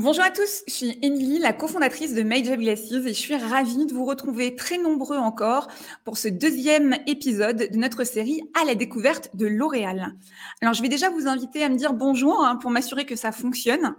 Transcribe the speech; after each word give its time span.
Bonjour 0.00 0.22
à 0.22 0.30
tous, 0.30 0.62
je 0.68 0.72
suis 0.72 0.98
Émilie, 1.02 1.40
la 1.40 1.52
cofondatrice 1.52 2.14
de 2.14 2.22
Major 2.22 2.56
Glasses 2.56 2.92
et 2.92 3.08
je 3.08 3.12
suis 3.12 3.34
ravie 3.34 3.84
de 3.84 3.92
vous 3.92 4.04
retrouver 4.04 4.54
très 4.54 4.78
nombreux 4.78 5.16
encore 5.16 5.66
pour 6.04 6.18
ce 6.18 6.28
deuxième 6.28 6.94
épisode 7.08 7.68
de 7.72 7.76
notre 7.76 8.04
série 8.04 8.40
à 8.54 8.64
la 8.64 8.76
découverte 8.76 9.34
de 9.34 9.48
L'Oréal. 9.48 10.14
Alors 10.62 10.72
je 10.72 10.82
vais 10.82 10.88
déjà 10.88 11.10
vous 11.10 11.26
inviter 11.26 11.64
à 11.64 11.68
me 11.68 11.74
dire 11.74 11.94
bonjour 11.94 12.44
hein, 12.44 12.54
pour 12.54 12.70
m'assurer 12.70 13.06
que 13.06 13.16
ça 13.16 13.32
fonctionne. 13.32 13.96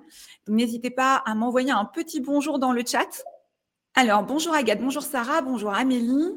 N'hésitez 0.47 0.89
pas 0.89 1.15
à 1.25 1.35
m'envoyer 1.35 1.71
un 1.71 1.83
petit 1.83 2.21
bonjour 2.21 2.59
dans 2.59 2.71
le 2.71 2.83
chat. 2.85 3.21
Alors 3.93 4.23
bonjour 4.23 4.53
Agathe, 4.53 4.79
bonjour 4.79 5.03
Sarah, 5.03 5.41
bonjour 5.41 5.73
Amélie. 5.73 6.31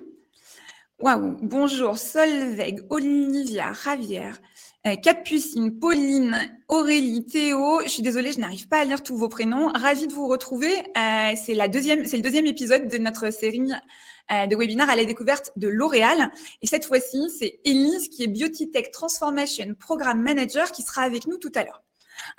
Waouh, 0.98 1.36
bonjour 1.40 1.98
Solveig, 1.98 2.80
Olivia, 2.90 3.70
euh, 3.86 4.32
Capucine, 5.02 5.78
Pauline, 5.78 6.36
Aurélie, 6.68 7.24
Théo. 7.24 7.80
Je 7.84 7.88
suis 7.88 8.02
désolée, 8.02 8.32
je 8.32 8.40
n'arrive 8.40 8.66
pas 8.66 8.78
à 8.78 8.84
lire 8.84 9.02
tous 9.02 9.16
vos 9.16 9.28
prénoms. 9.28 9.68
Ravie 9.68 10.08
de 10.08 10.12
vous 10.12 10.26
retrouver. 10.26 10.72
Euh, 10.72 11.32
c'est 11.36 11.54
la 11.54 11.68
deuxième, 11.68 12.04
c'est 12.04 12.16
le 12.16 12.22
deuxième 12.22 12.46
épisode 12.46 12.88
de 12.88 12.98
notre 12.98 13.32
série 13.32 13.70
euh, 14.32 14.46
de 14.46 14.56
webinaires 14.56 14.90
à 14.90 14.96
la 14.96 15.04
découverte 15.04 15.52
de 15.54 15.68
L'Oréal. 15.68 16.32
Et 16.62 16.66
cette 16.66 16.84
fois-ci, 16.84 17.30
c'est 17.30 17.60
Elise 17.64 18.08
qui 18.08 18.24
est 18.24 18.26
Beauty 18.26 18.72
Transformation 18.92 19.74
Program 19.78 20.20
Manager 20.20 20.72
qui 20.72 20.82
sera 20.82 21.02
avec 21.02 21.28
nous 21.28 21.36
tout 21.36 21.52
à 21.54 21.62
l'heure. 21.62 21.82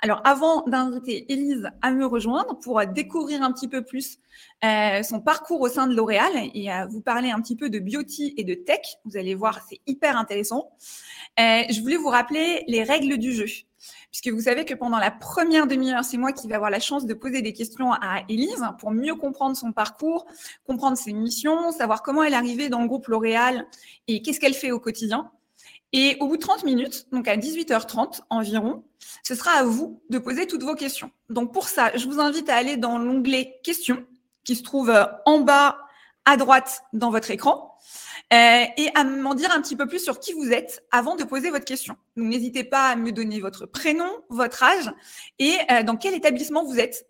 Alors, 0.00 0.20
avant 0.24 0.62
d'inviter 0.62 1.32
Elise 1.32 1.70
à 1.82 1.90
me 1.90 2.06
rejoindre 2.06 2.58
pour 2.60 2.84
découvrir 2.86 3.42
un 3.42 3.52
petit 3.52 3.68
peu 3.68 3.82
plus 3.82 4.18
euh, 4.64 5.02
son 5.02 5.20
parcours 5.20 5.60
au 5.60 5.68
sein 5.68 5.86
de 5.86 5.94
L'Oréal 5.94 6.32
et 6.54 6.70
à 6.70 6.86
vous 6.86 7.00
parler 7.00 7.30
un 7.30 7.40
petit 7.40 7.56
peu 7.56 7.70
de 7.70 7.78
beauty 7.78 8.34
et 8.36 8.44
de 8.44 8.54
tech, 8.54 8.80
vous 9.04 9.16
allez 9.16 9.34
voir, 9.34 9.60
c'est 9.68 9.80
hyper 9.86 10.16
intéressant. 10.16 10.70
Euh, 11.38 11.62
je 11.70 11.80
voulais 11.80 11.96
vous 11.96 12.08
rappeler 12.08 12.64
les 12.66 12.82
règles 12.82 13.18
du 13.18 13.32
jeu. 13.32 13.46
Puisque 14.10 14.28
vous 14.28 14.42
savez 14.42 14.64
que 14.64 14.74
pendant 14.74 14.98
la 14.98 15.10
première 15.10 15.66
demi-heure, 15.66 16.04
c'est 16.04 16.16
moi 16.16 16.32
qui 16.32 16.46
vais 16.46 16.54
avoir 16.54 16.70
la 16.70 16.80
chance 16.80 17.04
de 17.04 17.14
poser 17.14 17.42
des 17.42 17.52
questions 17.52 17.92
à 17.92 18.22
Elise 18.28 18.64
pour 18.78 18.92
mieux 18.92 19.14
comprendre 19.14 19.56
son 19.56 19.72
parcours, 19.72 20.26
comprendre 20.66 20.96
ses 20.96 21.12
missions, 21.12 21.72
savoir 21.72 22.02
comment 22.02 22.22
elle 22.22 22.32
est 22.32 22.36
arrivée 22.36 22.68
dans 22.68 22.80
le 22.80 22.86
groupe 22.86 23.08
L'Oréal 23.08 23.66
et 24.06 24.22
qu'est-ce 24.22 24.40
qu'elle 24.40 24.54
fait 24.54 24.70
au 24.70 24.80
quotidien. 24.80 25.30
Et 25.96 26.16
au 26.18 26.26
bout 26.26 26.36
de 26.36 26.42
30 26.42 26.64
minutes, 26.64 27.06
donc 27.12 27.28
à 27.28 27.36
18h30 27.36 28.22
environ, 28.28 28.82
ce 29.22 29.36
sera 29.36 29.52
à 29.52 29.62
vous 29.62 30.02
de 30.10 30.18
poser 30.18 30.48
toutes 30.48 30.64
vos 30.64 30.74
questions. 30.74 31.12
Donc 31.30 31.52
pour 31.52 31.68
ça, 31.68 31.96
je 31.96 32.06
vous 32.06 32.18
invite 32.18 32.50
à 32.50 32.56
aller 32.56 32.76
dans 32.76 32.98
l'onglet 32.98 33.60
questions 33.62 34.04
qui 34.42 34.56
se 34.56 34.64
trouve 34.64 34.90
euh, 34.90 35.04
en 35.24 35.38
bas 35.38 35.78
à 36.24 36.36
droite 36.36 36.82
dans 36.94 37.10
votre 37.10 37.30
écran 37.30 37.78
euh, 38.32 38.64
et 38.76 38.88
à 38.96 39.04
m'en 39.04 39.34
dire 39.34 39.52
un 39.52 39.60
petit 39.60 39.76
peu 39.76 39.86
plus 39.86 40.02
sur 40.02 40.18
qui 40.18 40.32
vous 40.32 40.50
êtes 40.50 40.84
avant 40.90 41.14
de 41.14 41.22
poser 41.22 41.50
votre 41.50 41.64
question. 41.64 41.96
Donc 42.16 42.26
n'hésitez 42.26 42.64
pas 42.64 42.88
à 42.88 42.96
me 42.96 43.12
donner 43.12 43.38
votre 43.38 43.64
prénom, 43.64 44.10
votre 44.30 44.64
âge 44.64 44.90
et 45.38 45.56
euh, 45.70 45.84
dans 45.84 45.96
quel 45.96 46.14
établissement 46.14 46.64
vous 46.64 46.80
êtes 46.80 47.06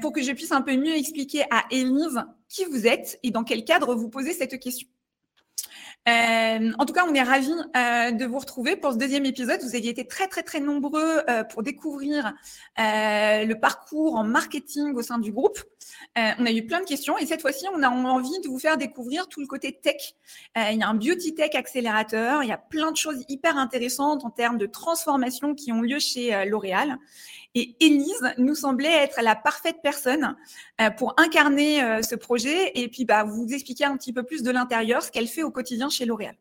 pour 0.00 0.12
que 0.12 0.22
je 0.22 0.32
puisse 0.32 0.50
un 0.50 0.62
peu 0.62 0.76
mieux 0.76 0.96
expliquer 0.96 1.44
à 1.52 1.64
Élise 1.70 2.20
qui 2.48 2.64
vous 2.64 2.86
êtes 2.86 3.20
et 3.22 3.30
dans 3.30 3.44
quel 3.44 3.64
cadre 3.64 3.94
vous 3.94 4.08
posez 4.08 4.32
cette 4.32 4.58
question. 4.58 4.88
Euh, 6.08 6.72
en 6.78 6.84
tout 6.84 6.92
cas, 6.92 7.04
on 7.08 7.14
est 7.14 7.22
ravis 7.22 7.52
euh, 7.76 8.10
de 8.10 8.24
vous 8.24 8.38
retrouver 8.38 8.74
pour 8.74 8.92
ce 8.92 8.98
deuxième 8.98 9.24
épisode. 9.24 9.60
Vous 9.62 9.76
aviez 9.76 9.90
été 9.90 10.04
très, 10.04 10.26
très, 10.26 10.42
très 10.42 10.58
nombreux 10.58 11.22
euh, 11.28 11.44
pour 11.44 11.62
découvrir 11.62 12.32
le 12.76 13.54
parcours 13.54 14.16
en 14.16 14.24
marketing 14.24 14.94
au 14.94 15.02
sein 15.02 15.18
du 15.18 15.32
groupe. 15.32 15.58
on 16.16 16.46
a 16.46 16.50
eu 16.50 16.66
plein 16.66 16.80
de 16.80 16.86
questions 16.86 17.16
et 17.18 17.26
cette 17.26 17.40
fois-ci, 17.40 17.66
on 17.74 17.82
a 17.82 17.88
envie 17.88 18.40
de 18.42 18.48
vous 18.48 18.58
faire 18.58 18.76
découvrir 18.76 19.28
tout 19.28 19.40
le 19.40 19.46
côté 19.46 19.72
tech. 19.72 20.14
il 20.56 20.78
y 20.78 20.82
a 20.82 20.88
un 20.88 20.94
beauty 20.94 21.34
tech 21.34 21.54
accélérateur. 21.54 22.42
Il 22.42 22.48
y 22.48 22.52
a 22.52 22.58
plein 22.58 22.90
de 22.90 22.96
choses 22.96 23.24
hyper 23.28 23.56
intéressantes 23.56 24.24
en 24.24 24.30
termes 24.30 24.58
de 24.58 24.66
transformation 24.66 25.54
qui 25.54 25.72
ont 25.72 25.82
lieu 25.82 25.98
chez 25.98 26.44
L'Oréal. 26.46 26.98
Et 27.54 27.76
Élise 27.80 28.34
nous 28.38 28.54
semblait 28.54 28.92
être 28.92 29.20
la 29.22 29.36
parfaite 29.36 29.76
personne 29.82 30.36
euh, 30.80 30.90
pour 30.90 31.14
incarner 31.18 31.82
euh, 31.82 32.02
ce 32.02 32.14
projet 32.14 32.72
et 32.74 32.88
puis 32.88 33.04
bah, 33.04 33.24
vous 33.24 33.46
expliquer 33.52 33.84
un 33.84 33.96
petit 33.96 34.12
peu 34.12 34.22
plus 34.22 34.42
de 34.42 34.50
l'intérieur, 34.50 35.02
ce 35.02 35.10
qu'elle 35.10 35.28
fait 35.28 35.42
au 35.42 35.50
quotidien 35.50 35.90
chez 35.90 36.06
L'Oréal. 36.06 36.36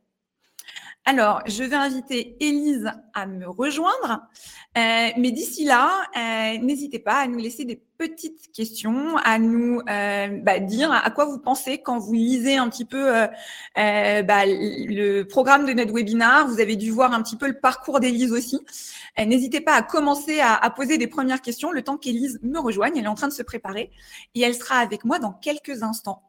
Alors, 1.04 1.42
je 1.48 1.64
vais 1.64 1.76
inviter 1.76 2.38
Élise 2.40 2.92
à 3.16 3.26
me 3.26 3.50
rejoindre. 3.50 4.22
Euh, 4.78 5.08
mais 5.18 5.32
d'ici 5.32 5.66
là, 5.66 6.04
euh, 6.16 6.60
n'hésitez 6.60 7.00
pas 7.00 7.16
à 7.16 7.28
nous 7.28 7.40
laisser 7.40 7.66
des 7.66 7.82
petites 7.98 8.52
questions, 8.52 9.18
à 9.18 9.40
nous 9.40 9.82
euh, 9.90 10.28
bah, 10.44 10.60
dire 10.60 10.92
à 10.92 11.10
quoi 11.10 11.26
vous 11.26 11.40
pensez 11.40 11.80
quand 11.80 11.98
vous 11.98 12.14
lisez 12.14 12.58
un 12.58 12.70
petit 12.70 12.86
peu 12.86 13.12
bah, 13.76 14.46
le 14.46 15.24
programme 15.24 15.66
de 15.66 15.74
notre 15.74 15.92
webinar. 15.92 16.48
Vous 16.48 16.60
avez 16.60 16.76
dû 16.76 16.92
voir 16.92 17.14
un 17.14 17.24
petit 17.24 17.36
peu 17.36 17.48
le 17.48 17.60
parcours 17.60 18.00
d'Élise 18.00 18.32
aussi. 18.32 18.60
n'hésitez 19.18 19.60
pas 19.60 19.74
à 19.74 19.82
commencer 19.82 20.40
à, 20.40 20.54
à, 20.54 20.70
poser 20.70 21.00
des 21.00 21.08
premières 21.08 21.42
questions 21.42 21.72
le 21.72 21.82
temps 21.82 21.98
qu'Élise 21.98 22.40
me 22.44 22.60
rejoigne. 22.60 22.94
Elle 22.96 23.06
est 23.06 23.08
en 23.08 23.16
train 23.16 23.28
de 23.28 23.34
se 23.34 23.44
préparer 23.44 23.90
et 24.36 24.42
elle 24.42 24.56
sera 24.56 24.76
avec 24.76 25.04
moi 25.04 25.18
dans 25.18 25.34
quelques 25.34 25.82
instants. 25.82 26.22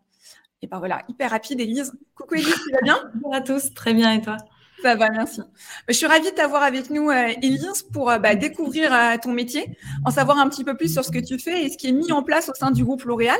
Et 0.62 0.66
ben 0.66 0.78
voilà, 0.78 1.02
hyper 1.08 1.30
rapide, 1.30 1.60
Élise. 1.60 1.92
Coucou 2.14 2.36
Élise, 2.36 2.54
tu 2.64 2.72
vas 2.72 2.80
bien? 2.82 2.98
Bonjour 3.14 3.34
à 3.34 3.40
tous, 3.42 3.74
très 3.74 3.92
bien 3.92 4.12
et 4.12 4.22
toi? 4.22 4.38
Ça 4.82 4.96
va, 4.96 5.10
merci. 5.10 5.40
Je 5.88 5.94
suis 5.94 6.06
ravie 6.06 6.30
de 6.30 6.34
t'avoir 6.34 6.62
avec 6.62 6.90
nous, 6.90 7.08
euh, 7.10 7.28
Elise, 7.40 7.84
pour 7.92 8.10
euh, 8.10 8.18
bah, 8.18 8.34
découvrir 8.34 8.92
euh, 8.92 9.16
ton 9.22 9.32
métier, 9.32 9.76
en 10.04 10.10
savoir 10.10 10.38
un 10.38 10.48
petit 10.48 10.64
peu 10.64 10.76
plus 10.76 10.92
sur 10.92 11.04
ce 11.04 11.10
que 11.10 11.18
tu 11.18 11.38
fais 11.38 11.64
et 11.64 11.68
ce 11.70 11.78
qui 11.78 11.88
est 11.88 11.92
mis 11.92 12.10
en 12.12 12.22
place 12.22 12.48
au 12.48 12.54
sein 12.54 12.70
du 12.70 12.84
groupe 12.84 13.04
L'Oréal. 13.04 13.38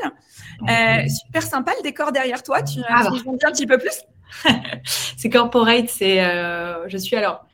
super 1.09 1.43
sympa 1.43 1.73
le 1.77 1.83
décor 1.83 2.13
derrière 2.13 2.43
toi. 2.43 2.63
Tu, 2.63 2.81
ah 2.89 3.03
bah. 3.05 3.11
un 3.27 3.53
petit 3.53 3.67
peu 3.67 3.79
plus? 3.79 4.03
C'est 5.17 5.31
corporate. 5.31 5.89
C'est, 5.89 6.19
je 6.87 6.97
suis 6.97 7.17
alors 7.17 7.45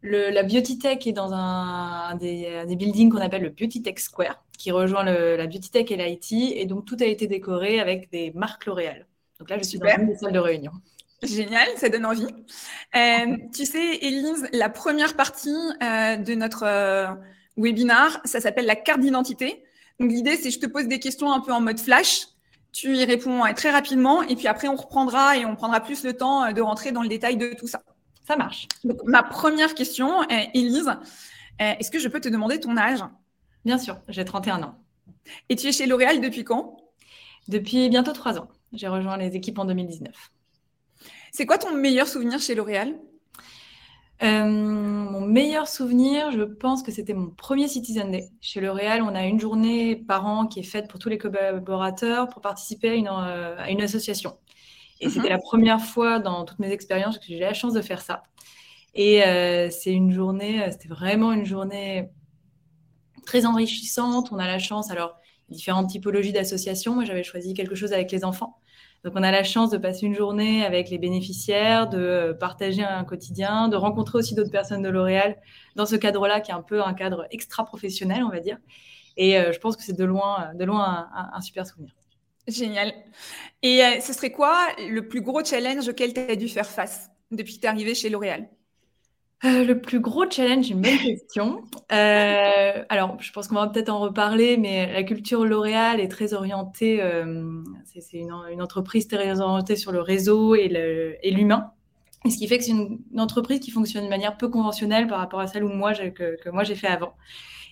le, 0.00 0.30
la 0.30 0.42
Beauty 0.42 0.78
Tech 0.78 1.06
est 1.06 1.12
dans 1.12 1.32
un, 1.32 2.14
des, 2.16 2.64
buildings 2.76 3.10
qu'on 3.10 3.18
appelle 3.18 3.42
le 3.42 3.50
Beauty 3.50 3.82
Tech 3.82 3.98
Square, 3.98 4.42
qui 4.56 4.70
rejoint 4.70 5.04
la 5.04 5.46
Beauty 5.46 5.70
Tech 5.70 5.90
et 5.90 5.96
l'IT, 5.96 6.56
et 6.56 6.66
donc 6.66 6.86
tout 6.86 6.96
a 7.00 7.04
été 7.04 7.26
décoré 7.26 7.80
avec 7.80 8.10
des 8.10 8.32
marques 8.32 8.66
L'Oréal. 8.66 9.06
Donc 9.38 9.50
là, 9.50 9.58
je 9.58 9.64
suis 9.64 9.78
dans 9.78 9.86
une 9.86 10.06
des 10.06 10.16
salles 10.16 10.32
de 10.32 10.38
réunion. 10.38 10.72
Génial, 11.22 11.68
ça 11.76 11.88
donne 11.88 12.06
envie. 12.06 12.26
Euh, 12.94 13.36
tu 13.52 13.66
sais, 13.66 13.96
Elise, 14.02 14.48
la 14.52 14.68
première 14.68 15.16
partie 15.16 15.56
euh, 15.82 16.16
de 16.16 16.34
notre 16.34 16.62
euh, 16.64 17.08
webinar, 17.56 18.20
ça 18.24 18.40
s'appelle 18.40 18.66
la 18.66 18.76
carte 18.76 19.00
d'identité. 19.00 19.64
Donc 19.98 20.12
l'idée, 20.12 20.36
c'est 20.36 20.52
je 20.52 20.60
te 20.60 20.66
pose 20.66 20.86
des 20.86 21.00
questions 21.00 21.32
un 21.32 21.40
peu 21.40 21.52
en 21.52 21.60
mode 21.60 21.80
flash. 21.80 22.28
Tu 22.70 22.96
y 22.96 23.04
réponds 23.04 23.42
très 23.56 23.70
rapidement 23.70 24.22
et 24.22 24.36
puis 24.36 24.46
après, 24.46 24.68
on 24.68 24.76
reprendra 24.76 25.36
et 25.36 25.44
on 25.44 25.56
prendra 25.56 25.80
plus 25.80 26.04
le 26.04 26.12
temps 26.12 26.52
de 26.52 26.60
rentrer 26.60 26.92
dans 26.92 27.02
le 27.02 27.08
détail 27.08 27.36
de 27.36 27.52
tout 27.54 27.66
ça. 27.66 27.82
Ça 28.26 28.36
marche. 28.36 28.68
Donc, 28.84 29.02
ma 29.04 29.22
première 29.22 29.74
question, 29.74 30.22
Elise, 30.54 30.92
est-ce 31.58 31.90
que 31.90 31.98
je 31.98 32.08
peux 32.08 32.20
te 32.20 32.28
demander 32.28 32.60
ton 32.60 32.76
âge? 32.76 33.00
Bien 33.64 33.78
sûr, 33.78 33.98
j'ai 34.08 34.24
31 34.24 34.62
ans. 34.62 34.74
Et 35.48 35.56
tu 35.56 35.66
es 35.66 35.72
chez 35.72 35.86
L'Oréal 35.86 36.20
depuis 36.20 36.44
quand? 36.44 36.76
Depuis 37.48 37.88
bientôt 37.88 38.12
trois 38.12 38.38
ans. 38.38 38.48
J'ai 38.74 38.86
rejoint 38.86 39.16
les 39.16 39.34
équipes 39.34 39.58
en 39.58 39.64
2019. 39.64 40.12
C'est 41.32 41.46
quoi 41.46 41.58
ton 41.58 41.74
meilleur 41.74 42.06
souvenir 42.06 42.40
chez 42.40 42.54
L'Oréal? 42.54 42.98
Euh, 44.22 44.44
mon 44.44 45.20
meilleur 45.20 45.68
souvenir, 45.68 46.32
je 46.32 46.42
pense 46.42 46.82
que 46.82 46.90
c'était 46.90 47.14
mon 47.14 47.30
premier 47.30 47.68
Citizen 47.68 48.10
Day. 48.10 48.28
Chez 48.40 48.60
L'Oréal, 48.60 49.02
on 49.02 49.14
a 49.14 49.24
une 49.24 49.38
journée 49.38 49.94
par 49.94 50.26
an 50.26 50.46
qui 50.46 50.60
est 50.60 50.64
faite 50.64 50.88
pour 50.88 50.98
tous 50.98 51.08
les 51.08 51.18
collaborateurs 51.18 52.28
pour 52.28 52.42
participer 52.42 52.90
à 52.90 52.94
une, 52.94 53.08
euh, 53.08 53.84
association. 53.84 54.36
Et 55.00 55.06
mhm. 55.06 55.12
c'était 55.12 55.28
la 55.28 55.38
première 55.38 55.80
fois 55.80 56.18
dans 56.18 56.44
toutes 56.44 56.58
mes 56.58 56.72
expériences 56.72 57.18
que 57.18 57.26
j'ai 57.26 57.36
eu 57.36 57.40
la 57.40 57.54
chance 57.54 57.74
de 57.74 57.82
faire 57.82 58.00
ça. 58.00 58.24
Et 58.94 59.22
euh, 59.22 59.70
c'est 59.70 59.92
une 59.92 60.12
journée, 60.12 60.66
c'était 60.72 60.88
vraiment 60.88 61.32
une 61.32 61.44
journée 61.44 62.10
très 63.24 63.46
enrichissante. 63.46 64.32
On 64.32 64.38
a 64.38 64.46
la 64.46 64.58
chance, 64.58 64.90
alors, 64.90 65.16
différentes 65.48 65.90
typologies 65.90 66.32
d'associations. 66.32 66.94
Moi, 66.94 67.04
j'avais 67.04 67.22
choisi 67.22 67.54
quelque 67.54 67.76
chose 67.76 67.92
avec 67.92 68.10
les 68.10 68.24
enfants. 68.24 68.58
Donc, 69.04 69.12
on 69.16 69.22
a 69.22 69.30
la 69.30 69.44
chance 69.44 69.70
de 69.70 69.78
passer 69.78 70.06
une 70.06 70.14
journée 70.14 70.64
avec 70.64 70.90
les 70.90 70.98
bénéficiaires, 70.98 71.88
de 71.88 72.36
partager 72.38 72.82
un 72.82 73.04
quotidien, 73.04 73.68
de 73.68 73.76
rencontrer 73.76 74.18
aussi 74.18 74.34
d'autres 74.34 74.50
personnes 74.50 74.82
de 74.82 74.88
L'Oréal 74.88 75.36
dans 75.76 75.86
ce 75.86 75.96
cadre-là, 75.96 76.40
qui 76.40 76.50
est 76.50 76.54
un 76.54 76.62
peu 76.62 76.82
un 76.82 76.94
cadre 76.94 77.26
extra-professionnel, 77.30 78.24
on 78.24 78.30
va 78.30 78.40
dire. 78.40 78.58
Et 79.16 79.38
euh, 79.38 79.52
je 79.52 79.58
pense 79.58 79.76
que 79.76 79.82
c'est 79.82 79.96
de 79.96 80.04
loin, 80.04 80.52
de 80.54 80.64
loin 80.64 81.08
un, 81.12 81.40
super 81.40 81.66
souvenir. 81.66 81.94
Génial. 82.46 82.92
Et 83.62 83.84
euh, 83.84 84.00
ce 84.00 84.12
serait 84.12 84.32
quoi 84.32 84.68
le 84.78 85.06
plus 85.06 85.20
gros 85.20 85.44
challenge 85.44 85.86
auquel 85.88 86.14
tu 86.14 86.20
as 86.20 86.36
dû 86.36 86.48
faire 86.48 86.66
face 86.66 87.10
depuis 87.30 87.56
que 87.56 87.60
tu 87.60 87.66
es 87.66 87.68
arrivé 87.68 87.94
chez 87.94 88.08
L'Oréal? 88.08 88.48
Euh, 89.44 89.64
le 89.64 89.80
plus 89.80 90.00
gros 90.00 90.28
challenge, 90.28 90.68
une 90.68 90.80
bonne 90.80 90.98
question. 90.98 91.62
Euh, 91.92 92.84
alors, 92.88 93.16
je 93.20 93.30
pense 93.32 93.46
qu'on 93.46 93.54
va 93.54 93.68
peut-être 93.68 93.88
en 93.88 94.00
reparler, 94.00 94.56
mais 94.56 94.92
la 94.92 95.04
culture 95.04 95.44
L'Oréal 95.44 96.00
est 96.00 96.08
très 96.08 96.34
orientée, 96.34 97.00
euh, 97.00 97.62
c'est 97.84 98.18
une, 98.18 98.32
entreprise 98.60 99.06
très 99.06 99.40
orientée 99.40 99.76
sur 99.76 99.92
le 99.92 100.00
réseau 100.00 100.54
et 100.56 100.68
l'humain. 101.30 101.70
Et, 102.24 102.30
ce 102.30 102.36
qui 102.36 102.48
fait 102.48 102.58
que 102.58 102.64
c'est 102.64 102.72
une, 102.72 102.98
entreprise 103.16 103.60
qui 103.60 103.70
fonctionne 103.70 104.04
de 104.04 104.08
manière 104.08 104.36
peu 104.36 104.48
conventionnelle 104.48 105.06
par 105.06 105.18
rapport 105.18 105.40
à 105.40 105.46
celle 105.46 105.62
où 105.62 105.68
moi, 105.68 105.94
que, 105.94 106.36
que 106.42 106.50
moi 106.50 106.64
j'ai 106.64 106.74
fait 106.74 106.88
avant. 106.88 107.14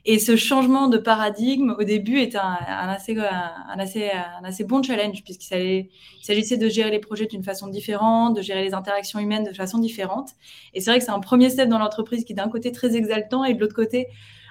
Et 0.08 0.20
ce 0.20 0.36
changement 0.36 0.86
de 0.86 0.98
paradigme, 0.98 1.74
au 1.76 1.82
début, 1.82 2.20
était 2.20 2.38
un, 2.38 2.54
assez, 2.68 3.18
un, 3.18 3.78
assez, 3.78 4.08
un 4.12 4.44
assez 4.44 4.62
bon 4.62 4.80
challenge, 4.80 5.24
puisqu'il 5.24 5.88
s'agissait 6.22 6.56
de 6.56 6.68
gérer 6.68 6.90
les 6.90 7.00
projets 7.00 7.26
d'une 7.26 7.42
façon 7.42 7.66
différente, 7.66 8.36
de 8.36 8.40
gérer 8.40 8.62
les 8.62 8.72
interactions 8.72 9.18
humaines 9.18 9.42
de 9.42 9.52
façon 9.52 9.78
différente. 9.78 10.30
Et 10.74 10.80
c'est 10.80 10.90
vrai 10.90 11.00
que 11.00 11.04
c'est 11.04 11.10
un 11.10 11.18
premier 11.18 11.50
step 11.50 11.68
dans 11.68 11.80
l'entreprise 11.80 12.24
qui, 12.24 12.34
d'un 12.34 12.48
côté, 12.48 12.70
très 12.70 12.94
exaltant, 12.94 13.44
et 13.44 13.52
de 13.54 13.60
l'autre 13.60 13.74
côté, 13.74 14.06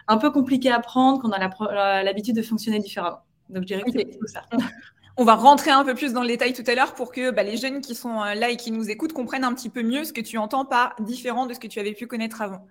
un 0.09 0.17
peu 0.17 0.29
compliqué 0.29 0.69
à 0.69 0.79
prendre, 0.81 1.21
qu'on 1.21 1.31
a 1.31 2.03
l'habitude 2.03 2.35
de 2.35 2.41
fonctionner 2.41 2.79
différemment. 2.79 3.19
Donc, 3.49 3.63
je 3.63 3.67
dirais 3.67 3.83
que 3.83 3.91
c'est 3.91 4.03
tout 4.19 4.27
ça. 4.27 4.41
On 5.17 5.23
va 5.23 5.35
rentrer 5.35 5.71
un 5.71 5.85
peu 5.85 5.95
plus 5.95 6.11
dans 6.11 6.21
le 6.21 6.27
détail 6.27 6.51
tout 6.51 6.63
à 6.67 6.75
l'heure 6.75 6.93
pour 6.93 7.11
que 7.11 7.31
bah, 7.31 7.43
les 7.43 7.55
jeunes 7.55 7.79
qui 7.79 7.95
sont 7.95 8.19
là 8.21 8.49
et 8.49 8.57
qui 8.57 8.71
nous 8.71 8.89
écoutent 8.89 9.13
comprennent 9.13 9.45
un 9.45 9.53
petit 9.53 9.69
peu 9.69 9.81
mieux 9.81 10.03
ce 10.03 10.11
que 10.11 10.19
tu 10.19 10.37
entends 10.37 10.65
par 10.65 10.93
différent 10.99 11.45
de 11.45 11.53
ce 11.53 11.59
que 11.59 11.67
tu 11.67 11.79
avais 11.79 11.93
pu 11.93 12.05
connaître 12.05 12.41
avant. 12.41 12.67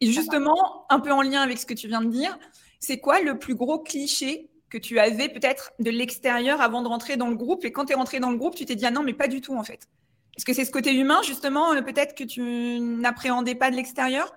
Et 0.00 0.06
justement, 0.06 0.86
un 0.88 1.00
peu 1.00 1.10
en 1.10 1.22
lien 1.22 1.40
avec 1.40 1.58
ce 1.58 1.66
que 1.66 1.74
tu 1.74 1.88
viens 1.88 2.00
de 2.00 2.10
dire, 2.10 2.38
c'est 2.78 2.98
quoi 2.98 3.20
le 3.20 3.38
plus 3.38 3.56
gros 3.56 3.80
cliché 3.80 4.50
que 4.68 4.78
tu 4.78 5.00
avais 5.00 5.28
peut-être 5.28 5.72
de 5.80 5.90
l'extérieur 5.90 6.60
avant 6.60 6.82
de 6.82 6.88
rentrer 6.88 7.16
dans 7.16 7.28
le 7.28 7.34
groupe? 7.34 7.64
Et 7.64 7.72
quand 7.72 7.86
tu 7.86 7.92
es 7.92 7.96
rentré 7.96 8.20
dans 8.20 8.30
le 8.30 8.36
groupe, 8.36 8.54
tu 8.54 8.64
t'es 8.64 8.76
dit 8.76 8.86
ah 8.86 8.92
non, 8.92 9.02
mais 9.02 9.14
pas 9.14 9.26
du 9.26 9.40
tout 9.40 9.56
en 9.56 9.64
fait. 9.64 9.88
Est-ce 10.36 10.44
que 10.44 10.54
c'est 10.54 10.64
ce 10.64 10.70
côté 10.70 10.94
humain 10.94 11.20
justement, 11.24 11.72
euh, 11.72 11.82
peut-être 11.82 12.14
que 12.14 12.24
tu 12.24 12.78
n'appréhendais 12.80 13.56
pas 13.56 13.70
de 13.70 13.76
l'extérieur? 13.76 14.32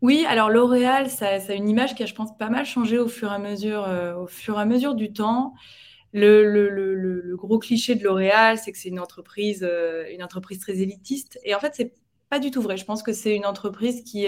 Oui, 0.00 0.24
alors 0.28 0.48
L'Oréal, 0.48 1.10
ça, 1.10 1.28
a 1.30 1.52
une 1.54 1.68
image 1.68 1.94
qui 1.94 2.02
a, 2.02 2.06
je 2.06 2.14
pense, 2.14 2.36
pas 2.36 2.50
mal 2.50 2.66
changé 2.66 2.98
au 2.98 3.08
fur 3.08 3.32
et 3.32 3.34
à 3.34 3.38
mesure, 3.38 3.84
euh, 3.84 4.14
au 4.14 4.26
fur 4.26 4.58
et 4.58 4.62
à 4.62 4.64
mesure 4.64 4.94
du 4.94 5.12
temps. 5.12 5.54
Le, 6.14 7.34
gros 7.36 7.58
cliché 7.58 7.94
de 7.94 8.04
L'Oréal, 8.04 8.56
c'est 8.58 8.72
que 8.72 8.78
c'est 8.78 8.88
une 8.88 9.00
entreprise, 9.00 9.66
euh, 9.68 10.04
une 10.10 10.22
entreprise 10.22 10.58
très 10.60 10.78
élitiste. 10.80 11.38
Et 11.44 11.54
en 11.54 11.60
fait, 11.60 11.74
c'est 11.74 11.92
pas 12.30 12.38
du 12.38 12.50
tout 12.50 12.62
vrai. 12.62 12.78
Je 12.78 12.86
pense 12.86 13.02
que 13.02 13.12
c'est 13.12 13.36
une 13.36 13.44
entreprise 13.44 14.02
qui, 14.02 14.26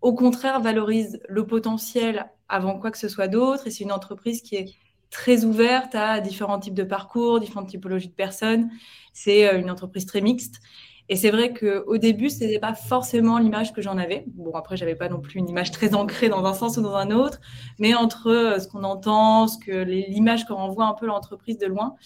au 0.00 0.14
contraire, 0.14 0.60
valorise 0.60 1.20
le 1.28 1.46
potentiel 1.46 2.30
avant 2.48 2.78
quoi 2.78 2.90
que 2.90 2.98
ce 2.98 3.08
soit 3.08 3.26
d'autre. 3.26 3.66
Et 3.66 3.70
c'est 3.70 3.84
une 3.84 3.92
entreprise 3.92 4.42
qui 4.42 4.54
est 4.54 4.74
très 5.14 5.44
ouverte 5.44 5.94
à 5.94 6.20
différents 6.20 6.58
types 6.58 6.74
de 6.74 6.82
parcours, 6.82 7.38
différentes 7.38 7.68
typologies 7.68 8.08
de 8.08 8.14
personnes. 8.14 8.68
C'est 9.12 9.48
euh, 9.48 9.60
une 9.60 9.70
entreprise 9.70 10.06
très 10.06 10.20
mixte. 10.20 10.60
Et 11.08 11.16
c'est 11.16 11.30
vrai 11.30 11.52
qu'au 11.52 11.98
début, 11.98 12.30
ce 12.30 12.40
n'était 12.44 12.58
pas 12.58 12.74
forcément 12.74 13.38
l'image 13.38 13.72
que 13.72 13.82
j'en 13.82 13.98
avais. 13.98 14.24
Bon, 14.28 14.52
après, 14.54 14.76
j'avais 14.76 14.94
pas 14.94 15.08
non 15.08 15.20
plus 15.20 15.38
une 15.38 15.48
image 15.48 15.70
très 15.70 15.94
ancrée 15.94 16.28
dans 16.28 16.44
un 16.46 16.54
sens 16.54 16.78
ou 16.78 16.82
dans 16.82 16.94
un 16.94 17.10
autre, 17.10 17.40
mais 17.78 17.94
entre 17.94 18.28
euh, 18.28 18.58
ce 18.58 18.68
qu'on 18.68 18.84
entend, 18.84 19.46
ce 19.46 19.58
que 19.58 19.70
l'image 19.70 20.46
qu'on 20.46 20.54
renvoie 20.54 20.86
un 20.86 20.94
peu 20.94 21.06
l'entreprise 21.06 21.58
de 21.58 21.66
loin, 21.66 21.96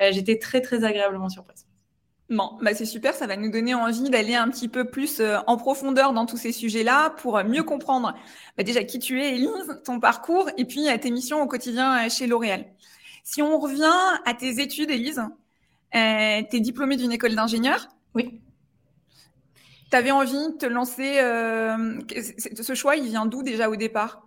euh, 0.00 0.10
j'étais 0.12 0.38
très, 0.38 0.60
très 0.60 0.84
agréablement 0.84 1.28
surprise. 1.28 1.66
Bon, 2.30 2.52
bah 2.62 2.74
c'est 2.74 2.86
super, 2.86 3.14
ça 3.14 3.26
va 3.26 3.36
nous 3.36 3.50
donner 3.50 3.74
envie 3.74 4.08
d'aller 4.08 4.34
un 4.34 4.48
petit 4.48 4.68
peu 4.68 4.88
plus 4.88 5.20
euh, 5.20 5.36
en 5.46 5.58
profondeur 5.58 6.14
dans 6.14 6.24
tous 6.24 6.38
ces 6.38 6.52
sujets-là 6.52 7.10
pour 7.10 7.42
mieux 7.44 7.62
comprendre 7.62 8.14
bah, 8.56 8.64
déjà 8.64 8.82
qui 8.82 8.98
tu 8.98 9.20
es, 9.20 9.34
Elise, 9.34 9.80
ton 9.84 10.00
parcours 10.00 10.48
et 10.56 10.64
puis 10.64 10.86
tes 11.02 11.10
missions 11.10 11.42
au 11.42 11.46
quotidien 11.46 12.08
chez 12.08 12.26
L'Oréal. 12.26 12.64
Si 13.24 13.40
on 13.40 13.58
revient 13.58 14.20
à 14.26 14.34
tes 14.34 14.60
études, 14.60 14.90
Elise, 14.90 15.22
euh, 15.94 16.42
tu 16.50 16.56
es 16.56 16.60
diplômée 16.60 16.96
d'une 16.96 17.10
école 17.10 17.34
d'ingénieur 17.34 17.88
Oui. 18.14 18.40
Tu 19.90 19.96
avais 19.96 20.10
envie 20.10 20.32
de 20.32 20.56
te 20.58 20.66
lancer. 20.66 21.14
ce 22.62 22.74
choix, 22.74 22.96
il 22.96 23.04
vient 23.04 23.26
d'où 23.26 23.42
déjà 23.42 23.68
au 23.68 23.76
départ? 23.76 24.22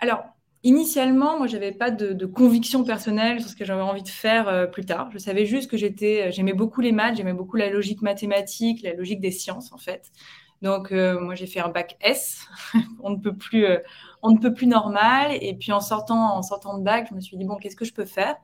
Alors, 0.00 0.24
Initialement, 0.66 1.38
moi, 1.38 1.46
j'avais 1.46 1.70
pas 1.70 1.92
de, 1.92 2.26
conviction 2.26 2.82
personnelle 2.82 3.40
sur 3.40 3.48
ce 3.48 3.54
que 3.54 3.64
j'avais 3.64 3.82
envie 3.82 4.02
de 4.02 4.08
faire 4.08 4.48
euh, 4.48 4.66
plus 4.66 4.84
tard. 4.84 5.10
Je 5.12 5.18
savais 5.18 5.46
juste 5.46 5.70
que 5.70 5.76
j'étais, 5.76 6.26
euh, 6.26 6.30
j'aimais 6.32 6.54
beaucoup 6.54 6.80
les 6.80 6.90
maths, 6.90 7.16
j'aimais 7.16 7.34
beaucoup 7.34 7.56
la 7.56 7.70
logique 7.70 8.02
mathématique, 8.02 8.82
la 8.82 8.94
logique 8.94 9.20
des 9.20 9.30
sciences, 9.30 9.72
en 9.72 9.78
fait. 9.78 10.10
Donc, 10.62 10.90
euh, 10.90 11.20
moi, 11.20 11.36
j'ai 11.36 11.46
fait 11.46 11.60
un 11.60 11.68
bac 11.68 11.96
S. 12.00 12.48
on 13.00 13.10
ne 13.10 13.16
peut 13.16 13.36
plus, 13.36 13.64
on 14.22 14.32
ne 14.32 14.38
peut 14.38 14.52
plus 14.52 14.66
normal. 14.66 15.38
Et 15.40 15.54
puis, 15.54 15.70
en 15.70 15.80
sortant, 15.80 16.36
en 16.36 16.42
sortant 16.42 16.78
de 16.78 16.82
bac, 16.82 17.06
je 17.10 17.14
me 17.14 17.20
suis 17.20 17.36
dit 17.36 17.44
bon, 17.44 17.54
qu'est-ce 17.58 17.76
que 17.76 17.84
je 17.84 17.94
peux 17.94 18.04
faire? 18.04 18.34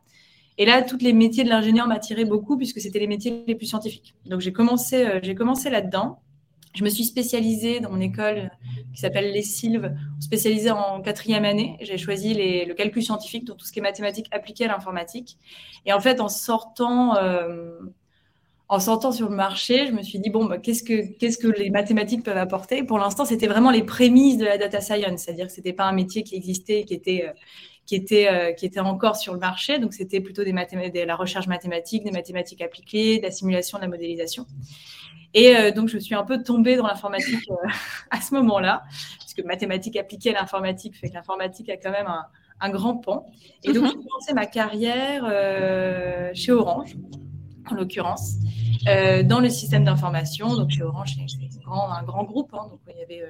Et 0.59 0.65
là, 0.65 0.83
tous 0.83 0.99
les 0.99 1.15
métiers 1.15 1.43
de 1.43 1.49
l'ingénieur 1.49 1.89
m'attiraient 1.89 2.25
beaucoup 2.25 2.57
puisque 2.57 2.81
c'était 2.81 3.01
les 3.01 3.09
métiers 3.09 3.43
les 3.49 3.57
plus 3.57 3.67
scientifiques. 3.67 4.15
Donc, 4.27 4.43
j'ai 4.43 4.53
commencé, 4.53 5.19
j'ai 5.25 5.35
commencé 5.35 5.71
là-dedans. 5.71 6.21
Je 6.75 6.85
me 6.85 6.89
suis 6.89 7.05
spécialisée 7.05 7.81
dans 7.81 7.91
mon 7.91 8.01
école 8.01 8.51
qui 8.95 9.01
s'appelle 9.01 9.31
Les 9.33 9.43
Sylves, 9.43 9.95
spécialisée 10.21 10.71
en 10.71 11.03
quatrième 11.03 11.45
année. 11.45 11.77
J'ai 11.81 11.99
choisi 11.99 12.35
le 12.35 12.73
calcul 12.75 13.03
scientifique, 13.03 13.45
donc 13.45 13.59
tout 13.59 13.67
ce 13.67 13.73
qui 13.73 13.81
est 13.81 13.83
mathématiques 13.83 14.29
appliquées 14.31 14.65
à 14.65 14.69
l'informatique. 14.69 15.37
Et 15.85 15.93
en 15.93 16.01
fait, 16.01 16.21
en 16.21 16.29
sortant, 16.29 17.17
euh, 17.17 17.79
en 18.69 18.81
sortant 18.81 19.13
sur 19.13 19.29
le 19.29 19.37
marché, 19.37 19.87
je 19.87 19.93
me 19.93 20.03
suis 20.03 20.19
dit, 20.19 20.31
bon, 20.31 20.47
bah, 20.47 20.57
qu'est-ce, 20.57 20.83
que, 20.83 21.59
les 21.59 21.71
mathématiques 21.71 22.23
peuvent 22.23 22.39
apporter? 22.39 22.85
Pour 22.85 22.99
l'instant, 22.99 23.27
c'était 23.27 23.49
vraiment 23.49 23.71
les 23.71 23.83
prémices 23.83 24.39
de 24.39 24.47
la 24.47 24.57
data 24.57 24.81
science, 24.81 25.23
c'est-à-dire 25.23 25.49
que 25.49 25.53
ce 25.53 25.59
n'était 25.59 25.75
pas 25.75 25.85
un 25.85 25.93
métier 25.93 26.23
qui 26.23 26.37
existait, 26.37 26.85
qui 26.85 26.95
était... 26.95 27.27
Euh, 27.29 27.33
qui 27.85 27.97
était, 27.97 28.29
euh, 28.31 28.53
qui 28.53 28.65
était 28.65 28.81
encore 28.81 29.17
sur 29.17 29.33
le 29.33 29.41
marché. 29.41 29.79
Donc, 29.79 29.93
c'était 29.93 30.21
plutôt 30.21 30.45
des 30.45 30.53
de 30.53 31.05
la 31.05 31.17
recherche 31.17 31.49
mathématique, 31.49 32.05
des 32.05 32.13
mathématiques 32.13 32.63
appliquées, 32.63 33.19
de 33.19 33.25
la 33.25 33.31
simulation, 33.31 33.79
de 33.79 33.83
la 33.83 33.89
modélisation. 33.89 34.47
Et 35.35 35.57
euh, 35.57 35.71
donc, 35.71 35.89
je 35.89 35.99
suis 35.99 36.15
un 36.15 36.25
peu 36.25 36.43
tombée 36.43 36.77
dans 36.77 36.87
l'informatique 36.87 37.51
euh, 37.51 37.69
à 38.11 38.21
ce 38.21 38.35
moment-là, 38.35 38.85
puisque 39.19 39.45
mathématiques 39.45 39.97
appliquées 39.97 40.35
à 40.35 40.41
l'informatique 40.41 40.97
fait 40.97 41.09
que 41.09 41.15
l'informatique 41.15 41.69
a 41.71 41.77
quand 41.77 41.91
même 41.91 42.09
un, 42.61 42.71
grand 42.71 42.97
pan. 42.97 43.27
Et 43.65 43.73
donc, 43.73 43.83
mhm. 43.83 43.89
j'ai 43.89 43.97
commencé 43.97 44.35
ma 44.35 44.47
carrière 44.47 45.25
euh, 45.27 46.31
chez 46.35 46.53
Orange, 46.53 46.97
en 47.71 47.75
l'occurrence, 47.75 48.35
dans 48.85 49.41
le 49.41 49.49
système 49.49 49.85
d'information. 49.85 50.55
Donc, 50.55 50.71
chez 50.71 50.83
Orange, 50.83 51.17
c'est 51.17 51.61
un 51.67 52.03
grand 52.03 52.25
groupe. 52.25 52.53
Hein, 52.55 52.69
donc, 52.71 52.81
il 52.89 52.99
y 52.99 53.03
avait 53.03 53.27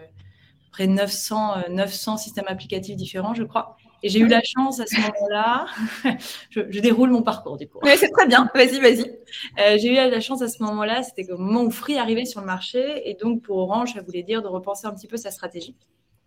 près 0.71 0.87
de 0.87 0.93
900, 0.93 1.69
900 1.71 2.17
systèmes 2.19 2.47
applicatifs 2.49 2.97
différents, 2.97 3.35
je 3.35 3.45
crois. 3.45 3.77
Et 4.03 4.09
j'ai 4.09 4.19
eu 4.19 4.27
la 4.27 4.43
chance 4.43 4.81
à 4.81 4.87
ce 4.87 4.97
moment-là, 4.97 5.67
je, 6.51 6.61
déroule 6.81 7.11
mon 7.11 7.23
parcours 7.23 7.57
du 7.57 7.69
coup. 7.69 7.79
Oui, 7.83 7.93
c'est 7.97 8.11
très 8.11 8.27
bien, 8.27 8.51
vas-y, 8.55 8.81
vas-y. 8.81 9.17
Euh, 9.61 9.79
j'ai 9.79 9.93
eu 9.93 9.95
la 9.95 10.21
chance 10.21 10.43
à 10.43 10.49
ce 10.49 10.61
moment-là, 10.65 11.05
c'était 11.05 11.31
au 11.31 11.39
moment 11.39 11.63
où 11.63 11.71
Free 11.71 11.99
arrivait 11.99 12.25
sur 12.25 12.41
le 12.41 12.47
marché, 12.47 13.09
et 13.09 13.15
donc 13.15 13.43
pour 13.43 13.59
Orange, 13.59 13.95
ça 13.95 14.03
voulait 14.03 14.25
dire 14.25 14.43
de 14.43 14.49
repenser 14.49 14.89
un 14.89 14.93
petit 14.93 15.07
peu 15.07 15.17
sa 15.17 15.31
stratégie. 15.31 15.77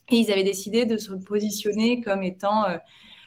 Et 0.10 0.18
ils 0.18 0.32
avaient 0.32 0.44
décidé 0.44 0.86
de 0.86 0.96
se 0.96 1.12
positionner 1.12 2.00
comme 2.00 2.24
étant 2.24 2.64
euh, 2.66 2.78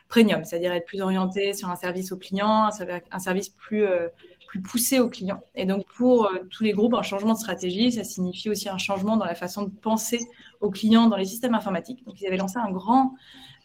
premium, 0.09 0.45
c'est-à-dire 0.45 0.73
être 0.73 0.87
plus 0.87 1.03
orienté 1.03 1.53
sur 1.53 1.69
un 1.69 1.77
service 1.77 2.11
aux 2.13 2.17
clients, 2.17 2.71
un 3.11 3.19
service 3.19 3.51
plus, 3.51 3.85
euh, 3.85 4.09
plus 4.47 4.63
poussé 4.63 4.99
aux 4.99 5.11
clients. 5.11 5.43
Et 5.57 5.67
donc 5.67 5.85
pour 5.95 6.31
tous 6.51 6.65
les 6.65 6.73
groupes, 6.73 6.95
un 6.95 7.03
changement 7.03 7.35
de 7.35 7.39
stratégie, 7.39 7.93
ça 7.93 8.05
signifie 8.05 8.49
aussi 8.49 8.71
un 8.71 8.79
changement 8.79 9.19
dans 9.19 9.27
la 9.27 9.35
façon 9.35 9.65
de 9.65 9.71
penser 9.71 10.21
aux 10.63 10.71
clients 10.71 11.09
dans 11.09 11.17
les 11.17 11.27
systèmes 11.27 11.55
informatiques. 11.55 12.03
Donc 12.07 12.19
ils 12.19 12.27
avaient 12.27 12.39
lancé 12.39 12.57
un 12.57 12.71
grand 12.71 13.13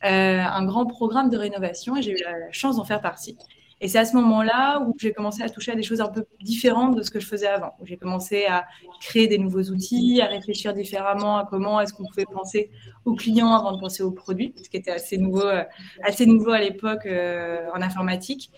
un 0.03 0.65
grand 0.65 0.85
programme 0.85 1.29
de 1.29 1.38
rénovation 1.38 1.95
et 1.95 2.01
j'ai 2.01 2.11
eu 2.11 2.23
la 2.23 2.51
chance 2.51 2.75
d'en 2.77 2.83
faire 2.83 3.01
partie. 3.01 3.38
Et 3.83 3.89
c'est 3.89 4.00
à 4.00 4.05
ce 4.05 4.15
moment-là 4.15 4.79
où 4.79 4.95
j'ai 4.97 5.11
commencé 5.11 5.44
à 5.44 5.50
toucher 5.50 5.73
à 5.73 5.75
des 5.75 5.83
choses 5.83 6.00
un 6.00 6.07
peu 6.07 6.23
différentes 6.41 6.95
de 6.95 7.03
ce 7.03 7.11
que 7.11 7.19
je 7.19 7.27
faisais 7.27 7.47
avant. 7.47 7.73
Où 7.81 7.85
j'ai 7.85 7.97
commencé 7.97 8.45
à 8.45 8.65
créer 9.01 9.27
des 9.27 9.38
nouveaux 9.38 9.63
outils, 9.63 10.21
à 10.21 10.27
réfléchir 10.27 10.73
différemment 10.73 11.38
à 11.38 11.45
comment 11.45 11.81
est-ce 11.81 11.91
qu'on 11.91 12.05
pouvait 12.05 12.23
penser 12.23 12.71
aux 13.03 13.13
clients 13.13 13.53
avant 13.53 13.73
de 13.73 13.81
penser 13.81 14.01
aux 14.01 14.11
produits, 14.11 14.53
ce 14.55 14.69
qui 14.69 14.77
était 14.77 14.91
assez 14.91 15.17
nouveau, 15.17 15.45
euh, 15.45 15.65
assez 16.01 16.25
nouveau 16.25 16.51
à 16.51 16.61
l'époque 16.61 17.05
euh, 17.05 17.67
en 17.75 17.81
informatique. 17.81 18.51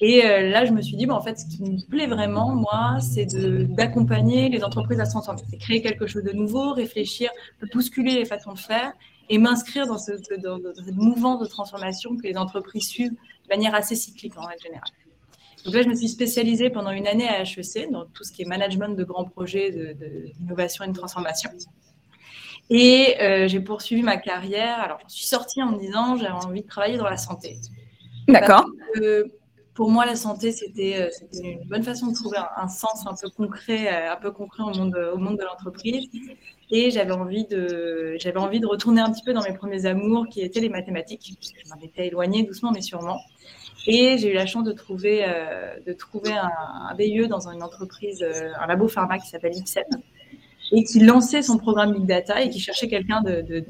Et 0.00 0.22
là, 0.22 0.64
je 0.64 0.72
me 0.72 0.80
suis 0.80 0.96
dit, 0.96 1.04
bon, 1.04 1.12
en 1.12 1.20
fait, 1.20 1.38
ce 1.38 1.44
qui 1.44 1.62
me 1.62 1.86
plaît 1.90 2.06
vraiment, 2.06 2.54
moi, 2.54 2.96
c'est 3.00 3.26
d'accompagner 3.74 4.48
les 4.48 4.64
entreprises 4.64 4.98
à 4.98 5.04
se 5.04 5.10
transformer. 5.10 5.42
C'est 5.50 5.58
créer 5.58 5.82
quelque 5.82 6.06
chose 6.06 6.24
de 6.24 6.32
nouveau, 6.32 6.72
réfléchir, 6.72 7.28
bousculer 7.74 8.14
les 8.14 8.24
façons 8.24 8.54
de 8.54 8.58
faire 8.58 8.94
et 9.30 9.38
m'inscrire 9.38 9.86
dans, 9.86 9.96
ce, 9.96 10.12
dans, 10.38 10.58
cette 10.74 10.96
mouvance 10.96 11.40
de 11.40 11.46
transformation 11.46 12.16
que 12.16 12.24
les 12.24 12.36
entreprises 12.36 12.88
suivent 12.88 13.12
de 13.12 13.48
manière 13.48 13.74
assez 13.74 13.94
cyclique 13.94 14.36
en 14.36 14.42
règle 14.42 14.62
générale. 14.62 14.90
Donc 15.64 15.74
là, 15.74 15.82
je 15.82 15.88
me 15.88 15.94
suis 15.94 16.08
spécialisée 16.08 16.68
pendant 16.68 16.90
une 16.90 17.06
année 17.06 17.28
à 17.28 17.42
HEC 17.42 17.90
dans 17.90 18.06
tout 18.06 18.24
ce 18.24 18.32
qui 18.32 18.42
est 18.42 18.44
management 18.44 18.96
de 18.96 19.04
grands 19.04 19.24
projets 19.24 19.94
d'innovation 20.38 20.84
et 20.84 20.88
de 20.88 20.94
transformation. 20.94 21.50
Et 22.70 23.16
euh, 23.20 23.46
j'ai 23.46 23.60
poursuivi 23.60 24.02
ma 24.02 24.16
carrière. 24.16 24.80
Alors, 24.80 24.98
je 25.08 25.14
suis 25.14 25.26
sortie 25.26 25.62
en 25.62 25.72
me 25.72 25.78
disant 25.78 26.16
j'avais 26.16 26.32
envie 26.32 26.62
de 26.62 26.68
travailler 26.68 26.96
dans 26.96 27.08
la 27.08 27.16
santé. 27.16 27.58
D'accord. 28.26 28.66
Pour 29.74 29.90
moi, 29.90 30.04
la 30.04 30.16
santé, 30.16 30.48
euh, 30.50 31.08
c'était 31.10 31.52
une 31.52 31.64
bonne 31.68 31.82
façon 31.82 32.08
de 32.08 32.14
trouver 32.14 32.38
un, 32.56 32.68
sens 32.68 33.06
un 33.06 33.14
peu 33.14 33.30
concret, 33.30 33.88
euh, 33.88 34.12
un 34.12 34.16
peu 34.16 34.30
concret 34.30 34.62
au 34.62 34.74
monde, 34.74 34.96
au 35.14 35.18
monde 35.18 35.38
de 35.38 35.44
l'entreprise. 35.44 36.08
Et 36.72 36.90
j'avais 36.90 37.12
envie, 37.12 37.46
de, 37.46 38.16
j'avais 38.18 38.38
envie 38.38 38.60
de 38.60 38.66
retourner 38.66 39.00
un 39.00 39.10
petit 39.10 39.24
peu 39.24 39.32
dans 39.32 39.42
mes 39.42 39.52
premiers 39.52 39.86
amours 39.86 40.28
qui 40.28 40.40
étaient 40.40 40.60
les 40.60 40.68
mathématiques, 40.68 41.36
je 41.42 41.68
m'en 41.68 41.80
étais 41.82 42.06
éloignée 42.06 42.44
doucement 42.44 42.70
mais 42.72 42.80
sûrement. 42.80 43.18
Et 43.86 44.18
j'ai 44.18 44.30
eu 44.30 44.34
la 44.34 44.46
chance 44.46 44.64
de 44.64 44.72
trouver, 44.72 45.24
euh, 45.26 45.74
de 45.86 45.92
trouver 45.92 46.32
un, 46.32 46.50
un, 46.90 46.94
BIE 46.94 47.26
dans 47.28 47.48
une 47.48 47.62
entreprise, 47.62 48.22
euh, 48.22 48.50
un 48.60 48.66
labo 48.66 48.88
pharma 48.88 49.18
qui 49.18 49.28
s'appelle 49.28 49.56
Ipsen, 49.56 49.84
et 50.72 50.84
qui 50.84 51.00
lançait 51.00 51.42
son 51.42 51.58
programme 51.58 51.94
Big 51.94 52.06
Data 52.06 52.42
et 52.42 52.50
qui 52.50 52.60
cherchait 52.60 52.88
quelqu'un 52.88 53.22
de, 53.22 53.64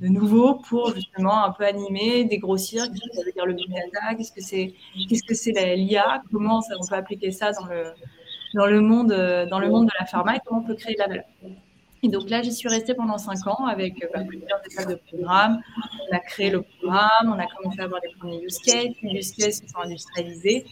nouveau 0.00 0.54
pour 0.68 0.94
justement 0.94 1.44
un 1.44 1.52
peu 1.52 1.64
animer, 1.64 2.24
dégrossir, 2.24 2.84
qu'est-ce 2.90 3.08
que 3.08 3.16
ça 3.16 3.22
veut 3.24 3.32
dire 3.32 3.46
le 3.46 3.54
Big 3.54 3.68
Data, 3.68 4.14
qu'est-ce 4.14 4.32
que 4.32 4.42
c'est, 4.42 4.74
qu'est-ce 5.08 5.22
que 5.22 5.74
l'IA, 5.76 6.22
comment 6.30 6.60
on 6.78 6.86
peut 6.86 6.94
appliquer 6.94 7.30
ça 7.30 7.52
dans 7.52 7.66
le, 7.66 7.84
dans 8.56 8.66
le 8.66 8.80
monde, 8.80 9.12
euh, 9.12 9.46
dans 9.46 9.60
le 9.60 9.68
monde 9.68 9.86
de 9.86 9.92
la 10.00 10.06
pharma 10.06 10.36
et 10.36 10.40
comment 10.44 10.60
on 10.60 10.64
peut 10.64 10.74
créer 10.74 10.94
de 10.94 10.98
la 10.98 11.08
valeur. 11.08 11.24
Et 12.02 12.08
donc 12.08 12.30
là, 12.30 12.40
j'y 12.42 12.52
suis 12.52 12.68
restée 12.68 12.94
pendant 12.94 13.18
cinq 13.18 13.46
ans 13.46 13.66
avec 13.66 14.02
euh, 14.02 14.08
bah, 14.14 14.20
plusieurs 14.26 14.60
étapes 14.64 14.88
de 14.88 14.94
programme. 14.94 15.60
On 16.10 16.16
a 16.16 16.18
créé 16.20 16.50
le 16.50 16.62
programme, 16.62 17.26
on 17.26 17.38
a 17.38 17.46
commencé 17.46 17.80
à 17.80 17.84
avoir 17.84 18.00
des 18.00 18.08
premiers 18.18 18.42
use 18.42 18.58
cases, 18.58 18.94
puis 18.96 19.14
use 19.14 19.32
cases 19.32 19.60
qui 19.60 19.68
sont 19.68 19.80
industrialisés. 19.80 20.64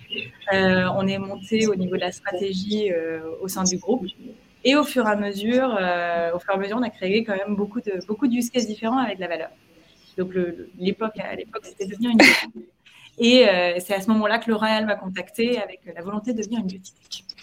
Euh, 0.53 0.89
on 0.97 1.07
est 1.07 1.19
monté 1.19 1.67
au 1.67 1.75
niveau 1.75 1.97
de 1.97 2.01
la 2.01 2.13
stratégie 2.13 2.91
au 3.43 3.49
sein 3.49 3.65
du 3.65 3.77
groupe. 3.77 4.07
Et 4.67 4.77
au 4.77 4.85
fur 4.85 5.07
et 5.07 5.11
à 5.11 5.17
mesure, 5.17 5.69
au 6.35 6.39
fur 6.39 6.53
et 6.53 6.55
à 6.55 6.57
mesure, 6.57 6.77
on 6.79 6.83
a 6.83 6.91
créé 6.91 7.23
quand 7.25 7.37
même 7.37 7.55
beaucoup 7.55 7.81
de 7.81 7.95
beaucoup 8.07 8.27
de 8.27 8.35
use 8.35 8.49
cases 8.51 8.67
différents 8.67 8.99
avec 8.99 9.19
la 9.19 9.29
valeur. 9.29 9.51
Donc 10.17 10.33
l'époque, 10.79 11.19
à 11.19 11.35
l'époque, 11.35 11.65
c'était 11.65 11.87
devenir 11.87 12.11
une. 12.13 12.19
Et 13.19 13.47
c'est 13.81 13.95
à 13.95 14.01
ce 14.01 14.09
moment-là 14.13 14.39
que 14.39 14.51
L'Oréal 14.51 14.87
m'a 14.87 14.97
contacté 14.97 15.61
avec 15.61 15.81
la 15.95 16.03
volonté 16.03 16.33
de 16.33 16.39
devenir 16.39 16.61
une 16.61 16.67
beauty 16.67 16.93
tech. 16.93 17.34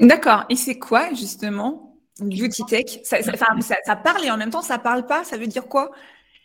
D'accord. 0.00 0.44
Et 0.48 0.56
c'est 0.56 0.78
quoi 0.78 1.12
justement 1.14 1.96
beauty 2.20 2.64
tech 2.66 3.00
ça, 3.04 3.22
ça, 3.22 3.96
parle 3.96 4.24
et 4.24 4.30
en 4.30 4.36
même 4.36 4.50
temps 4.50 4.62
ça 4.62 4.78
parle 4.78 5.06
pas. 5.06 5.24
Ça 5.24 5.36
veut 5.36 5.46
dire 5.46 5.66
quoi? 5.68 5.90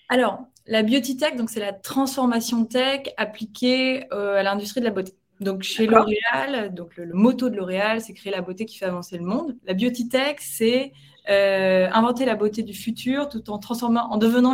Alors 0.09 0.45
la 0.65 0.83
beauty 0.83 1.17
tech, 1.17 1.35
donc 1.35 1.49
c'est 1.49 1.59
la 1.59 1.73
transformation 1.73 2.65
tech 2.65 3.03
appliquée 3.17 4.05
euh, 4.13 4.35
à 4.35 4.43
l'industrie 4.43 4.81
de 4.81 4.85
la 4.85 4.91
beauté. 4.91 5.13
Donc 5.39 5.61
chez 5.61 5.85
L'Oréal, 5.85 6.73
donc 6.73 6.97
le, 6.97 7.13
motto 7.13 7.49
de 7.49 7.55
L'Oréal, 7.55 8.01
c'est 8.01 8.13
créer 8.13 8.31
la 8.31 8.41
beauté 8.41 8.65
qui 8.65 8.77
fait 8.77 8.85
avancer 8.85 9.17
le 9.17 9.23
monde. 9.23 9.55
La 9.65 9.73
beauty 9.73 10.09
tech, 10.09 10.37
c'est 10.39 10.91
euh, 11.29 11.87
inventer 11.91 12.25
la 12.25 12.35
beauté 12.35 12.63
du 12.63 12.73
futur 12.73 13.29
tout 13.29 13.49
en 13.49 13.59
transformant, 13.59 14.11
en 14.11 14.17
devenant 14.17 14.53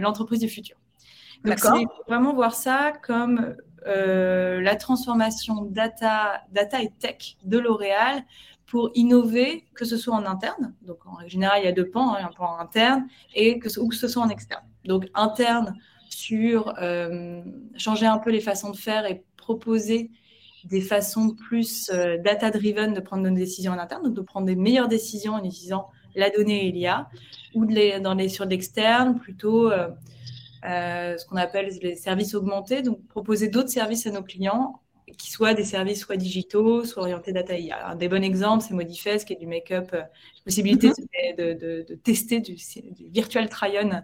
l'entreprise 0.00 0.40
du 0.40 0.48
futur. 0.48 0.76
Donc 1.44 1.58
c'est 1.58 1.86
vraiment 2.08 2.32
voir 2.32 2.54
ça 2.54 2.92
comme 3.02 3.56
euh, 3.86 4.60
la 4.60 4.76
transformation 4.76 5.62
data, 5.62 6.42
data 6.52 6.82
et 6.82 6.90
tech 6.98 7.36
de 7.44 7.58
L'Oréal 7.58 8.24
pour 8.66 8.90
innover, 8.94 9.64
que 9.74 9.84
ce 9.84 9.96
soit 9.96 10.14
en 10.14 10.24
interne, 10.24 10.74
donc 10.82 11.04
en 11.06 11.14
règle 11.14 11.30
générale, 11.30 11.60
il 11.62 11.66
y 11.66 11.68
a 11.68 11.72
deux 11.72 11.90
pans, 11.90 12.14
hein, 12.14 12.20
un 12.24 12.32
pan 12.32 12.58
interne 12.58 13.06
et 13.34 13.58
que, 13.58 13.68
ou 13.78 13.88
que 13.88 13.96
ce 13.96 14.08
soit 14.08 14.22
en 14.22 14.28
externe. 14.28 14.64
Donc 14.84 15.08
interne 15.14 15.76
sur 16.08 16.74
euh, 16.80 17.42
changer 17.76 18.06
un 18.06 18.18
peu 18.18 18.30
les 18.30 18.40
façons 18.40 18.70
de 18.70 18.76
faire 18.76 19.04
et 19.06 19.24
proposer 19.36 20.10
des 20.64 20.80
façons 20.80 21.34
plus 21.34 21.90
euh, 21.92 22.18
data-driven 22.18 22.94
de 22.94 23.00
prendre 23.00 23.28
nos 23.28 23.34
décisions 23.34 23.72
en 23.72 23.78
interne, 23.78 24.04
donc 24.04 24.14
de 24.14 24.20
prendre 24.20 24.46
des 24.46 24.56
meilleures 24.56 24.88
décisions 24.88 25.34
en 25.34 25.44
utilisant 25.44 25.88
la 26.14 26.30
donnée 26.30 26.68
et 26.68 26.72
l'IA, 26.72 27.08
ou 27.54 27.66
de 27.66 27.98
dans 28.00 28.14
les, 28.14 28.28
sur 28.28 28.44
l'externe, 28.44 29.18
plutôt 29.18 29.70
euh, 30.64 30.68
euh, 30.68 31.18
ce 31.18 31.26
qu'on 31.26 31.36
appelle 31.36 31.70
les 31.82 31.96
services 31.96 32.34
augmentés, 32.34 32.82
donc 32.82 33.06
proposer 33.08 33.48
d'autres 33.48 33.68
services 33.68 34.06
à 34.06 34.10
nos 34.10 34.22
clients 34.22 34.80
qui 35.18 35.30
soient 35.30 35.52
des 35.52 35.64
services 35.64 36.00
soit 36.00 36.16
digitaux, 36.16 36.84
soit 36.84 37.02
orientés 37.02 37.32
data 37.32 37.58
IA. 37.58 37.88
Un 37.88 37.96
des 37.96 38.08
bons 38.08 38.22
exemples, 38.22 38.64
c'est 38.66 38.72
Modifest, 38.72 39.26
qui 39.26 39.34
est 39.34 39.36
du 39.36 39.46
make-up, 39.46 39.94
possibilité 40.44 40.88
mm-hmm. 40.88 41.36
de, 41.36 41.52
de, 41.52 41.86
de, 41.86 41.94
tester 41.96 42.40
du, 42.40 42.54
du 42.54 43.08
virtual 43.08 43.48
try-on 43.48 44.02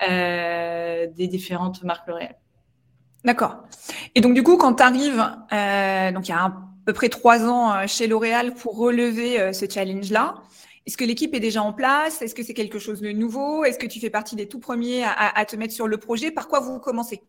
des 0.00 1.26
différentes 1.26 1.82
marques 1.82 2.06
L'Oréal. 2.06 2.36
D'accord. 3.24 3.56
Et 4.14 4.20
donc, 4.20 4.34
du 4.34 4.42
coup, 4.42 4.56
quand 4.56 4.74
tu 4.74 4.82
arrives, 4.82 5.24
euh, 5.52 6.12
donc 6.12 6.28
il 6.28 6.30
y 6.30 6.34
a 6.34 6.44
à 6.44 6.52
peu 6.84 6.92
près 6.92 7.08
trois 7.08 7.44
ans 7.46 7.72
euh, 7.72 7.86
chez 7.86 8.06
L'Oréal 8.06 8.54
pour 8.54 8.76
relever 8.76 9.40
euh, 9.40 9.52
ce 9.54 9.64
challenge-là, 9.68 10.34
est-ce 10.86 10.96
que 10.96 11.04
l'équipe 11.04 11.34
est 11.34 11.40
déjà 11.40 11.62
en 11.62 11.72
place? 11.72 12.20
Est-ce 12.22 12.34
que 12.34 12.42
c'est 12.42 12.54
quelque 12.54 12.78
chose 12.78 13.00
de 13.00 13.10
nouveau? 13.10 13.64
Est-ce 13.64 13.78
que 13.78 13.86
tu 13.86 14.00
fais 14.00 14.10
partie 14.10 14.36
des 14.36 14.48
tout 14.48 14.58
premiers 14.58 15.02
à, 15.04 15.44
te 15.44 15.56
mettre 15.56 15.72
sur 15.72 15.88
le 15.88 15.96
projet? 15.96 16.30
Par 16.30 16.48
quoi 16.48 16.60
vous 16.60 16.78
commencez? 16.78 17.22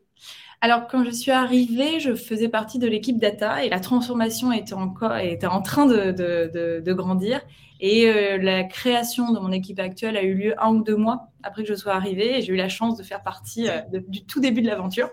Alors, 0.62 0.88
quand 0.88 1.04
je 1.04 1.12
suis 1.12 1.32
arrivée, 1.32 2.00
je 2.00 2.16
faisais 2.16 2.50
partie 2.50 2.80
de 2.80 2.88
l'équipe 2.88 3.18
data 3.18 3.64
et 3.64 3.70
la 3.70 3.80
transformation 3.80 4.52
était, 4.52 4.74
encore, 4.74 5.16
était 5.18 5.48
en 5.48 5.62
train 5.62 5.86
de, 5.86 6.12
de, 6.12 6.82
de, 6.82 6.94
grandir. 6.94 7.42
Et 7.80 8.38
la 8.38 8.64
création 8.64 9.32
de 9.32 9.40
mon 9.40 9.52
équipe 9.52 9.80
actuelle 9.80 10.18
a 10.18 10.24
eu 10.24 10.34
lieu 10.34 10.56
un 10.58 10.74
ou 10.74 10.84
deux 10.84 10.96
mois 10.96 11.30
après 11.44 11.64
que 11.64 11.70
je 11.70 11.76
sois 11.76 11.94
arrivée. 11.94 12.40
Et 12.40 12.42
j'ai 12.42 12.54
eu 12.54 12.58
la 12.58 12.70
chance 12.70 12.98
de 12.98 13.04
faire 13.04 13.24
partie 13.24 13.68
du 14.08 14.26
tout 14.26 14.42
début 14.42 14.62
de 14.62 14.68
l'aventure. 14.68 15.10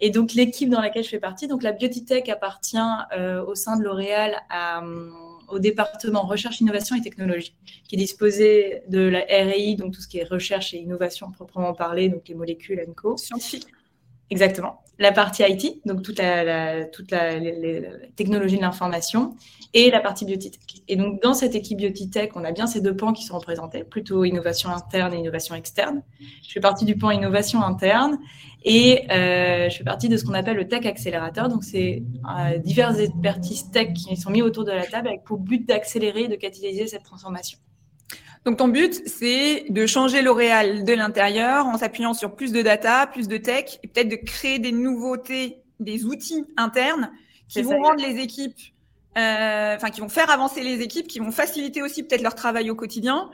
Et 0.00 0.10
donc, 0.10 0.34
l'équipe 0.34 0.70
dans 0.70 0.80
laquelle 0.80 1.02
je 1.02 1.08
fais 1.08 1.18
partie, 1.18 1.48
donc 1.48 1.62
la 1.62 1.72
Biotech 1.72 2.28
appartient 2.28 2.78
euh, 3.16 3.44
au 3.44 3.54
sein 3.54 3.76
de 3.76 3.82
L'Oréal 3.82 4.36
euh, 4.54 5.10
au 5.48 5.58
département 5.58 6.22
recherche, 6.22 6.60
innovation 6.60 6.96
et 6.96 7.00
technologie, 7.00 7.54
qui 7.88 7.96
disposé 7.96 8.82
de 8.88 9.00
la 9.00 9.24
RI, 9.28 9.76
donc 9.76 9.94
tout 9.94 10.00
ce 10.00 10.08
qui 10.08 10.18
est 10.18 10.24
recherche 10.24 10.74
et 10.74 10.78
innovation 10.78 11.30
proprement 11.30 11.74
parlé, 11.74 12.08
donc 12.08 12.28
les 12.28 12.34
molécules 12.34 12.84
co. 12.96 13.16
Scientifique. 13.16 13.66
Exactement. 14.30 14.82
La 14.98 15.12
partie 15.12 15.42
IT, 15.42 15.86
donc 15.86 16.02
toute 16.02 16.18
la, 16.18 16.84
technologie 18.16 18.56
de 18.56 18.62
l'information, 18.62 19.36
et 19.74 19.90
la 19.90 20.00
partie 20.00 20.24
biotech. 20.24 20.58
Et 20.88 20.96
donc, 20.96 21.22
dans 21.22 21.34
cette 21.34 21.54
équipe 21.54 21.78
biotech, 21.78 22.34
on 22.34 22.44
a 22.44 22.52
bien 22.52 22.66
ces 22.66 22.80
deux 22.80 22.96
pans 22.96 23.12
qui 23.12 23.24
sont 23.24 23.38
représentés, 23.38 23.84
plutôt 23.84 24.24
innovation 24.24 24.70
interne 24.70 25.14
et 25.14 25.18
innovation 25.18 25.54
externe. 25.54 26.02
Je 26.42 26.52
fais 26.52 26.60
partie 26.60 26.84
du 26.84 26.96
pan 26.96 27.10
innovation 27.10 27.62
interne 27.62 28.18
et 28.64 29.04
euh, 29.10 29.68
je 29.70 29.76
fais 29.76 29.84
partie 29.84 30.08
de 30.08 30.16
ce 30.16 30.24
qu'on 30.24 30.34
appelle 30.34 30.56
le 30.56 30.66
tech 30.66 30.84
accélérateur. 30.84 31.48
Donc, 31.48 31.64
c'est 31.64 32.02
euh, 32.40 32.58
diverses 32.58 32.98
expertises 32.98 33.70
tech 33.70 33.92
qui 33.92 34.16
sont 34.16 34.30
mis 34.30 34.42
autour 34.42 34.64
de 34.64 34.72
la 34.72 34.84
table 34.84 35.10
pour 35.24 35.38
but 35.38 35.66
d'accélérer 35.66 36.22
et 36.22 36.28
de 36.28 36.36
catalyser 36.36 36.86
cette 36.88 37.04
transformation. 37.04 37.58
Donc, 38.48 38.56
ton 38.56 38.68
but, 38.68 39.02
c'est 39.06 39.66
de 39.68 39.84
changer 39.84 40.22
L'Oréal 40.22 40.82
de 40.84 40.94
l'intérieur 40.94 41.66
en 41.66 41.76
s'appuyant 41.76 42.14
sur 42.14 42.34
plus 42.34 42.50
de 42.50 42.62
data, 42.62 43.06
plus 43.06 43.28
de 43.28 43.36
tech 43.36 43.78
et 43.82 43.88
peut-être 43.88 44.08
de 44.08 44.16
créer 44.16 44.58
des 44.58 44.72
nouveautés, 44.72 45.58
des 45.80 46.06
outils 46.06 46.46
internes 46.56 47.10
qui 47.46 47.60
vont 47.60 47.78
rendre 47.78 48.00
les 48.00 48.18
équipes 48.22 48.58
euh, 49.18 49.76
enfin 49.76 49.90
qui 49.90 50.00
vont 50.00 50.08
faire 50.08 50.30
avancer 50.30 50.62
les 50.62 50.80
équipes, 50.80 51.08
qui 51.08 51.18
vont 51.18 51.30
faciliter 51.30 51.82
aussi 51.82 52.02
peut-être 52.02 52.22
leur 52.22 52.34
travail 52.34 52.70
au 52.70 52.74
quotidien 52.74 53.28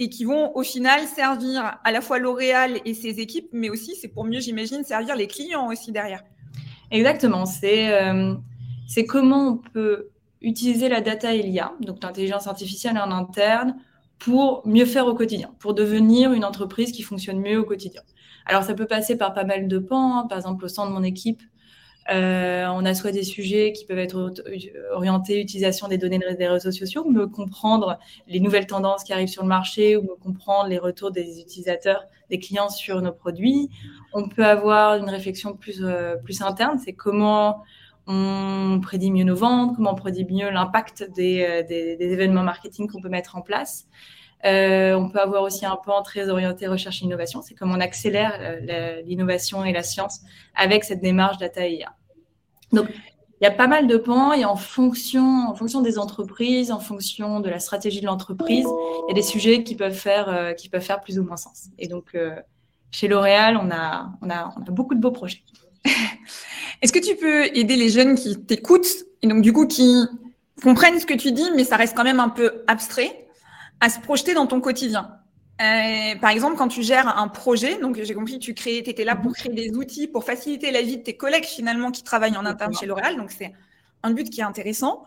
et 0.00 0.10
qui 0.10 0.26
vont 0.26 0.54
au 0.54 0.62
final 0.62 1.06
servir 1.06 1.78
à 1.82 1.90
la 1.90 2.02
fois 2.02 2.18
L'Oréal 2.18 2.78
et 2.84 2.92
ses 2.92 3.20
équipes, 3.20 3.48
mais 3.52 3.70
aussi 3.70 3.96
c'est 3.96 4.08
pour 4.08 4.26
mieux, 4.26 4.40
j'imagine, 4.40 4.84
servir 4.84 5.16
les 5.16 5.28
clients 5.28 5.68
aussi 5.68 5.92
derrière. 5.92 6.22
Exactement, 6.90 7.46
c'est 7.46 7.90
euh, 7.90 8.34
c'est 8.86 9.06
comment 9.06 9.48
on 9.48 9.56
peut 9.56 10.10
utiliser 10.42 10.90
la 10.90 11.00
data 11.00 11.32
et 11.32 11.42
l'IA, 11.42 11.72
donc 11.80 12.02
l'intelligence 12.02 12.46
artificielle 12.46 12.98
en 12.98 13.10
interne, 13.10 13.74
pour 14.18 14.66
mieux 14.66 14.86
faire 14.86 15.06
au 15.06 15.14
quotidien, 15.14 15.54
pour 15.58 15.74
devenir 15.74 16.32
une 16.32 16.44
entreprise 16.44 16.92
qui 16.92 17.02
fonctionne 17.02 17.40
mieux 17.40 17.58
au 17.58 17.64
quotidien. 17.64 18.02
Alors 18.46 18.62
ça 18.64 18.74
peut 18.74 18.86
passer 18.86 19.16
par 19.16 19.34
pas 19.34 19.44
mal 19.44 19.68
de 19.68 19.78
pans, 19.78 20.18
hein. 20.18 20.26
par 20.26 20.38
exemple 20.38 20.64
au 20.64 20.68
sein 20.68 20.86
de 20.86 20.92
mon 20.92 21.02
équipe, 21.02 21.42
euh, 22.10 22.66
on 22.68 22.86
a 22.86 22.94
soit 22.94 23.12
des 23.12 23.22
sujets 23.22 23.72
qui 23.72 23.84
peuvent 23.84 23.98
être 23.98 24.32
orientés 24.92 25.40
utilisation 25.40 25.88
des 25.88 25.98
données 25.98 26.18
des 26.38 26.48
réseaux 26.48 26.70
sociaux, 26.70 27.04
me 27.04 27.26
comprendre 27.26 27.98
les 28.26 28.40
nouvelles 28.40 28.66
tendances 28.66 29.04
qui 29.04 29.12
arrivent 29.12 29.28
sur 29.28 29.42
le 29.42 29.48
marché 29.48 29.96
ou 29.96 30.02
me 30.02 30.14
comprendre 30.16 30.70
les 30.70 30.78
retours 30.78 31.10
des 31.10 31.40
utilisateurs, 31.40 32.04
des 32.30 32.38
clients 32.38 32.70
sur 32.70 33.02
nos 33.02 33.12
produits. 33.12 33.68
On 34.14 34.28
peut 34.28 34.46
avoir 34.46 34.96
une 34.96 35.10
réflexion 35.10 35.52
plus, 35.54 35.84
euh, 35.84 36.16
plus 36.16 36.40
interne, 36.40 36.78
c'est 36.82 36.94
comment 36.94 37.62
on 38.08 38.80
prédit 38.82 39.12
mieux 39.12 39.24
nos 39.24 39.36
ventes, 39.36 39.76
comment 39.76 39.92
on 39.92 39.94
prédit 39.94 40.24
mieux 40.24 40.50
l'impact 40.50 41.08
des, 41.14 41.44
euh, 41.44 42.02
événements 42.02 42.42
marketing 42.42 42.90
qu'on 42.90 43.00
peut 43.00 43.08
mettre 43.08 43.36
en 43.36 43.42
place. 43.42 43.86
on 44.44 45.08
peut 45.12 45.20
avoir 45.20 45.42
aussi 45.42 45.64
un 45.66 45.76
point 45.76 46.02
très 46.02 46.28
orienté 46.28 46.66
recherche 46.66 47.02
et 47.02 47.04
innovation, 47.04 47.42
c'est 47.42 47.54
comment 47.54 47.74
on 47.74 47.80
accélère 47.80 48.32
l'innovation 49.04 49.64
et 49.64 49.72
la 49.72 49.82
science 49.82 50.20
avec 50.54 50.84
cette 50.84 51.00
démarche 51.00 51.38
data 51.38 51.66
IA. 51.68 51.94
Donc, 52.72 52.88
il 53.40 53.44
y 53.44 53.46
a 53.46 53.52
pas 53.52 53.68
mal 53.68 53.86
de 53.86 53.96
pans 53.96 54.32
et 54.32 54.44
en 54.44 54.56
fonction, 54.56 55.46
en 55.48 55.54
fonction 55.54 55.80
des 55.80 55.98
entreprises, 55.98 56.72
en 56.72 56.80
fonction 56.80 57.38
de 57.38 57.48
la 57.48 57.60
stratégie 57.60 58.00
de 58.00 58.06
l'entreprise, 58.06 58.66
il 58.66 59.08
y 59.08 59.12
a 59.12 59.14
des 59.14 59.22
sujets 59.22 59.62
qui 59.62 59.76
peuvent 59.76 59.94
faire, 59.94 60.28
euh, 60.28 60.52
qui 60.54 60.68
peuvent 60.68 60.82
faire 60.82 61.00
plus 61.00 61.20
ou 61.20 61.22
moins 61.22 61.36
sens. 61.36 61.68
Et 61.78 61.86
donc, 61.86 62.14
euh, 62.14 62.34
chez 62.90 63.06
L'Oréal, 63.06 63.56
on 63.56 63.70
a, 63.70 64.10
on, 64.22 64.30
a, 64.30 64.52
on 64.56 64.62
a 64.62 64.70
beaucoup 64.70 64.94
de 64.96 65.00
beaux 65.00 65.12
projets. 65.12 65.42
Est-ce 66.82 66.92
que 66.92 66.98
tu 66.98 67.16
peux 67.16 67.44
aider 67.56 67.76
les 67.76 67.88
jeunes 67.88 68.14
qui 68.14 68.40
t'écoutent 68.40 69.04
et 69.22 69.26
donc 69.26 69.42
du 69.42 69.52
coup 69.52 69.66
qui 69.66 70.04
comprennent 70.62 70.98
ce 70.98 71.06
que 71.06 71.14
tu 71.14 71.32
dis, 71.32 71.50
mais 71.54 71.64
ça 71.64 71.76
reste 71.76 71.96
quand 71.96 72.04
même 72.04 72.20
un 72.20 72.28
peu 72.28 72.62
abstrait, 72.66 73.26
à 73.80 73.88
se 73.88 74.00
projeter 74.00 74.34
dans 74.34 74.46
ton 74.46 74.60
quotidien? 74.60 75.10
Euh, 75.60 76.14
par 76.20 76.30
exemple, 76.30 76.56
quand 76.56 76.68
tu 76.68 76.82
gères 76.82 77.18
un 77.18 77.26
projet, 77.26 77.78
donc 77.78 78.00
j'ai 78.00 78.14
compris, 78.14 78.38
tu 78.38 78.54
crées, 78.54 78.78
étais 78.78 79.04
là 79.04 79.16
pour 79.16 79.32
créer 79.32 79.52
des 79.52 79.70
outils 79.74 80.06
pour 80.06 80.22
faciliter 80.22 80.70
la 80.70 80.82
vie 80.82 80.98
de 80.98 81.02
tes 81.02 81.16
collègues 81.16 81.46
finalement 81.46 81.90
qui 81.90 82.04
travaillent 82.04 82.36
en 82.36 82.46
interne 82.46 82.72
chez 82.74 82.86
L'Oréal, 82.86 83.16
donc 83.16 83.32
c'est 83.32 83.52
un 84.04 84.12
but 84.12 84.30
qui 84.30 84.40
est 84.40 84.44
intéressant. 84.44 85.04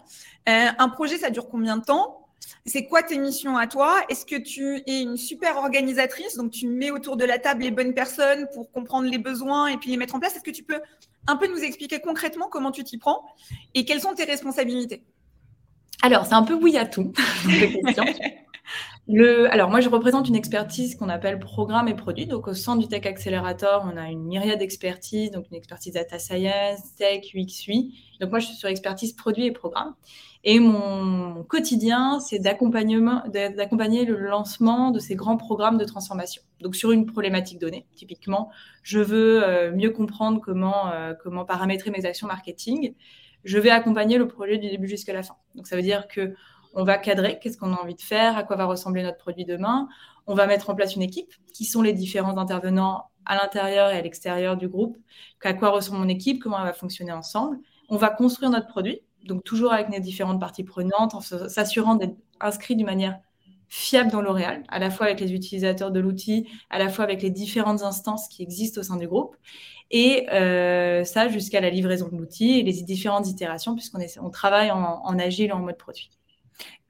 Euh, 0.50 0.68
un 0.78 0.90
projet, 0.90 1.18
ça 1.18 1.30
dure 1.30 1.48
combien 1.48 1.78
de 1.78 1.84
temps? 1.84 2.21
C'est 2.66 2.86
quoi 2.86 3.04
tes 3.04 3.18
missions 3.18 3.58
à 3.58 3.68
toi? 3.68 4.02
Est-ce 4.10 4.26
que 4.26 4.36
tu 4.36 4.82
es 4.88 5.02
une 5.02 5.18
super 5.18 5.58
organisatrice, 5.58 6.36
donc 6.36 6.52
tu 6.52 6.68
mets 6.68 6.92
autour 6.92 7.18
de 7.18 7.26
la 7.26 7.40
table 7.40 7.64
les 7.64 7.72
bonnes 7.72 7.94
personnes 7.94 8.48
pour 8.54 8.72
comprendre 8.72 9.10
les 9.10 9.18
besoins 9.18 9.68
et 9.68 9.78
puis 9.78 9.90
les 9.90 9.98
mettre 9.98 10.16
en 10.16 10.20
place 10.20 10.36
Est-ce 10.36 10.44
que 10.44 10.52
tu 10.52 10.64
peux 10.64 10.82
un 11.28 11.36
peu 11.36 11.48
nous 11.48 11.64
expliquer 11.64 12.00
concrètement 12.00 12.48
comment 12.50 12.72
tu 12.72 12.84
t'y 12.84 12.98
prends 12.98 13.26
et 13.74 13.86
quelles 13.86 14.02
sont 14.02 14.14
tes 14.14 14.26
responsabilités? 14.26 15.04
Alors, 16.04 16.26
c'est 16.26 16.34
un 16.34 16.44
peu 16.44 16.56
oui 16.56 16.78
à 16.78 16.86
tout. 16.86 17.14
Le, 19.08 19.52
alors, 19.52 19.70
moi, 19.70 19.82
je 19.82 19.90
représente 19.90 20.30
une 20.30 20.36
expertise 20.36 20.96
qu'on 20.96 21.10
appelle 21.10 21.40
programme 21.40 21.88
et 21.88 21.96
produit. 21.96 22.28
Donc, 22.28 22.48
au 22.48 22.54
sein 22.54 22.76
du 22.76 22.88
Tech 22.88 23.06
Accelerator, 23.06 23.86
on 23.92 23.98
a 23.98 24.10
une 24.10 24.24
myriade 24.24 24.60
d'expertises, 24.60 25.32
donc 25.32 25.48
une 25.50 25.58
expertise 25.58 25.94
data 25.94 26.20
science, 26.20 26.96
tech, 26.98 27.24
UX, 27.34 27.68
UI. 27.68 27.94
Donc, 28.20 28.30
moi, 28.30 28.40
je 28.40 28.48
suis 28.48 28.56
sur 28.56 28.70
expertise 28.70 29.14
produit 29.14 29.48
et 29.48 29.52
programme. 29.52 29.96
Et 30.44 30.60
mon 30.60 31.44
quotidien, 31.44 32.20
c'est 32.20 32.40
d'accompagner 32.40 32.96
le 32.98 34.18
lancement 34.18 34.90
de 34.90 35.00
ces 35.00 35.16
grands 35.16 35.38
programmes 35.38 35.78
de 35.78 35.86
transformation. 35.86 36.42
Donc, 36.62 36.76
sur 36.76 36.92
une 36.92 37.06
problématique 37.06 37.60
donnée, 37.60 37.86
typiquement, 37.96 38.50
je 38.82 39.00
veux 39.00 39.44
euh, 39.44 39.72
mieux 39.72 39.92
comprendre 39.92 40.42
comment, 40.42 40.90
euh, 40.92 41.14
comment 41.22 41.46
paramétrer 41.46 41.92
mes 41.92 42.06
actions 42.06 42.28
marketing. 42.28 42.96
Je 43.44 43.60
vais 43.60 43.70
accompagner 43.70 44.18
le 44.18 44.28
projet 44.28 44.58
du 44.58 44.70
début 44.70 44.88
jusqu'à 44.88 45.14
la 45.14 45.22
fin. 45.22 45.36
Donc, 45.54 45.68
ça 45.68 45.76
veut 45.76 45.84
dire 45.84 46.08
que 46.08 46.34
on 46.74 46.84
va 46.84 46.98
cadrer 46.98 47.38
qu'est-ce 47.40 47.58
qu'on 47.58 47.74
a 47.74 47.78
envie 47.78 47.96
de 47.96 48.02
faire, 48.02 48.38
à 48.38 48.44
quoi 48.44 48.56
va 48.56 48.66
ressembler 48.66 49.04
notre 49.04 49.18
produit 49.18 49.46
demain. 49.46 49.90
On 50.26 50.36
va 50.36 50.48
mettre 50.48 50.70
en 50.70 50.76
place 50.76 50.96
une 50.96 51.02
équipe 51.02 51.34
qui 51.54 51.66
sont 51.66 51.82
les 51.82 51.94
différents 51.94 52.38
intervenants 52.38 53.10
à 53.26 53.36
l'intérieur 53.36 53.92
et 53.92 53.98
à 53.98 54.02
l'extérieur 54.02 54.58
du 54.58 54.68
groupe, 54.68 54.98
à 55.44 55.54
quoi 55.54 55.70
ressemble 55.70 56.00
mon 56.00 56.08
équipe, 56.08 56.42
comment 56.42 56.58
elle 56.60 56.66
va 56.66 56.74
fonctionner 56.74 57.12
ensemble. 57.12 57.60
On 57.90 57.98
va 57.98 58.10
construire 58.10 58.50
notre 58.50 58.68
produit, 58.68 59.02
donc 59.26 59.44
toujours 59.44 59.74
avec 59.74 59.90
nos 59.90 60.00
différentes 60.00 60.40
parties 60.40 60.64
prenantes, 60.64 61.14
en 61.14 61.22
s'assurant 61.22 61.96
d'être 61.96 62.16
inscrit 62.40 62.76
d'une 62.76 62.86
manière 62.86 63.20
fiable 63.70 64.12
dans 64.12 64.22
L'Oréal, 64.22 64.64
à 64.68 64.80
la 64.80 64.92
fois 64.92 65.06
avec 65.06 65.20
les 65.22 65.34
utilisateurs 65.34 65.92
de 65.92 66.00
l'outil, 66.00 66.48
à 66.70 66.78
la 66.78 66.90
fois 66.90 67.06
avec 67.06 67.22
les 67.22 67.30
différentes 67.30 67.84
instances 67.84 68.28
qui 68.28 68.44
existent 68.44 68.82
au 68.82 68.84
sein 68.84 68.98
du 68.98 69.08
groupe, 69.08 69.38
et 69.92 70.30
euh, 70.32 71.04
ça 71.04 71.30
jusqu'à 71.30 71.62
la 71.62 71.70
livraison 71.70 72.10
de 72.10 72.18
l'outil 72.18 72.60
et 72.60 72.64
les 72.64 72.82
différentes 72.84 73.28
itérations, 73.28 73.76
puisqu'on 73.76 74.00
on 74.22 74.30
travaille 74.30 74.72
en, 74.72 75.02
en 75.04 75.20
agile 75.20 75.54
en 75.54 75.60
mode 75.60 75.78
produit. 75.78 76.10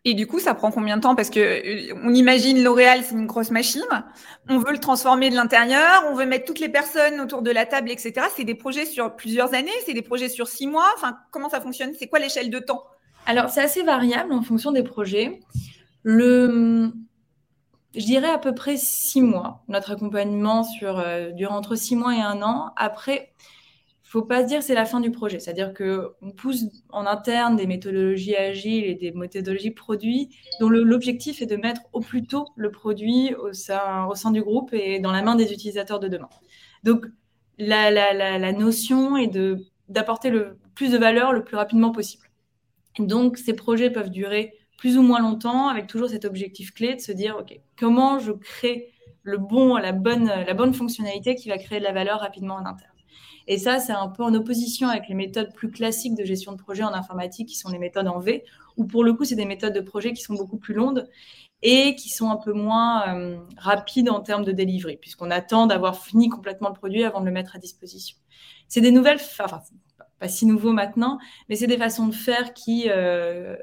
Et 0.03 0.15
du 0.15 0.25
coup, 0.25 0.39
ça 0.39 0.55
prend 0.55 0.71
combien 0.71 0.97
de 0.97 1.01
temps? 1.01 1.15
Parce 1.15 1.29
que 1.29 1.39
euh, 1.39 1.93
on 2.03 2.13
imagine 2.13 2.63
L'Oréal, 2.63 3.01
c'est 3.03 3.13
une 3.13 3.27
grosse 3.27 3.51
machine. 3.51 3.83
On 4.49 4.57
veut 4.57 4.71
le 4.71 4.79
transformer 4.79 5.29
de 5.29 5.35
l'intérieur. 5.35 6.05
On 6.09 6.15
veut 6.15 6.25
mettre 6.25 6.45
toutes 6.45 6.59
les 6.59 6.69
personnes 6.69 7.21
autour 7.21 7.43
de 7.43 7.51
la 7.51 7.65
table, 7.67 7.91
etc. 7.91 8.13
C'est 8.35 8.43
des 8.43 8.55
projets 8.55 8.85
sur 8.85 9.15
plusieurs 9.15 9.53
années. 9.53 9.69
C'est 9.85 9.93
des 9.93 10.01
projets 10.01 10.29
sur 10.29 10.47
six 10.47 10.65
mois. 10.65 10.87
Enfin, 10.95 11.17
comment 11.29 11.49
ça 11.49 11.61
fonctionne? 11.61 11.91
C'est 11.97 12.07
quoi 12.07 12.17
l'échelle 12.17 12.49
de 12.49 12.59
temps? 12.59 12.83
Alors, 13.27 13.49
c'est 13.49 13.61
assez 13.61 13.83
variable 13.83 14.33
en 14.33 14.41
fonction 14.41 14.71
des 14.71 14.83
projets. 14.83 15.39
Le, 16.01 16.91
je 17.95 18.03
dirais 18.03 18.31
à 18.31 18.39
peu 18.39 18.55
près 18.55 18.77
six 18.77 19.21
mois. 19.21 19.63
Notre 19.67 19.91
accompagnement 19.91 20.63
sur 20.63 20.97
euh, 20.97 21.29
durant 21.29 21.57
entre 21.57 21.75
six 21.75 21.95
mois 21.95 22.15
et 22.15 22.21
un 22.21 22.41
an. 22.41 22.71
Après, 22.75 23.33
faut 24.11 24.23
pas 24.23 24.43
se 24.43 24.47
dire 24.47 24.61
c'est 24.61 24.75
la 24.75 24.83
fin 24.83 24.99
du 24.99 25.09
projet. 25.09 25.39
C'est-à-dire 25.39 25.73
qu'on 25.73 26.31
pousse 26.31 26.65
en 26.89 27.05
interne 27.05 27.55
des 27.55 27.65
méthodologies 27.65 28.35
agiles 28.35 28.83
et 28.83 28.95
des 28.95 29.11
méthodologies 29.13 29.71
produits 29.71 30.35
dont 30.59 30.67
l'objectif 30.67 31.41
est 31.41 31.45
de 31.45 31.55
mettre 31.55 31.81
au 31.93 32.01
plus 32.01 32.25
tôt 32.27 32.49
le 32.57 32.71
produit 32.71 33.33
au 33.35 33.53
sein, 33.53 34.31
du 34.33 34.41
groupe 34.41 34.73
et 34.73 34.99
dans 34.99 35.13
la 35.13 35.21
main 35.21 35.35
des 35.35 35.53
utilisateurs 35.53 36.01
de 36.01 36.09
demain. 36.09 36.27
Donc, 36.83 37.05
la, 37.57 38.51
notion 38.51 39.15
est 39.15 39.31
d'apporter 39.87 40.29
le 40.29 40.59
plus 40.75 40.91
de 40.91 40.97
valeur 40.97 41.31
le 41.31 41.45
plus 41.45 41.55
rapidement 41.55 41.91
possible. 41.91 42.25
donc, 42.99 43.37
ces 43.37 43.53
projets 43.53 43.91
peuvent 43.91 44.09
durer 44.09 44.53
plus 44.77 44.97
ou 44.97 45.03
moins 45.03 45.21
longtemps 45.21 45.69
avec 45.69 45.87
toujours 45.87 46.09
cet 46.09 46.25
objectif 46.25 46.73
clé 46.73 46.95
de 46.95 46.99
se 46.99 47.13
dire, 47.13 47.37
OK, 47.39 47.57
comment 47.79 48.19
je 48.19 48.33
crée 48.33 48.91
le 49.23 49.37
bon, 49.37 49.77
la 49.77 49.93
bonne, 49.93 50.25
la 50.25 50.53
bonne 50.53 50.73
fonctionnalité 50.73 51.35
qui 51.35 51.47
va 51.47 51.57
créer 51.57 51.79
de 51.79 51.85
la 51.85 51.93
valeur 51.93 52.19
rapidement 52.19 52.55
en 52.55 52.65
interne? 52.65 52.90
Et 53.47 53.57
ça, 53.57 53.79
c'est 53.79 53.91
un 53.91 54.07
peu 54.07 54.23
en 54.23 54.33
opposition 54.33 54.87
avec 54.87 55.07
les 55.07 55.15
méthodes 55.15 55.53
plus 55.53 55.71
classiques 55.71 56.15
de 56.15 56.23
gestion 56.23 56.51
de 56.51 56.57
projet 56.57 56.83
en 56.83 56.93
informatique, 56.93 57.49
qui 57.49 57.55
sont 57.55 57.69
les 57.69 57.79
méthodes 57.79 58.07
en 58.07 58.19
V, 58.19 58.43
où 58.77 58.85
pour 58.85 59.03
le 59.03 59.13
coup, 59.13 59.25
c'est 59.25 59.35
des 59.35 59.45
méthodes 59.45 59.73
de 59.73 59.81
projet 59.81 60.13
qui 60.13 60.21
sont 60.21 60.35
beaucoup 60.35 60.57
plus 60.57 60.73
longues 60.73 61.03
et 61.61 61.95
qui 61.95 62.09
sont 62.09 62.29
un 62.29 62.37
peu 62.37 62.53
moins 62.53 63.15
euh, 63.15 63.37
rapides 63.57 64.09
en 64.09 64.21
termes 64.21 64.43
de 64.43 64.51
delivery, 64.51 64.97
puisqu'on 64.97 65.29
attend 65.29 65.67
d'avoir 65.67 66.03
fini 66.03 66.29
complètement 66.29 66.69
le 66.69 66.75
produit 66.75 67.03
avant 67.03 67.21
de 67.21 67.25
le 67.25 67.31
mettre 67.31 67.55
à 67.55 67.59
disposition. 67.59 68.17
C'est 68.67 68.81
des 68.81 68.91
nouvelles, 68.91 69.19
enfin, 69.19 69.61
pas 70.19 70.27
si 70.27 70.45
nouveau 70.45 70.71
maintenant, 70.71 71.19
mais 71.49 71.55
c'est 71.55 71.67
des 71.67 71.77
façons 71.77 72.07
de 72.07 72.15
faire 72.15 72.53
qui, 72.53 72.85
euh, 72.87 73.55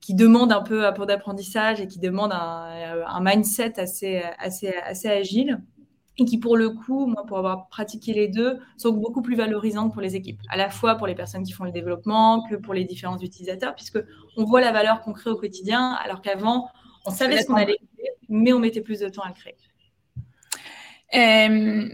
qui 0.00 0.14
demandent 0.14 0.52
un 0.52 0.62
peu, 0.62 0.86
un 0.86 0.92
peu 0.92 1.04
d'apprentissage 1.04 1.80
et 1.80 1.86
qui 1.86 1.98
demandent 1.98 2.32
un, 2.32 3.04
un 3.06 3.20
mindset 3.20 3.78
assez, 3.78 4.22
assez, 4.38 4.68
assez 4.68 5.08
agile 5.08 5.60
et 6.20 6.24
qui, 6.26 6.38
pour 6.38 6.56
le 6.56 6.68
coup, 6.68 7.06
moi, 7.06 7.24
pour 7.26 7.38
avoir 7.38 7.68
pratiqué 7.68 8.12
les 8.12 8.28
deux, 8.28 8.58
sont 8.76 8.92
beaucoup 8.92 9.22
plus 9.22 9.36
valorisantes 9.36 9.92
pour 9.92 10.02
les 10.02 10.16
équipes, 10.16 10.40
à 10.50 10.56
la 10.58 10.68
fois 10.68 10.96
pour 10.96 11.06
les 11.06 11.14
personnes 11.14 11.42
qui 11.42 11.52
font 11.52 11.64
le 11.64 11.72
développement 11.72 12.46
que 12.48 12.56
pour 12.56 12.74
les 12.74 12.84
différents 12.84 13.18
utilisateurs, 13.18 13.74
puisque 13.74 13.98
on 14.36 14.44
voit 14.44 14.60
la 14.60 14.70
valeur 14.70 15.00
qu'on 15.00 15.14
crée 15.14 15.30
au 15.30 15.36
quotidien, 15.36 15.92
alors 16.04 16.20
qu'avant, 16.20 16.68
on 17.06 17.10
savait 17.10 17.40
ce 17.40 17.46
qu'on 17.46 17.54
allait 17.54 17.78
créer, 17.96 18.10
mais 18.28 18.52
on 18.52 18.58
mettait 18.58 18.82
plus 18.82 19.00
de 19.00 19.08
temps 19.08 19.22
à 19.22 19.28
le 19.28 19.34
créer. 19.34 19.56
Euh, 21.14 21.88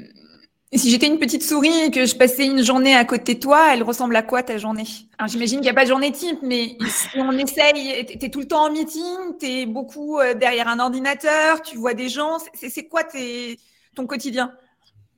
si 0.75 0.91
j'étais 0.91 1.07
une 1.07 1.21
petite 1.21 1.45
souris 1.45 1.85
et 1.85 1.91
que 1.93 2.05
je 2.05 2.17
passais 2.17 2.45
une 2.45 2.65
journée 2.65 2.97
à 2.97 3.05
côté 3.05 3.35
de 3.35 3.41
toi, 3.41 3.73
elle 3.73 3.85
ressemble 3.85 4.17
à 4.17 4.23
quoi 4.23 4.43
ta 4.43 4.59
journée? 4.59 4.87
J'imagine 5.29 5.59
qu'il 5.59 5.67
n'y 5.67 5.71
a 5.71 5.75
pas 5.75 5.85
de 5.85 5.89
journée 5.89 6.11
type, 6.11 6.41
mais 6.43 6.77
si 6.89 7.09
on 7.15 7.31
essaye, 7.31 8.05
tu 8.07 8.27
es 8.27 8.29
tout 8.29 8.41
le 8.41 8.49
temps 8.49 8.67
en 8.67 8.73
meeting, 8.73 9.39
tu 9.39 9.47
es 9.47 9.67
beaucoup 9.67 10.19
euh, 10.19 10.35
derrière 10.35 10.67
un 10.67 10.81
ordinateur, 10.81 11.63
tu 11.63 11.77
vois 11.77 11.95
des 11.95 12.09
gens, 12.09 12.39
c'est 12.55 12.89
quoi 12.89 13.05
tes 13.05 13.57
ton 13.97 14.07
quotidien? 14.07 14.53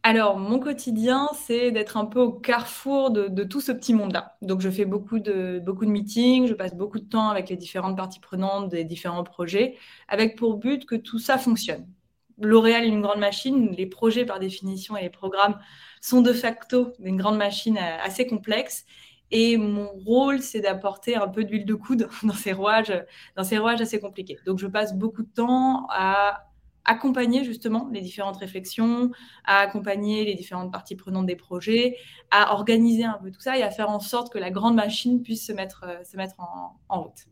Alors, 0.03 0.39
mon 0.39 0.59
quotidien, 0.59 1.29
c'est 1.35 1.71
d'être 1.71 1.97
un 1.97 2.07
peu 2.07 2.21
au 2.21 2.33
carrefour 2.33 3.11
de, 3.11 3.45
tout 3.45 3.61
ce 3.61 3.73
petit 3.73 3.93
monde-là. 3.93 4.37
Donc, 4.41 4.61
je 4.61 4.71
fais 4.71 4.87
beaucoup 4.87 5.19
de, 5.19 5.61
beaucoup 5.63 5.85
de 5.85 5.91
meetings, 5.91 6.47
je 6.47 6.55
passe 6.55 6.75
beaucoup 6.75 6.99
de 6.99 7.05
temps 7.05 7.29
avec 7.29 7.51
les 7.51 7.57
différentes 7.57 7.97
parties 7.97 8.21
prenantes 8.21 8.71
des 8.71 8.85
différents 8.85 9.25
projets, 9.25 9.77
avec 10.07 10.37
pour 10.37 10.57
but 10.57 10.87
que 10.87 10.95
tout 10.95 11.19
ça 11.19 11.37
fonctionne. 11.37 11.87
L'Oréal 12.41 12.85
est 12.85 12.89
une 12.89 13.03
grande 13.03 13.19
machine, 13.19 13.75
les 13.77 13.87
projets 13.87 14.25
par 14.25 14.39
définition 14.39 14.97
et 14.97 15.03
les 15.03 15.11
programmes 15.11 15.59
sont 16.01 16.23
de 16.23 16.33
facto 16.33 16.93
une 17.01 17.17
grande 17.17 17.37
machine 17.37 17.77
assez 17.77 18.27
complexe. 18.27 18.87
Et 19.31 19.57
mon 19.59 19.89
rôle, 19.89 20.41
c'est 20.41 20.61
d'apporter 20.61 21.17
un 21.17 21.29
peu 21.29 21.45
d'huile 21.45 21.67
de 21.67 21.75
coude 21.75 22.09
dans 22.23 22.33
ces 22.33 22.53
rouages, 22.53 22.95
dans 23.37 23.45
ces 23.45 23.59
rouages 23.59 23.81
assez 23.81 24.01
compliqués. 24.01 24.39
Donc, 24.47 24.59
je 24.59 24.69
passe 24.69 24.95
beaucoup 24.95 25.23
de 25.23 25.29
temps 25.29 25.87
à 25.91 26.48
accompagner 26.89 27.45
justement 27.45 27.89
les 27.93 28.01
différentes 28.01 28.39
réflexions, 28.39 29.11
à 29.45 29.59
accompagner 29.59 30.25
les 30.25 30.35
différentes 30.35 30.73
parties 30.73 30.97
prenantes 30.97 31.27
des 31.27 31.37
projets, 31.37 31.97
à 32.31 32.55
organiser 32.55 33.05
un 33.05 33.19
peu 33.23 33.31
tout 33.31 33.41
ça 33.41 33.57
et 33.57 33.63
à 33.63 33.71
faire 33.71 33.91
en 33.91 34.01
sorte 34.01 34.33
que 34.33 34.39
la 34.39 34.51
grande 34.51 34.75
machine 34.75 35.23
puisse 35.23 35.47
se 35.47 35.53
mettre, 35.53 35.85
euh, 35.87 36.03
se 36.03 36.17
mettre 36.17 36.35
en, 36.41 37.03
route. 37.03 37.27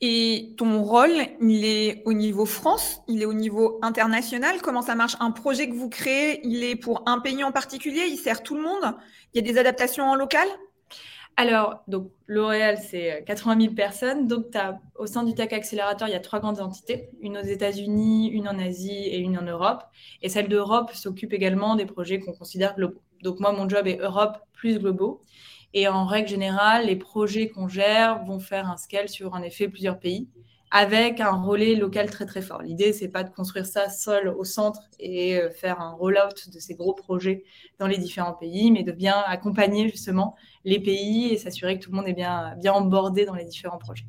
Et 0.00 0.54
ton 0.58 0.82
rôle, 0.82 1.14
il 1.40 1.64
est 1.64 2.02
au 2.04 2.12
niveau 2.12 2.44
France, 2.44 3.00
il 3.08 3.22
est 3.22 3.24
au 3.24 3.32
niveau 3.32 3.78
international? 3.82 4.60
Comment 4.62 4.82
ça 4.82 4.94
marche? 4.94 5.16
Un 5.20 5.30
projet 5.30 5.68
que 5.68 5.74
vous 5.74 5.88
créez, 5.88 6.46
il 6.46 6.62
est 6.62 6.76
pour 6.76 7.02
un 7.06 7.20
pays 7.20 7.42
en 7.42 7.52
particulier, 7.52 8.02
il 8.08 8.16
sert 8.16 8.42
tout 8.42 8.56
le 8.56 8.62
monde? 8.62 8.96
Il 9.32 9.36
y 9.36 9.48
a 9.48 9.52
des 9.52 9.58
adaptations 9.58 10.04
en 10.04 10.14
local? 10.14 10.46
Alors, 11.36 11.84
L'Oréal, 12.26 12.78
c'est 12.78 13.22
80 13.26 13.60
000 13.60 13.74
personnes. 13.74 14.26
Donc, 14.26 14.46
au 14.96 15.06
sein 15.06 15.22
du 15.22 15.34
Tech 15.34 15.52
Accélérateur, 15.52 16.08
il 16.08 16.12
y 16.12 16.14
a 16.14 16.20
trois 16.20 16.40
grandes 16.40 16.60
entités, 16.60 17.10
une 17.20 17.36
aux 17.36 17.42
États-Unis, 17.42 18.28
une 18.30 18.48
en 18.48 18.58
Asie 18.58 18.90
et 18.90 19.18
une 19.18 19.38
en 19.38 19.42
Europe. 19.42 19.82
Et 20.22 20.28
celle 20.28 20.48
d'Europe 20.48 20.92
s'occupe 20.92 21.32
également 21.32 21.76
des 21.76 21.86
projets 21.86 22.20
qu'on 22.20 22.32
considère 22.32 22.74
globaux. 22.74 23.02
Donc, 23.22 23.38
moi, 23.38 23.52
mon 23.52 23.68
job 23.68 23.86
est 23.86 23.98
Europe 23.98 24.38
plus 24.54 24.78
globaux. 24.78 25.22
Et 25.74 25.88
en 25.88 26.06
règle 26.06 26.28
générale, 26.28 26.86
les 26.86 26.96
projets 26.96 27.48
qu'on 27.50 27.68
gère 27.68 28.24
vont 28.24 28.38
faire 28.38 28.70
un 28.70 28.76
scale 28.76 29.08
sur, 29.08 29.34
en 29.34 29.42
effet, 29.42 29.68
plusieurs 29.68 29.98
pays 29.98 30.28
avec 30.70 31.20
un 31.20 31.30
relais 31.30 31.74
local 31.74 32.10
très 32.10 32.26
très 32.26 32.42
fort. 32.42 32.62
L'idée, 32.62 32.92
c'est 32.92 33.08
pas 33.08 33.22
de 33.22 33.30
construire 33.30 33.66
ça 33.66 33.88
seul 33.88 34.28
au 34.28 34.44
centre 34.44 34.80
et 34.98 35.38
euh, 35.38 35.50
faire 35.50 35.80
un 35.80 35.92
rollout 35.92 36.50
de 36.52 36.58
ces 36.58 36.74
gros 36.74 36.92
projets 36.92 37.44
dans 37.78 37.86
les 37.86 37.98
différents 37.98 38.32
pays, 38.32 38.70
mais 38.70 38.82
de 38.82 38.92
bien 38.92 39.16
accompagner 39.26 39.88
justement 39.88 40.34
les 40.64 40.80
pays 40.80 41.32
et 41.32 41.38
s'assurer 41.38 41.78
que 41.78 41.84
tout 41.84 41.90
le 41.90 41.96
monde 41.96 42.08
est 42.08 42.14
bien, 42.14 42.54
bien 42.56 42.72
embordé 42.72 43.24
dans 43.24 43.34
les 43.34 43.44
différents 43.44 43.78
projets. 43.78 44.06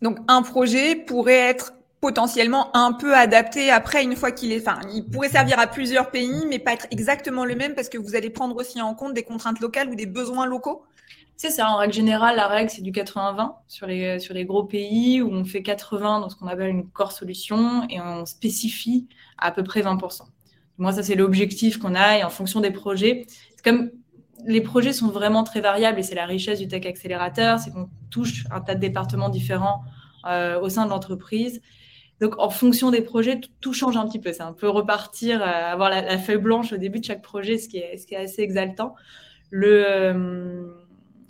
Donc, 0.00 0.18
un 0.28 0.42
projet 0.42 0.94
pourrait 0.94 1.48
être 1.50 1.72
potentiellement 2.00 2.76
un 2.76 2.92
peu 2.92 3.16
adapté 3.16 3.70
après 3.70 4.04
une 4.04 4.14
fois 4.14 4.30
qu'il 4.30 4.52
est, 4.52 4.60
enfin, 4.60 4.78
il 4.94 5.04
pourrait 5.04 5.30
servir 5.30 5.58
à 5.58 5.66
plusieurs 5.66 6.10
pays, 6.10 6.46
mais 6.46 6.60
pas 6.60 6.74
être 6.74 6.86
exactement 6.92 7.44
le 7.44 7.56
même 7.56 7.74
parce 7.74 7.88
que 7.88 7.98
vous 7.98 8.14
allez 8.14 8.30
prendre 8.30 8.54
aussi 8.56 8.80
en 8.80 8.94
compte 8.94 9.14
des 9.14 9.24
contraintes 9.24 9.58
locales 9.58 9.88
ou 9.88 9.96
des 9.96 10.06
besoins 10.06 10.46
locaux? 10.46 10.84
C'est 11.40 11.50
ça, 11.50 11.70
en 11.70 11.76
règle 11.76 11.92
générale, 11.92 12.34
la 12.34 12.48
règle, 12.48 12.68
c'est 12.68 12.82
du 12.82 12.90
80-20 12.90 13.52
sur 13.68 13.86
les, 13.86 14.18
sur 14.18 14.34
les 14.34 14.44
gros 14.44 14.64
pays 14.64 15.22
où 15.22 15.30
on 15.30 15.44
fait 15.44 15.62
80 15.62 16.18
dans 16.18 16.28
ce 16.28 16.34
qu'on 16.34 16.48
appelle 16.48 16.68
une 16.68 16.88
core 16.88 17.12
solution 17.12 17.86
et 17.88 18.00
on 18.00 18.26
spécifie 18.26 19.06
à, 19.38 19.52
peu 19.52 19.62
près 19.62 19.82
20%. 19.82 20.22
Moi, 20.78 20.92
ça, 20.92 21.04
c'est 21.04 21.14
l'objectif 21.14 21.78
qu'on 21.78 21.94
a 21.94 22.18
et 22.18 22.24
en 22.24 22.28
fonction 22.28 22.60
des 22.60 22.72
projets. 22.72 23.24
Comme 23.62 23.92
les 24.46 24.60
projets 24.60 24.92
sont 24.92 25.10
vraiment 25.10 25.44
très 25.44 25.60
variables 25.60 26.00
et 26.00 26.02
c'est 26.02 26.16
la 26.16 26.26
richesse 26.26 26.58
du 26.58 26.66
tech 26.66 26.84
accélérateur, 26.86 27.60
c'est 27.60 27.70
qu'on 27.70 27.88
touche 28.10 28.44
un 28.50 28.60
tas 28.60 28.74
de 28.74 28.80
départements 28.80 29.28
différents 29.28 29.82
euh, 30.26 30.58
au 30.60 30.68
sein 30.68 30.86
de 30.86 30.90
l'entreprise. 30.90 31.62
Donc, 32.20 32.36
en 32.40 32.50
fonction 32.50 32.90
des 32.90 33.00
projets, 33.00 33.40
tout, 33.60 33.72
change 33.72 33.96
un 33.96 34.08
petit 34.08 34.18
peu. 34.18 34.32
C'est 34.32 34.42
un 34.42 34.54
peu 34.54 34.68
repartir, 34.68 35.40
euh, 35.40 35.44
avoir 35.44 35.88
la, 35.88 36.18
feuille 36.18 36.38
blanche 36.38 36.72
au 36.72 36.78
début 36.78 36.98
de 36.98 37.04
chaque 37.04 37.22
projet, 37.22 37.58
ce 37.58 37.68
qui 37.68 37.78
est, 37.78 37.96
ce 37.96 38.08
qui 38.08 38.14
est 38.14 38.24
assez 38.24 38.42
exaltant. 38.42 38.96
Le, 39.50 39.84
euh, 39.88 40.77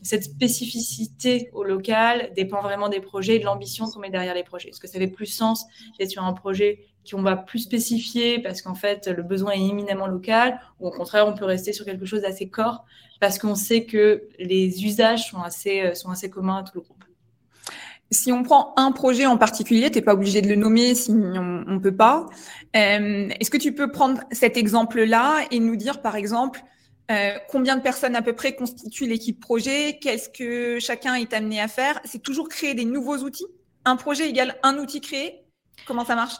cette 0.02 0.24
spécificité 0.24 1.50
au 1.52 1.64
local 1.64 2.30
dépend 2.37 2.62
vraiment 2.62 2.88
des 2.88 3.00
projets 3.00 3.37
et 3.37 3.38
de 3.38 3.44
l'ambition 3.44 3.87
qu'on 3.87 4.00
met 4.00 4.11
derrière 4.11 4.34
les 4.34 4.44
projets. 4.44 4.68
Est-ce 4.70 4.80
que 4.80 4.88
ça 4.88 4.98
fait 4.98 5.08
plus 5.08 5.26
sens 5.26 5.66
d'être 5.98 6.11
sur 6.11 6.24
un 6.24 6.32
projet 6.32 6.87
qu'on 7.11 7.22
va 7.22 7.37
plus 7.37 7.61
spécifier 7.61 8.38
parce 8.38 8.62
qu'en 8.62 8.74
fait 8.74 9.08
le 9.08 9.22
besoin 9.22 9.52
est 9.52 9.66
éminemment 9.66 10.06
local 10.06 10.61
ou 10.78 10.88
au 10.88 10.90
contraire 10.90 11.26
on 11.26 11.32
peut 11.32 11.46
rester 11.46 11.72
sur 11.72 11.84
quelque 11.84 12.04
chose 12.04 12.22
d'assez 12.22 12.48
corps 12.48 12.84
parce 13.20 13.38
qu'on 13.38 13.54
sait 13.54 13.84
que 13.84 14.24
les 14.38 14.84
usages 14.84 15.30
sont 15.30 15.40
assez, 15.40 15.80
euh, 15.80 15.94
sont 15.94 16.11
assez 16.11 16.30
communs 16.30 16.58
à 16.58 16.62
tout 16.62 16.72
le 16.74 16.80
groupe. 16.82 17.04
Si 18.11 18.32
on 18.32 18.42
prend 18.42 18.72
un 18.76 18.90
projet 18.92 19.26
en 19.26 19.37
particulier, 19.37 19.90
tu 19.90 19.98
n'es 19.98 20.04
pas 20.04 20.14
obligé 20.14 20.40
de 20.40 20.48
le 20.48 20.54
nommer 20.54 20.94
si 20.94 21.11
on 21.11 21.64
ne 21.66 21.78
peut 21.78 21.94
pas. 21.94 22.26
Euh, 22.74 23.28
est-ce 23.38 23.50
que 23.50 23.58
tu 23.58 23.74
peux 23.74 23.90
prendre 23.90 24.22
cet 24.30 24.56
exemple-là 24.56 25.44
et 25.50 25.61
nous 25.61 25.76
dire, 25.76 26.00
par 26.00 26.16
exemple, 26.16 26.62
euh, 27.11 27.38
combien 27.49 27.77
de 27.77 27.83
personnes 27.83 28.16
à 28.16 28.23
peu 28.23 28.35
près 28.35 28.55
constituent 28.55 29.07
l'équipe 29.07 29.40
projet? 29.40 29.99
Qu'est-ce 30.01 30.29
que 30.29 30.79
chacun 30.79 31.14
est 31.14 31.33
amené 31.33 31.61
à 31.61 31.68
faire? 31.68 32.01
C'est 32.05 32.23
toujours 32.23 32.49
créer 32.49 32.75
des 32.75 32.85
nouveaux 32.85 33.18
outils? 33.18 33.47
Un 33.85 33.97
projet 33.97 34.29
égale 34.29 34.57
un 34.62 34.79
outil 34.79 35.01
créé? 35.01 35.44
Comment 35.87 36.05
ça 36.05 36.14
marche? 36.14 36.35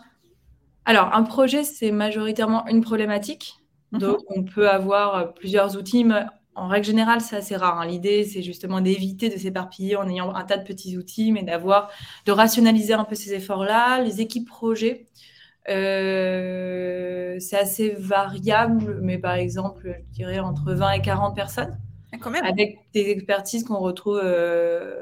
Alors, 0.85 1.15
un 1.15 1.23
projet, 1.23 1.65
c'est 1.65 1.91
majoritairement 1.91 2.67
une 2.67 2.83
problématique. 2.83 3.55
Mhm. 3.93 4.01
Donc, 4.01 4.19
on 4.29 4.43
peut 4.43 4.69
avoir 4.69 5.35
plusieurs 5.35 5.77
outils. 5.77 6.05
Mais 6.05 6.25
en 6.55 6.69
règle 6.69 6.87
générale, 6.87 7.21
c'est 7.21 7.37
assez 7.37 7.57
rare. 7.57 7.79
Hein. 7.79 7.87
L'idée, 7.87 8.25
c'est 8.25 8.43
justement 8.43 8.81
d'éviter 8.81 9.29
de 9.29 9.37
s'éparpiller 9.37 9.97
en 9.97 10.09
ayant 10.09 10.35
un 10.35 10.45
tas 10.45 10.57
de 10.57 10.65
petits 10.65 10.99
outils, 10.99 11.31
mais 11.31 11.43
d'avoir, 11.43 11.91
de 12.27 12.33
rationaliser 12.33 12.95
un 12.95 13.05
peu 13.05 13.15
ces 13.15 13.33
efforts-là. 13.33 14.01
Les 14.03 14.21
équipes 14.21 14.49
projets, 14.49 15.07
euh, 15.07 15.28
c'est 15.69 17.59
assez 17.59 17.91
variable, 17.99 18.99
mais 19.03 19.19
par 19.19 19.35
exemple, 19.35 20.01
je 20.11 20.15
dirais 20.15 20.39
entre 20.39 20.73
20 20.73 20.93
et 20.93 21.03
40 21.03 21.35
personnes. 21.35 21.79
Quand 22.21 22.31
même. 22.31 22.45
Avec 22.45 22.79
des 22.95 23.11
expertises 23.11 23.65
qu'on 23.65 23.79
retrouve 23.79 24.21
euh, 24.23 24.95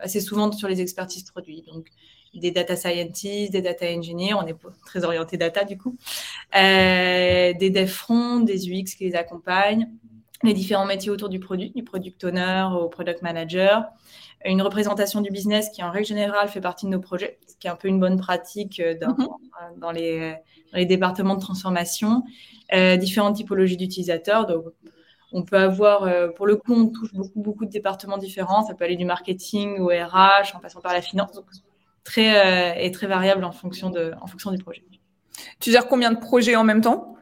assez 0.00 0.20
souvent 0.20 0.50
sur 0.52 0.68
les 0.68 0.80
expertises 0.80 1.22
produits. 1.30 1.62
Donc, 1.62 1.86
des 2.34 2.50
data 2.50 2.76
scientists, 2.76 3.52
des 3.52 3.62
data 3.62 3.86
engineers, 3.86 4.34
on 4.34 4.46
est 4.46 4.56
très 4.84 5.04
orienté 5.04 5.36
data 5.36 5.64
du 5.64 5.78
coup, 5.78 5.96
euh, 6.56 7.52
des 7.54 7.70
dev 7.70 7.86
front, 7.86 8.40
des 8.40 8.68
UX 8.68 8.94
qui 8.96 9.04
les 9.04 9.14
accompagnent, 9.14 9.88
les 10.42 10.54
différents 10.54 10.86
métiers 10.86 11.10
autour 11.10 11.28
du 11.28 11.40
produit, 11.40 11.70
du 11.70 11.82
product 11.82 12.22
owner 12.24 12.68
au 12.72 12.88
product 12.88 13.22
manager, 13.22 13.84
une 14.44 14.62
représentation 14.62 15.20
du 15.20 15.30
business 15.30 15.68
qui 15.70 15.82
en 15.82 15.90
règle 15.90 16.06
générale 16.06 16.48
fait 16.48 16.60
partie 16.60 16.86
de 16.86 16.90
nos 16.90 17.00
projets, 17.00 17.38
ce 17.48 17.56
qui 17.56 17.66
est 17.66 17.70
un 17.70 17.76
peu 17.76 17.88
une 17.88 17.98
bonne 17.98 18.18
pratique 18.18 18.80
euh, 18.80 18.94
dans, 18.98 19.08
mhm. 19.08 19.28
dans, 19.78 19.90
les, 19.90 20.36
dans 20.72 20.78
les, 20.78 20.86
départements 20.86 21.34
de 21.34 21.40
transformation, 21.40 22.22
euh, 22.72 22.96
différentes 22.96 23.36
typologies 23.36 23.76
d'utilisateurs. 23.76 24.46
Donc, 24.46 24.66
on 25.32 25.42
peut 25.42 25.58
avoir, 25.58 26.04
euh, 26.04 26.28
pour 26.28 26.46
le 26.46 26.56
coup, 26.56 26.72
on 26.72 26.88
touche 26.88 27.12
beaucoup, 27.12 27.40
beaucoup 27.40 27.64
de 27.66 27.70
départements 27.70 28.18
différents. 28.18 28.64
Ça 28.64 28.74
peut 28.74 28.84
aller 28.84 28.96
du 28.96 29.04
marketing 29.04 29.78
au 29.78 29.88
RH, 29.88 30.54
en 30.54 30.60
passant 30.60 30.80
par 30.80 30.92
la 30.92 31.02
finance. 31.02 31.32
Donc, 31.32 31.46
très, 32.04 32.74
euh, 32.74 32.80
et 32.80 32.90
très 32.90 33.06
variable 33.06 33.44
en 33.44 33.52
fonction, 33.52 33.90
de, 33.90 34.12
en 34.20 34.26
fonction 34.26 34.50
du 34.50 34.58
projet. 34.58 34.84
Tu 35.60 35.70
gères 35.70 35.88
combien 35.88 36.12
de 36.12 36.18
projets 36.18 36.56
en 36.56 36.64
même 36.64 36.80
temps? 36.80 37.16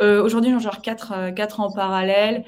Euh, 0.00 0.22
Aujourd'hui, 0.22 0.50
j'en 0.50 0.58
gère 0.58 0.80
quatre, 0.80 1.30
quatre 1.34 1.60
en 1.60 1.72
parallèle. 1.72 2.44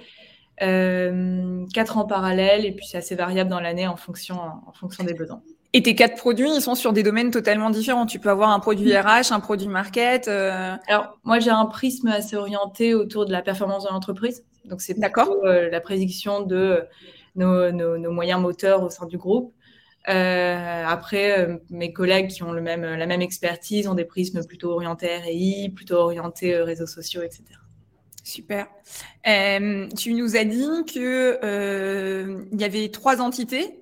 quatre 0.59 1.99
en 1.99 2.05
parallèle, 2.05 2.65
et 2.65 2.73
puis 2.73 2.87
c'est 2.87 2.99
assez 2.99 3.15
variable 3.15 3.51
dans 3.51 3.61
l'année 3.61 3.87
en 3.87 3.97
fonction, 3.97 4.37
en 4.37 4.73
fonction 4.73 5.05
des 5.05 5.15
besoins. 5.15 5.43
Et 5.75 5.83
tes 5.83 5.95
quatre 5.95 6.17
produits, 6.17 6.51
ils 6.55 6.61
sont 6.61 6.75
sur 6.75 6.93
des 6.93 7.03
domaines 7.03 7.31
totalement 7.31 7.71
différents. 7.71 8.05
Tu 8.05 8.19
peux 8.19 8.29
avoir 8.29 8.51
un 8.51 8.61
produit 8.61 8.95
RH, 8.95 9.33
un 9.33 9.41
produit 9.41 9.69
market. 9.69 10.29
Alors, 10.29 11.19
moi, 11.25 11.39
j'ai 11.39 11.51
un 11.51 11.65
prisme 11.65 12.09
assez 12.09 12.37
orienté 12.37 12.95
autour 12.95 13.25
de 13.25 13.33
la 13.33 13.41
performance 13.41 13.85
de 13.85 13.89
l'entreprise. 13.89 14.45
Donc, 14.65 14.81
c'est 14.81 14.97
euh, 14.99 15.71
la 15.71 15.81
prédiction 15.81 16.43
de 16.43 16.85
nos, 17.35 18.13
moyens 18.13 18.41
moteurs 18.41 18.83
au 18.83 18.91
sein 18.91 19.07
du 19.07 19.19
groupe. 19.19 19.53
Euh, 20.09 20.85
après, 20.87 21.39
euh, 21.39 21.59
mes 21.71 21.93
collègues 21.93 22.29
qui 22.29 22.43
ont 22.43 22.53
le 22.53 22.61
même, 22.61 22.83
la 22.83 23.07
même 23.07 23.23
expertise 23.23 23.87
ont 23.87 23.95
des 23.95 24.05
prismes 24.05 24.45
plutôt 24.45 24.73
orientés 24.73 25.17
RI, 25.19 25.71
plutôt 25.71 25.97
orientés 25.97 26.57
réseaux 26.57 26.87
sociaux, 26.87 27.23
etc. 27.23 27.45
Super. 28.25 28.69
tu 29.25 30.15
nous 30.15 30.37
as 30.37 30.45
dit 30.45 30.85
qu'il 30.87 31.39
il 32.53 32.61
y 32.61 32.65
avait 32.65 32.89
trois 32.89 33.21
entités, 33.21 33.81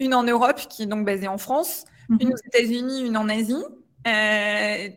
une 0.00 0.14
en 0.14 0.22
Europe 0.22 0.60
qui 0.68 0.82
est 0.82 0.86
donc 0.86 1.06
basée 1.06 1.28
en 1.28 1.38
France, 1.38 1.84
mhm. 2.08 2.18
une 2.20 2.32
aux 2.32 2.42
États-Unis, 2.46 3.06
une 3.06 3.16
en 3.16 3.28
Asie. 3.28 3.64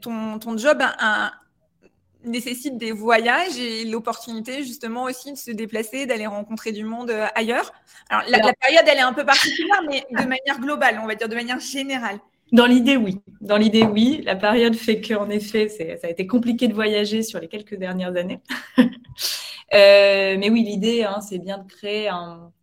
ton, 0.01 0.39
ton 0.39 0.57
job 0.57 0.79
a, 0.81 1.31
nécessite 2.27 2.77
des 2.77 2.91
voyages 2.91 3.57
et 3.57 3.85
l'opportunité 3.85 4.63
justement 4.63 5.03
aussi 5.03 5.31
de 5.31 5.37
se 5.37 5.51
déplacer, 5.51 6.05
d'aller 6.05 6.27
rencontrer 6.27 6.71
du 6.71 6.83
monde 6.83 7.09
euh, 7.09 7.27
ailleurs. 7.35 7.73
Alors 8.09 8.23
la, 8.29 8.53
période, 8.53 8.85
elle 8.87 8.97
est 8.97 9.01
un 9.01 9.13
peu 9.13 9.25
particulière, 9.25 9.81
mais 9.89 10.05
de 10.11 10.27
manière 10.27 10.59
globale, 10.59 10.99
on 11.03 11.07
va 11.07 11.15
dire 11.15 11.29
de 11.29 11.35
manière 11.35 11.59
générale. 11.59 12.19
Dans 12.51 12.65
l'idée, 12.65 12.95
oui. 12.95 13.19
Dans 13.41 13.57
l'idée, 13.57 13.83
oui. 13.83 14.21
La 14.23 14.35
période 14.35 14.75
fait 14.75 15.01
qu'en 15.01 15.29
effet, 15.29 15.67
ça 15.67 16.07
a 16.07 16.09
été 16.09 16.27
compliqué 16.27 16.67
de 16.67 16.73
voyager 16.73 17.21
sur 17.21 17.39
les 17.39 17.47
quelques 17.47 17.75
dernières 17.75 18.15
années. 18.15 18.39
Euh, 19.73 20.37
mais 20.39 20.49
oui, 20.49 20.63
l'idée, 20.63 21.03
hein, 21.03 21.19
c'est 21.19 21.39
bien 21.39 21.57
de 21.57 21.67
créer 21.67 22.07
un, 22.07 22.53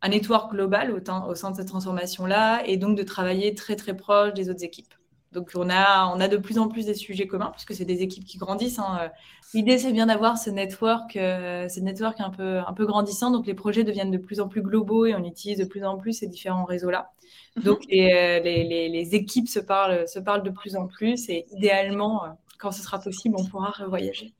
un 0.00 0.08
network 0.08 0.52
global 0.52 0.90
au, 0.90 1.28
au 1.28 1.34
sein 1.34 1.50
de 1.50 1.56
cette 1.56 1.68
transformation-là 1.68 2.62
et 2.66 2.78
donc 2.78 2.96
de 2.96 3.02
travailler 3.02 3.54
très, 3.54 3.76
très 3.76 3.94
proche 3.94 4.32
des 4.32 4.48
autres 4.48 4.64
équipes. 4.64 4.94
Donc 5.34 5.50
on 5.54 5.68
a, 5.68 6.06
on 6.14 6.20
a 6.20 6.28
de 6.28 6.36
plus 6.36 6.58
en 6.58 6.68
plus 6.68 6.86
des 6.86 6.94
sujets 6.94 7.26
communs 7.26 7.50
puisque 7.50 7.74
c'est 7.74 7.84
des 7.84 8.02
équipes 8.02 8.24
qui 8.24 8.38
grandissent. 8.38 8.78
Hein. 8.78 9.10
L'idée 9.52 9.78
c'est 9.78 9.92
bien 9.92 10.06
d'avoir 10.06 10.38
ce 10.38 10.48
network, 10.48 11.16
euh, 11.16 11.68
ce 11.68 11.80
network 11.80 12.20
un 12.20 12.30
peu, 12.30 12.58
un 12.58 12.72
peu 12.72 12.86
grandissant. 12.86 13.30
Donc 13.30 13.46
les 13.46 13.54
projets 13.54 13.84
deviennent 13.84 14.12
de 14.12 14.18
plus 14.18 14.40
en 14.40 14.48
plus 14.48 14.62
globaux 14.62 15.06
et 15.06 15.14
on 15.14 15.24
utilise 15.24 15.58
de 15.58 15.64
plus 15.64 15.84
en 15.84 15.98
plus 15.98 16.12
ces 16.12 16.28
différents 16.28 16.64
réseaux-là. 16.64 17.10
Mhm. 17.56 17.62
Donc 17.64 17.80
euh, 17.82 17.86
les, 17.90 18.64
les, 18.64 18.88
les, 18.88 19.14
équipes 19.14 19.48
se 19.48 19.58
parlent, 19.58 20.08
se 20.08 20.20
parlent 20.20 20.44
de 20.44 20.50
plus 20.50 20.76
en 20.76 20.86
plus 20.86 21.28
et 21.28 21.46
idéalement, 21.52 22.24
euh, 22.24 22.28
quand 22.58 22.70
ce 22.70 22.82
sera 22.82 22.98
possible, 23.00 23.34
on 23.38 23.44
pourra 23.44 23.70
revoyager. 23.70 24.32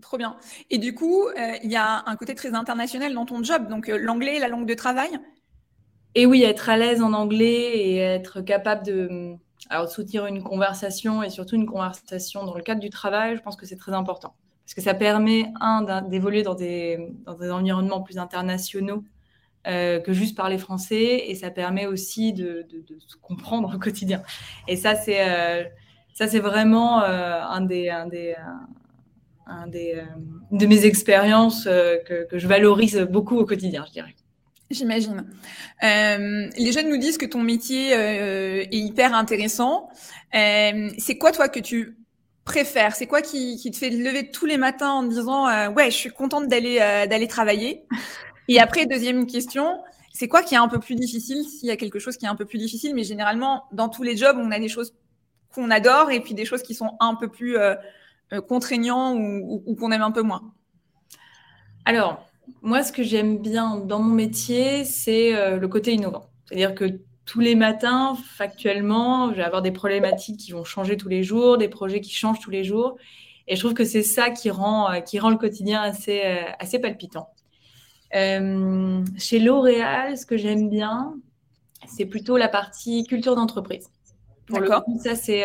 Trop 0.00 0.16
bien. 0.16 0.36
Et 0.70 0.78
du 0.78 0.94
coup, 0.94 1.26
il 1.62 1.70
y 1.70 1.76
a 1.76 2.02
un 2.06 2.16
côté 2.16 2.34
très 2.34 2.54
international 2.54 3.12
dans 3.12 3.26
ton 3.26 3.42
job. 3.42 3.68
Donc 3.68 3.86
l'anglais, 3.86 4.38
la 4.38 4.48
langue 4.48 4.66
de 4.66 4.72
travail? 4.72 5.10
Et 6.14 6.24
oui, 6.24 6.42
être 6.42 6.70
à 6.70 6.78
l'aise 6.78 7.02
en 7.02 7.12
anglais 7.12 7.76
et 7.76 7.96
être 7.98 8.40
capable 8.40 8.84
de 8.84 9.36
alors, 9.68 9.90
soutenir 9.90 10.26
une 10.26 10.42
conversation 10.42 11.22
et 11.22 11.30
surtout 11.30 11.56
une 11.56 11.66
conversation 11.66 12.44
dans 12.44 12.54
le 12.54 12.62
cadre 12.62 12.80
du 12.80 12.90
travail, 12.90 13.36
je 13.36 13.42
pense 13.42 13.56
que 13.56 13.66
c'est 13.66 13.76
très 13.76 13.92
important. 13.92 14.34
Parce 14.64 14.74
que 14.74 14.80
ça 14.80 14.94
permet, 14.94 15.52
un, 15.60 16.02
d'évoluer 16.02 16.42
dans 16.42 16.54
des, 16.54 17.12
dans 17.24 17.34
des 17.34 17.50
environnements 17.50 18.00
plus 18.00 18.18
internationaux 18.18 19.04
euh, 19.66 20.00
que 20.00 20.12
juste 20.12 20.36
parler 20.36 20.58
français 20.58 21.24
et 21.26 21.34
ça 21.34 21.50
permet 21.50 21.86
aussi 21.86 22.32
de, 22.32 22.66
de, 22.70 22.98
se 23.06 23.16
comprendre 23.16 23.74
au 23.74 23.78
quotidien. 23.78 24.22
Et 24.68 24.76
ça, 24.76 24.94
c'est 24.94 25.28
euh, 25.28 25.64
ça 26.14 26.28
c'est 26.28 26.38
vraiment 26.38 27.02
euh, 27.02 27.42
un 27.42 27.60
des, 27.60 27.90
un 27.90 28.06
des, 28.06 28.34
un 29.46 29.66
des 29.66 30.02
de 30.50 30.66
mes 30.66 30.86
expériences 30.86 31.64
que, 31.64 32.26
que 32.26 32.38
je 32.38 32.46
valorise 32.46 33.06
beaucoup 33.10 33.36
au 33.36 33.44
quotidien, 33.44 33.84
je 33.86 33.92
dirais. 33.92 34.14
J'imagine. 34.70 35.26
Euh, 35.82 36.48
les 36.56 36.72
jeunes 36.72 36.88
nous 36.90 36.96
disent 36.96 37.18
que 37.18 37.26
ton 37.26 37.42
métier 37.42 37.92
euh, 37.92 38.62
est 38.62 38.76
hyper 38.76 39.14
intéressant. 39.14 39.88
Euh, 40.32 40.90
c'est 40.96 41.18
quoi 41.18 41.32
toi 41.32 41.48
que 41.48 41.58
tu 41.58 41.96
préfères? 42.44 42.94
C'est 42.94 43.08
quoi 43.08 43.20
qui, 43.20 43.58
te 43.58 43.76
fait 43.76 43.90
lever 43.90 44.30
tous 44.30 44.46
les 44.46 44.58
matins 44.58 44.90
en 44.90 45.02
disant 45.02 45.46
ouais, 45.72 45.90
je 45.90 45.96
suis 45.96 46.10
contente 46.10 46.46
d'aller 46.46 46.78
d'aller 46.78 47.26
travailler? 47.26 47.84
Et 48.46 48.60
après, 48.60 48.86
deuxième 48.86 49.26
question, 49.26 49.82
c'est 50.12 50.28
quoi 50.28 50.42
qui 50.42 50.54
est 50.54 50.58
un 50.58 50.68
peu 50.68 50.78
plus 50.78 50.94
difficile? 50.94 51.44
S'il 51.44 51.68
y 51.68 51.72
a 51.72 51.76
quelque 51.76 51.98
chose 51.98 52.16
qui 52.16 52.26
est 52.26 52.28
un 52.28 52.36
peu 52.36 52.44
plus 52.44 52.58
difficile, 52.58 52.94
mais 52.94 53.02
généralement 53.04 53.64
dans 53.72 53.88
tous 53.88 54.04
les 54.04 54.16
jobs, 54.16 54.36
on 54.40 54.52
a 54.52 54.60
des 54.60 54.68
choses 54.68 54.94
qu'on 55.52 55.70
adore 55.72 56.12
et 56.12 56.20
puis 56.20 56.34
des 56.34 56.44
choses 56.44 56.62
qui 56.62 56.74
sont 56.74 56.92
un 57.00 57.16
peu 57.16 57.26
plus 57.26 57.56
contraignants 58.46 59.14
ou, 59.16 59.20
ou, 59.20 59.62
ou 59.66 59.74
qu'on 59.74 59.90
aime 59.90 60.02
un 60.02 60.12
peu 60.12 60.22
moins. 60.22 60.54
Alors, 61.84 62.29
moi, 62.62 62.82
ce 62.82 62.92
que 62.92 63.02
j'aime 63.02 63.38
bien 63.38 63.76
dans 63.76 64.00
mon 64.00 64.14
métier, 64.14 64.84
c'est 64.84 65.34
euh, 65.34 65.58
le 65.58 65.68
côté 65.68 65.92
innovant. 65.92 66.30
C'est-à-dire 66.46 66.74
que 66.74 67.00
tous 67.24 67.40
les 67.40 67.54
matins, 67.54 68.16
factuellement, 68.36 69.30
je 69.30 69.36
vais 69.36 69.42
avoir 69.42 69.62
des 69.62 69.70
problématiques 69.70 70.38
qui 70.38 70.52
vont 70.52 70.64
changer 70.64 70.96
tous 70.96 71.08
les 71.08 71.22
jours, 71.22 71.58
des 71.58 71.68
projets 71.68 72.00
qui 72.00 72.12
changent 72.12 72.40
tous 72.40 72.50
les 72.50 72.64
jours. 72.64 72.96
Et 73.46 73.56
je 73.56 73.60
trouve 73.60 73.74
que 73.74 73.84
c'est 73.84 74.02
ça 74.02 74.30
qui 74.30 74.50
rend, 74.50 74.90
euh, 74.90 75.00
qui 75.00 75.18
rend 75.18 75.30
le 75.30 75.36
quotidien 75.36 75.80
assez, 75.80 76.22
euh, 76.24 76.50
assez 76.58 76.78
palpitant. 76.78 77.28
chez 78.12 79.38
L'Oréal, 79.38 80.18
ce 80.18 80.26
que 80.26 80.36
j'aime 80.36 80.68
bien, 80.68 81.14
c'est 81.86 82.06
plutôt 82.06 82.36
la 82.36 82.48
partie 82.48 83.04
culture 83.04 83.36
d'entreprise. 83.36 83.88
Pour 84.46 84.60
le 84.60 84.68
coup, 84.68 84.98
ça, 85.02 85.14
c'est 85.14 85.44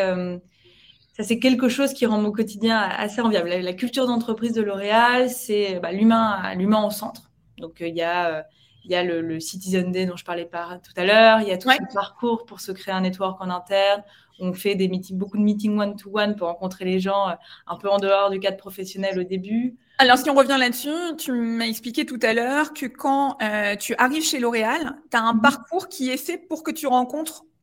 ça 1.15 1.23
c'est 1.23 1.39
quelque 1.39 1.69
chose 1.69 1.93
qui 1.93 2.05
rend 2.05 2.19
mon 2.19 2.31
quotidien 2.31 2.77
assez 2.77 3.21
enviable. 3.21 3.47
La, 3.49 3.73
culture 3.73 4.05
d'entreprise 4.05 4.51
de 4.51 4.61
L'Oréal, 4.61 5.29
c'est 5.29 5.79
bah, 5.79 5.93
l'humain, 5.93 6.53
l'humain 6.55 6.85
au 6.85 6.89
centre. 6.89 7.31
Donc 7.57 7.81
euh, 7.81 7.87
il 7.87 7.95
y 7.95 8.01
a, 8.01 8.39
euh, 8.39 8.41
il 8.83 8.91
y 8.91 8.95
a 8.95 9.03
le, 9.03 9.39
Citizen 9.39 9.93
Day 9.93 10.05
dont 10.05 10.17
je 10.17 10.25
parlais 10.25 10.45
pas 10.45 10.77
tout 10.83 10.91
à 10.97 11.05
l'heure. 11.05 11.39
Il 11.39 11.47
y 11.47 11.51
a 11.51 11.57
tout 11.57 11.69
ce 11.69 11.93
parcours 11.93 12.45
pour 12.45 12.59
se 12.59 12.73
créer 12.73 12.93
un 12.93 13.01
network 13.01 13.39
en 13.41 13.49
interne. 13.49 14.03
On 14.39 14.51
fait 14.51 14.75
des 14.75 14.89
meetings, 14.89 15.17
beaucoup 15.17 15.37
de 15.37 15.43
meetings 15.43 15.79
one-to-one 15.79 16.35
pour 16.35 16.49
rencontrer 16.49 16.83
les 16.83 16.99
gens 16.99 17.29
euh, 17.29 17.33
un 17.67 17.77
peu 17.77 17.89
en 17.89 17.97
dehors 17.97 18.29
du 18.29 18.41
cadre 18.41 18.57
professionnel 18.57 19.17
au 19.17 19.23
début. 19.23 19.77
Alors, 19.99 20.17
si 20.17 20.29
on 20.29 20.33
revient 20.33 20.57
là-dessus, 20.59 21.15
tu 21.17 21.31
m'as 21.31 21.67
expliqué 21.67 22.05
tout 22.05 22.19
à 22.23 22.33
l'heure 22.33 22.73
que 22.73 22.85
quand 22.85 23.37
tu 23.79 23.95
arrives 23.95 24.25
chez 24.25 24.39
L'Oréal, 24.39 24.97
tu 25.09 25.15
as 25.15 25.21
un 25.21 25.35
mhm. 25.35 25.41
parcours 25.41 25.87
qui 25.87 26.09
est 26.09 26.17
fait 26.17 26.37
pour 26.37 26.63
que 26.63 26.71
tu 26.71 26.87
rencontres 26.87 27.45
ouais 27.45 27.54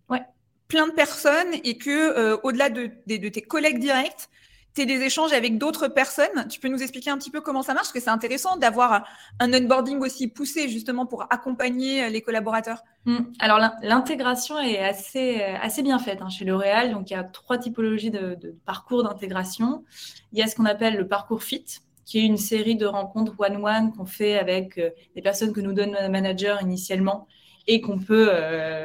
plein 0.72 0.86
de 0.86 0.92
personnes 0.92 1.52
et 1.64 1.76
que 1.76 1.90
euh, 1.90 2.38
au-delà 2.44 2.70
de, 2.70 2.86
tes 3.06 3.42
collègues 3.42 3.78
directs, 3.78 4.30
tu 4.74 4.80
aies 4.80 4.86
des 4.86 5.02
échanges 5.02 5.34
avec 5.34 5.58
d'autres 5.58 5.86
personnes. 5.86 6.48
Tu 6.48 6.60
peux 6.60 6.68
nous 6.68 6.82
expliquer 6.82 7.10
un 7.10 7.18
petit 7.18 7.30
peu 7.30 7.42
comment 7.42 7.60
ça 7.60 7.74
marche? 7.74 7.88
Parce 7.88 7.92
que 7.92 8.00
c'est 8.00 8.08
intéressant 8.08 8.56
d'avoir 8.56 9.06
un 9.38 9.52
onboarding 9.52 9.98
aussi 9.98 10.28
poussé 10.28 10.70
justement 10.70 11.04
pour 11.04 11.26
accompagner 11.28 12.04
euh, 12.04 12.08
les 12.08 12.22
collaborateurs. 12.22 12.82
Mmh. 13.04 13.18
Alors 13.38 13.58
l'intégration 13.82 14.58
est 14.60 14.78
assez, 14.78 15.42
euh, 15.42 15.56
assez 15.60 15.82
bien 15.82 15.98
faite 15.98 16.22
hein, 16.22 16.30
chez 16.30 16.46
L'Oréal. 16.46 16.92
Donc 16.92 17.10
il 17.10 17.12
y 17.12 17.16
a 17.18 17.24
trois 17.24 17.58
typologies 17.58 18.10
de, 18.10 18.56
parcours 18.64 19.02
d'intégration. 19.02 19.84
Il 20.32 20.38
y 20.38 20.42
a 20.42 20.46
ce 20.46 20.56
qu'on 20.56 20.64
appelle 20.64 20.96
le 20.96 21.06
parcours 21.06 21.42
FIT, 21.42 21.82
qui 22.06 22.20
est 22.20 22.24
une 22.24 22.38
série 22.38 22.76
de 22.76 22.86
rencontres 22.86 23.34
one-one 23.38 23.92
qu'on 23.92 24.06
fait 24.06 24.38
avec 24.38 24.80
des 25.14 25.20
personnes 25.20 25.52
que 25.52 25.60
nous 25.60 25.74
donne 25.74 25.94
le 26.00 26.08
manager 26.08 26.62
initialement 26.62 27.28
et 27.68 27.80
qu'on 27.80 27.98
peut 27.98 28.30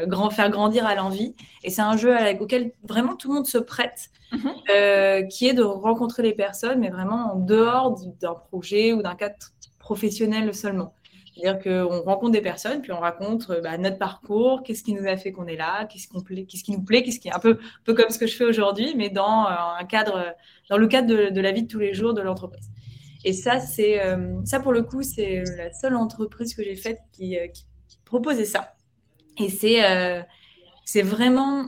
grand, 0.06 0.30
faire 0.30 0.50
grandir 0.50 0.86
à 0.86 0.96
l'envie. 0.96 1.36
Et 1.64 1.70
c'est 1.70 1.82
un 1.82 1.98
jeu 1.98 2.16
auquel 2.40 2.72
vraiment 2.84 3.16
tout 3.16 3.30
le 3.30 3.36
monde 3.36 3.48
se 3.48 3.58
prête, 3.58 4.10
mhm. 4.32 5.28
qui 5.30 5.48
est 5.48 5.54
de 5.54 5.64
rencontrer 5.64 6.24
les 6.24 6.34
personnes, 6.34 6.80
mais 6.80 6.90
vraiment 6.90 7.34
en 7.34 7.36
dehors 7.36 8.00
d'un 8.22 8.36
projet 8.36 8.94
ou 8.94 9.02
d'un 9.02 9.16
cadre 9.16 9.36
professionnel 9.80 10.54
seulement. 10.54 10.94
C'est-à-dire 11.38 11.62
qu'on 11.62 12.02
rencontre 12.02 12.32
des 12.32 12.42
personnes, 12.42 12.82
puis 12.82 12.92
on 12.92 13.00
raconte 13.00 13.52
bah, 13.62 13.78
notre 13.78 13.98
parcours, 13.98 14.64
qu'est-ce 14.64 14.84
qui 14.84 14.94
nous 14.94 15.08
a 15.08 15.18
fait 15.18 15.32
qu'on 15.32 15.46
est 15.46 15.56
là, 15.56 15.86
qu'est-ce, 15.86 16.08
qu'on 16.08 16.22
plaît, 16.22 16.46
qu'est-ce 16.46 16.64
qui 16.64 16.72
nous 16.72 16.82
plaît, 16.82 17.04
qu'est-ce 17.04 17.20
qui 17.20 17.28
est 17.28 17.34
un 17.34 17.40
peu, 17.40 17.60
peu 17.84 17.94
comme 17.94 18.10
ce 18.10 18.18
que 18.18 18.26
je 18.26 18.36
fais 18.36 18.46
aujourd'hui, 18.46 18.96
mais 18.96 19.10
dans, 19.10 19.46
un 19.48 19.86
cadre, 19.86 20.34
dans 20.70 20.78
le 20.78 20.88
cadre 20.88 21.30
de, 21.30 21.42
la 21.42 21.52
vie 21.52 21.64
de 21.64 21.68
tous 21.68 21.80
les 21.80 21.94
jours 21.94 22.14
de 22.14 22.22
l'entreprise. 22.22 22.70
Et 23.24 23.34
ça, 23.34 23.60
c'est, 23.60 24.04
euh, 24.04 24.44
ça 24.46 24.60
pour 24.60 24.72
le 24.72 24.82
coup, 24.82 25.04
c'est 25.04 25.44
la 25.58 25.72
seule 25.74 25.96
entreprise 25.96 26.56
que 26.56 26.64
j'ai 26.64 26.76
faite 26.76 27.00
qui, 27.12 27.38
euh, 27.38 27.48
proposait 28.08 28.46
ça. 28.46 28.74
Et 29.38 29.50
c'est, 29.50 29.84
euh, 29.84 30.22
vraiment 31.04 31.66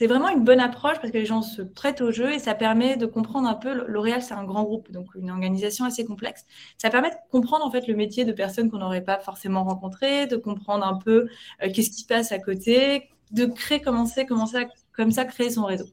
vraiment 0.00 0.28
une 0.28 0.44
bonne 0.44 0.60
approche 0.60 0.96
parce 1.00 1.10
que 1.10 1.16
les 1.16 1.24
gens 1.24 1.40
se 1.40 1.62
prêtent 1.62 2.02
au 2.02 2.10
jeu 2.10 2.30
et 2.30 2.38
ça 2.38 2.54
permet 2.54 2.98
de 2.98 3.06
comprendre 3.06 3.48
un 3.48 3.54
peu. 3.54 3.72
L'Oréal, 3.86 4.20
c'est 4.20 4.34
un 4.34 4.44
grand 4.44 4.64
groupe, 4.64 4.90
donc 4.92 5.06
une 5.14 5.30
organisation 5.30 5.86
assez 5.86 6.04
complexe. 6.04 6.44
Ça 6.76 6.90
permet 6.90 7.08
de 7.08 7.16
comprendre 7.30 7.64
en 7.64 7.70
fait 7.70 7.86
le 7.86 7.94
métier 7.94 8.26
de 8.26 8.32
personnes 8.32 8.70
qu'on 8.70 8.76
n'aurait 8.76 9.04
pas 9.04 9.18
forcément 9.20 9.64
rencontrées, 9.64 10.26
de 10.26 10.36
comprendre 10.36 10.86
un 10.86 10.98
peu 10.98 11.28
qu'est-ce 11.60 11.90
qui 11.90 12.02
se 12.02 12.06
passe 12.06 12.30
à 12.30 12.38
côté, 12.38 13.08
de 13.30 13.46
créer, 13.46 13.80
commencer, 13.80 14.26
commencer 14.26 14.66
comme 14.92 15.12
ça, 15.12 15.24
créer 15.24 15.48
son 15.48 15.64
réseau. 15.64 15.86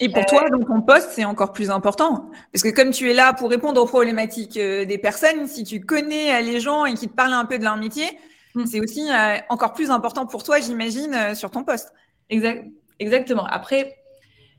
Et 0.00 0.08
pour 0.08 0.24
toi, 0.26 0.48
donc 0.48 0.66
ton 0.66 0.80
poste, 0.80 1.10
c'est 1.12 1.24
encore 1.24 1.52
plus 1.52 1.70
important. 1.70 2.30
Parce 2.52 2.62
que 2.62 2.68
comme 2.68 2.90
tu 2.90 3.10
es 3.10 3.14
là 3.14 3.32
pour 3.32 3.50
répondre 3.50 3.82
aux 3.82 3.86
problématiques 3.86 4.56
euh, 4.56 4.84
des 4.84 4.98
personnes, 4.98 5.48
si 5.48 5.64
tu 5.64 5.80
connais 5.80 6.34
euh, 6.34 6.40
les 6.40 6.60
gens 6.60 6.84
et 6.84 6.94
qu'ils 6.94 7.08
te 7.08 7.14
parlent 7.14 7.32
un 7.32 7.44
peu 7.44 7.58
de 7.58 7.64
leur 7.64 7.76
métier, 7.76 8.06
mm. 8.54 8.66
c'est 8.66 8.80
aussi 8.80 9.10
euh, 9.10 9.36
encore 9.48 9.72
plus 9.72 9.90
important 9.90 10.26
pour 10.26 10.42
toi, 10.42 10.60
j'imagine, 10.60 11.34
sur 11.34 11.50
ton 11.50 11.64
poste. 11.64 11.92
Exact, 12.30 12.66
exactement. 12.98 13.44
Après, 13.46 13.96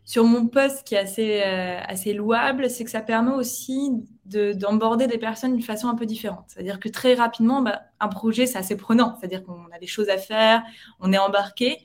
sur 0.05 0.23
mon 0.23 0.47
poste 0.47 0.87
qui 0.87 0.95
est 0.95 0.99
assez, 0.99 1.41
assez 1.41 2.13
louable, 2.13 2.69
c'est 2.69 2.83
que 2.83 2.89
ça 2.89 3.01
permet 3.01 3.31
aussi 3.31 3.91
d'emborder 4.25 5.05
des 5.05 5.19
personnes 5.19 5.53
d'une 5.53 5.63
façon 5.63 5.87
un 5.87 5.95
peu 5.95 6.07
différente. 6.07 6.45
C'est-à-dire 6.47 6.79
que 6.79 6.89
très 6.89 7.13
rapidement, 7.13 7.61
bah, 7.61 7.81
un 7.99 8.07
projet, 8.07 8.47
c'est 8.47 8.57
assez 8.57 8.75
prenant. 8.75 9.15
C'est-à-dire 9.19 9.43
qu'on 9.43 9.65
a 9.71 9.77
des 9.79 9.87
choses 9.87 10.09
à 10.09 10.17
faire, 10.17 10.63
on 10.99 11.13
est 11.13 11.17
embarqué. 11.19 11.77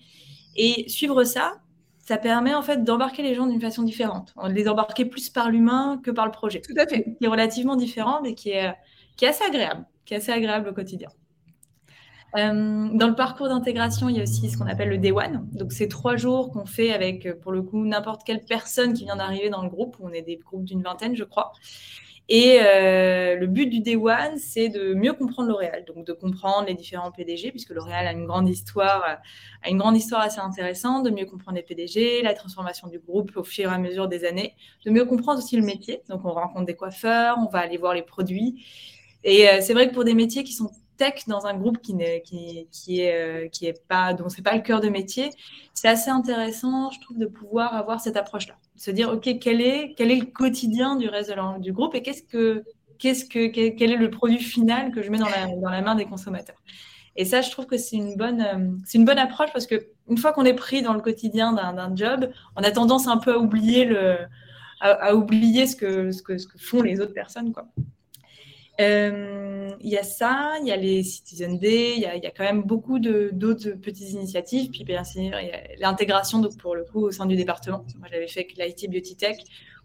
Et 0.57 0.89
suivre 0.89 1.25
ça, 1.25 1.61
ça 2.07 2.19
permet 2.19 2.55
en 2.55 2.63
fait 2.63 2.85
d'embarquer 2.85 3.23
les 3.23 3.35
gens 3.35 3.47
d'une 3.47 3.61
façon 3.61 3.83
différente. 3.83 4.35
On 4.37 4.49
les 4.49 4.69
embarquer 4.69 5.07
plus 5.07 5.31
par 5.31 5.51
l'humain 5.51 6.01
que 6.03 6.11
par 6.11 6.27
le 6.27 6.31
projet. 6.31 6.61
Tout 6.61 6.75
à 6.77 6.87
fait. 6.87 7.17
Qui 7.19 7.25
est 7.25 7.29
relativement 7.29 7.77
différent, 7.77 8.21
mais 8.23 8.35
qui 8.35 8.51
est, 8.51 8.75
qui 9.17 9.25
est 9.25 9.29
assez 9.29 9.45
agréable, 9.45 9.87
qui 10.05 10.15
est 10.15 10.19
assez 10.19 10.33
agréable 10.33 10.69
au 10.69 10.75
quotidien. 10.75 11.09
Euh, 12.37 12.89
dans 12.93 13.07
le 13.07 13.15
parcours 13.15 13.49
d'intégration, 13.49 14.09
il 14.09 14.17
y 14.17 14.21
a 14.21 14.25
aussi 14.25 14.51
ce 14.51 14.59
qu'on 14.59 14.67
appelle 14.67 14.89
le 14.89 14.99
Day 14.99 15.13
One. 15.13 15.49
Donc, 15.53 15.73
c'est 15.73 15.89
trois 15.89 16.17
jours 16.17 16.51
qu'on 16.51 16.67
fait 16.67 16.93
avec, 16.93 17.41
pour 17.41 17.53
le 17.53 17.63
coup, 17.63 17.85
n'importe 17.85 18.23
quelle 18.25 18.45
personne 18.45 18.93
qui 18.93 19.05
vient 19.05 19.17
d'arriver 19.17 19.51
dans 19.51 19.63
le 19.63 19.69
groupe. 19.69 19.97
On 20.01 20.11
est 20.11 20.23
des 20.23 20.37
groupes 20.37 20.65
d'une 20.65 20.83
vingtaine, 20.83 21.15
je 21.15 21.25
crois. 21.25 21.53
Et 22.31 22.59
euh, 22.63 23.37
le 23.37 23.47
but 23.47 23.67
du 23.67 23.81
Day 23.81 23.97
One, 23.97 24.39
c'est 24.39 24.71
de 24.71 24.95
mieux 24.95 25.13
comprendre 25.13 25.51
L'Oréal, 25.51 25.85
donc 25.87 26.07
de 26.07 26.15
comprendre 26.15 26.67
les 26.67 26.75
différents 26.75 27.11
PDG, 27.11 27.51
puisque 27.51 27.71
L'Oréal 27.71 28.07
a 28.07 28.13
une 28.13 28.25
grande 28.25 28.49
histoire, 28.49 29.05
a 29.63 29.69
une 29.69 29.77
grande 29.77 29.97
histoire 29.97 30.23
assez 30.23 30.41
intéressante, 30.41 31.05
de 31.05 31.11
mieux 31.11 31.27
comprendre 31.27 31.57
les 31.57 31.63
PDG, 31.63 32.23
la 32.23 32.33
transformation 32.33 32.89
du 32.89 32.99
groupe 32.99 33.37
au 33.37 33.45
fur 33.45 33.71
et 33.71 33.75
à 33.75 33.79
mesure 33.79 34.09
des 34.09 34.25
années, 34.25 34.55
de 34.87 34.91
mieux 34.91 35.05
comprendre 35.05 35.39
aussi 35.39 35.57
le 35.57 35.65
métier. 35.65 36.03
Donc 36.09 36.25
on 36.25 36.33
rencontre 36.33 36.65
des 36.65 36.77
coiffeurs, 36.77 37.37
on 37.39 37.51
va 37.51 37.59
aller 37.59 37.77
voir 37.77 37.93
les 37.93 38.03
produits. 38.03 38.65
Et 39.23 39.49
euh, 39.49 39.59
c'est 39.61 39.75
vrai 39.75 39.89
que 39.89 39.95
pour 39.95 40.05
des 40.05 40.15
métiers 40.15 40.45
qui 40.45 40.53
sont 40.53 40.71
tech 40.97 41.27
dans 41.27 41.47
un 41.47 41.55
groupe 41.55 41.79
qui 41.81 41.95
n'est 41.95 42.23
qui, 42.23 42.69
qui 42.71 43.01
est 43.01 43.15
euh, 43.15 43.49
qui 43.49 43.67
est 43.67 43.87
pas 43.87 44.15
dont 44.15 44.29
c'est 44.29 44.43
pas 44.43 44.55
le 44.55 44.63
cœur 44.63 44.81
de 44.81 44.89
métier, 44.89 45.31
c'est 45.73 45.89
assez 45.89 46.11
intéressant, 46.11 46.91
je 46.91 47.01
trouve, 47.01 47.19
de 47.19 47.27
pouvoir 47.27 47.75
avoir 47.75 48.01
cette 48.01 48.17
approche-là, 48.17 48.57
se 48.77 48.91
dire 48.91 49.11
ok 49.11 49.39
quel 49.41 49.61
est 49.61 49.95
quel 49.97 50.11
est 50.11 50.17
le 50.17 50.27
quotidien 50.27 50.97
du 50.97 51.09
reste 51.09 51.33
du 51.59 51.73
groupe 51.73 51.95
et 51.95 52.03
qu'est-ce 52.03 52.23
que 52.23 52.65
qu'est-ce 52.99 53.25
que 53.25 53.47
quel 53.49 53.91
est 53.91 53.97
le 53.97 54.11
produit 54.11 54.39
final 54.39 54.93
que 54.93 55.03
je 55.03 55.11
mets 55.11 55.19
dans 55.19 55.29
la, 55.29 55.47
dans 55.47 55.71
la 55.71 55.83
main 55.83 55.95
des 55.95 56.07
consommateurs. 56.07 56.57
Et 57.17 57.25
ça, 57.25 57.43
je 57.43 57.51
trouve 57.51 57.67
que 57.67 57.77
c'est 57.77 57.97
une 57.97 58.17
bonne 58.17 58.41
euh, 58.41 58.77
c'est 58.85 58.99
une 58.99 59.05
bonne 59.05 59.19
approche 59.19 59.53
parce 59.53 59.67
que 59.67 59.77
une 60.09 60.19
fois 60.19 60.33
qu'on 60.33 60.45
est 60.45 60.55
pris 60.55 60.83
dans 60.83 60.95
le 60.95 61.01
quotidien 61.01 61.53
d'un 61.53 61.97
job, 61.97 62.31
on 62.57 62.63
a 62.63 62.71
tendance 62.71 63.07
un 63.07 63.19
peu 63.19 63.35
à 63.35 63.39
oublier 63.39 63.85
le 63.85 64.17
à 64.81 65.15
oublier 65.15 65.67
ce 65.67 65.77
que, 65.77 66.11
ce 66.11 66.23
que 66.23 66.37
ce 66.37 66.47
que 66.47 66.59
font 66.59 66.83
les 66.83 67.01
autres 67.01 67.15
personnes 67.15 67.53
quoi. 67.53 67.67
Euh, 68.81 69.71
il 69.81 69.91
y 69.91 69.97
a 69.97 70.03
ça, 70.03 70.55
il 70.61 70.67
y 70.67 70.73
a 70.73 70.77
les 70.77 71.03
Citizen 71.03 71.59
Day, 71.59 71.95
il 71.97 72.01
y 72.01 72.07
a, 72.07 72.31
quand 72.31 72.43
même 72.43 72.63
beaucoup 72.63 72.99
d'autres 72.99 73.71
petites 73.71 74.11
initiatives. 74.11 74.71
Puis 74.71 74.85
bien 74.85 75.05
sûr, 75.05 75.23
il 75.23 75.49
y 75.49 75.53
a 75.53 75.61
l'intégration 75.79 76.41
donc 76.41 76.57
pour 76.59 76.75
le 76.75 76.85
coup 76.85 77.01
au 77.03 77.11
sein 77.11 77.27
du 77.27 77.37
département. 77.37 77.85
Moi, 77.99 78.09
j'avais 78.11 78.27
fait 78.27 78.47
l'IT 78.59 78.91
Biotech 78.91 79.39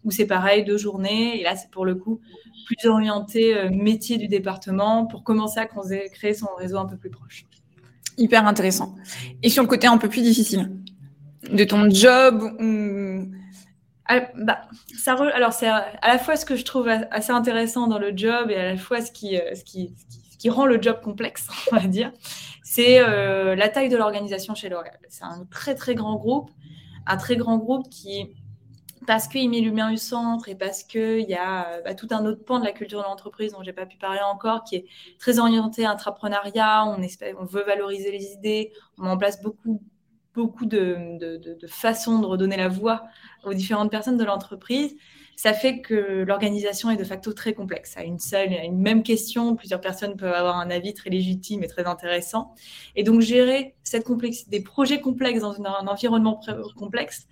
où 0.04 0.10
c'est 0.10 0.26
pareil, 0.26 0.64
deux 0.64 0.78
journées. 0.78 1.40
Et 1.40 1.44
là, 1.44 1.54
c'est 1.56 1.70
pour 1.70 1.84
le 1.84 1.94
coup 1.94 2.20
plus 2.66 2.88
orienté 2.88 3.56
euh, 3.56 3.70
métier 3.70 4.16
du 4.16 4.28
département 4.28 5.06
pour 5.06 5.22
commencer 5.22 5.60
à 5.60 5.66
créer 5.66 6.34
son 6.34 6.48
réseau 6.56 6.78
un 6.78 6.86
peu 6.86 6.96
plus 6.96 7.10
proche. 7.10 7.46
Hyper 8.16 8.46
intéressant. 8.46 8.96
Et 9.42 9.50
sur 9.50 9.62
le 9.62 9.68
côté 9.68 9.86
un 9.86 9.98
peu 9.98 10.08
plus 10.08 10.22
difficile 10.22 10.70
de 11.50 11.64
ton 11.64 11.88
job 11.90 12.42
bah, 14.36 14.62
ça 14.98 15.14
alors 15.34 15.52
c'est 15.52 15.68
à 15.68 16.08
la 16.08 16.18
fois 16.18 16.36
ce 16.36 16.44
que 16.44 16.56
je 16.56 16.64
trouve 16.64 16.88
assez 16.88 17.30
intéressant 17.30 17.86
dans 17.86 17.98
le 17.98 18.16
job 18.16 18.50
et 18.50 18.56
à 18.56 18.72
la 18.72 18.76
fois 18.76 19.00
ce 19.00 19.12
qui, 19.12 19.36
euh, 19.36 19.54
ce 19.54 19.64
qui, 19.64 19.94
ce 20.30 20.36
qui, 20.36 20.50
rend 20.50 20.66
le 20.66 20.80
job 20.80 21.00
complexe, 21.02 21.48
on 21.72 21.76
va 21.76 21.86
dire, 21.86 22.12
c'est 22.62 23.00
euh, 23.00 23.54
la 23.54 23.68
taille 23.68 23.88
de 23.88 23.96
l'organisation 23.96 24.54
chez 24.54 24.68
L'Oréal. 24.68 24.98
C'est 25.08 25.24
un 25.24 25.46
très 25.50 25.74
très 25.74 25.94
grand 25.94 26.16
groupe, 26.16 26.50
un 27.06 27.16
très 27.16 27.36
grand 27.36 27.58
groupe 27.58 27.88
qui, 27.88 28.30
parce 29.06 29.28
qu'il 29.28 29.48
met 29.50 29.60
l'humain 29.60 29.92
au 29.92 29.96
centre 29.96 30.48
et 30.48 30.54
parce 30.54 30.82
qu'il 30.82 31.28
y 31.28 31.34
a 31.34 31.68
euh, 31.68 31.82
bah, 31.82 31.94
tout 31.94 32.08
un 32.10 32.24
autre 32.26 32.44
pan 32.44 32.58
de 32.58 32.64
la 32.64 32.72
culture 32.72 33.00
de 33.00 33.04
l'entreprise 33.04 33.52
dont 33.52 33.62
j'ai 33.62 33.72
pas 33.72 33.86
pu 33.86 33.96
parler 33.96 34.20
encore, 34.22 34.64
qui 34.64 34.76
est 34.76 34.86
très 35.18 35.38
orienté 35.38 35.84
à 35.84 35.90
intrapreneuriat, 35.90 36.84
on, 36.86 37.02
espère, 37.02 37.34
on 37.38 37.44
veut 37.44 37.64
valoriser 37.64 38.10
les 38.10 38.32
idées, 38.32 38.72
on 38.98 39.04
met 39.04 39.10
en 39.10 39.18
place 39.18 39.42
beaucoup 39.42 39.82
beaucoup 40.40 40.66
de, 40.66 41.18
de, 41.18 41.66
façons 41.66 42.18
de 42.18 42.26
redonner 42.26 42.56
la 42.56 42.68
voix 42.68 43.04
aux 43.44 43.54
différentes 43.54 43.90
personnes 43.90 44.16
de 44.16 44.24
l'entreprise, 44.24 44.96
ça 45.36 45.52
fait 45.52 45.80
que 45.80 46.24
l'organisation 46.26 46.90
est 46.90 46.96
de 46.96 47.04
facto 47.04 47.32
très 47.32 47.54
complexe. 47.54 47.96
À 47.96 48.04
une 48.04 48.18
seule, 48.18 48.52
à 48.54 48.64
une 48.64 48.78
même 48.78 49.02
question, 49.02 49.56
plusieurs 49.56 49.80
personnes 49.80 50.16
peuvent 50.16 50.34
avoir 50.34 50.58
un 50.58 50.70
avis 50.70 50.94
très 50.94 51.10
légitime 51.10 51.62
et 51.62 51.66
très 51.66 51.84
intéressant. 51.84 52.54
Et 52.96 53.02
donc, 53.04 53.20
gérer 53.20 53.74
cette 53.82 54.04
complexité, 54.04 54.50
des 54.50 54.62
projets 54.62 55.00
complexes 55.00 55.40
dans 55.40 55.54
un 55.60 55.86
environnement 55.86 56.40
complexe 56.76 57.26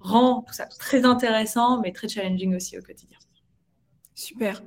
rend 0.00 0.42
tout 0.46 0.54
ça 0.54 0.66
très 0.66 1.04
intéressant, 1.04 1.80
mais 1.80 1.92
très 1.92 2.08
challenging 2.08 2.56
aussi 2.56 2.78
au 2.78 2.82
quotidien. 2.82 3.18
Super. 4.14 4.62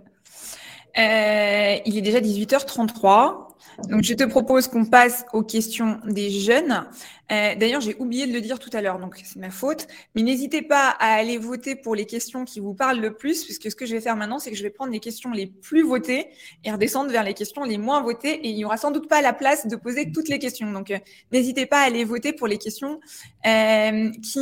Euh, 0.98 1.78
il 1.86 1.98
est 1.98 2.02
déjà 2.02 2.20
18h33. 2.20 3.54
Donc, 3.90 4.04
je 4.04 4.14
te 4.14 4.24
propose 4.24 4.68
qu'on 4.68 4.86
passe 4.86 5.26
aux 5.34 5.44
questions 5.44 6.00
des 6.06 6.30
jeunes. 6.30 6.86
Euh, 7.34 7.56
D'ailleurs, 7.56 7.82
j'ai 7.82 7.96
oublié 7.98 8.28
de 8.28 8.34
le 8.34 8.41
dire 8.41 8.60
tout 8.60 8.69
à 8.74 8.82
l'heure, 8.82 9.00
donc 9.00 9.19
c'est 9.24 9.39
ma 9.39 9.50
faute. 9.50 9.88
Mais 10.15 10.22
n'hésitez 10.22 10.62
pas 10.62 10.89
à 11.00 11.13
aller 11.13 11.38
voter 11.38 11.76
pour 11.76 11.96
les 11.96 12.06
questions 12.06 12.46
qui 12.46 12.60
vous 12.60 12.74
parlent 12.74 13.00
le 13.00 13.13
plus, 13.13 13.43
puisque 13.43 13.72
ce 13.72 13.76
que 13.76 13.86
je 13.86 13.93
vais 13.93 14.02
faire 14.02 14.15
maintenant, 14.15 14.39
c'est 14.39 14.52
que 14.52 14.58
je 14.58 14.63
vais 14.63 14.69
prendre 14.69 14.91
les 14.91 15.00
questions 15.00 15.32
les 15.32 15.48
plus 15.48 15.84
votées 15.84 16.28
et 16.63 16.72
redescendre 16.72 17.10
vers 17.12 17.24
les 17.24 17.34
questions 17.34 17.63
les 17.63 17.78
moins 17.78 18.02
votées. 18.02 18.34
Et 18.46 18.50
il 18.50 18.56
n'y 18.56 18.65
aura 18.65 18.78
sans 18.78 18.91
doute 18.91 19.08
pas 19.08 19.22
la 19.22 19.34
place 19.34 19.67
de 19.67 19.76
poser 19.76 20.12
toutes 20.12 20.30
les 20.30 20.39
questions. 20.39 20.72
Donc, 20.72 20.91
euh, 20.91 21.00
n'hésitez 21.32 21.65
pas 21.65 21.80
à 21.80 21.86
aller 21.86 22.04
voter 22.04 22.34
pour 22.34 22.48
les 22.48 22.58
questions 22.58 23.00
euh, 23.46 24.12
qui 24.22 24.39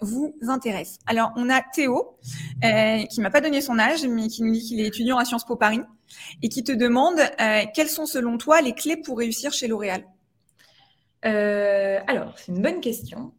vous 0.00 0.34
intéressent. 0.48 0.98
Alors, 1.06 1.32
on 1.36 1.48
a 1.50 1.60
Théo, 1.60 2.16
qui 3.10 3.20
m'a 3.20 3.30
pas 3.30 3.40
donné 3.40 3.60
son 3.60 3.78
âge, 3.78 4.06
mais 4.06 4.28
qui 4.28 4.42
nous 4.42 4.52
dit 4.52 4.62
qu'il 4.62 4.80
est 4.80 4.86
étudiant 4.86 5.18
à 5.18 5.24
Sciences 5.24 5.44
Po 5.44 5.56
Paris 5.56 5.80
et 6.42 6.48
qui 6.48 6.64
te 6.64 6.72
demande 6.72 7.20
quelles 7.74 7.88
sont 7.88 8.06
selon 8.06 8.38
toi 8.38 8.60
les 8.60 8.72
clés 8.72 8.96
pour 8.96 9.18
réussir 9.18 9.52
chez 9.52 9.68
L'Oréal? 9.68 10.04
Euh, 11.24 12.00
Alors, 12.06 12.38
c'est 12.38 12.52
une 12.52 12.62
bonne 12.62 12.80
question. 12.80 13.32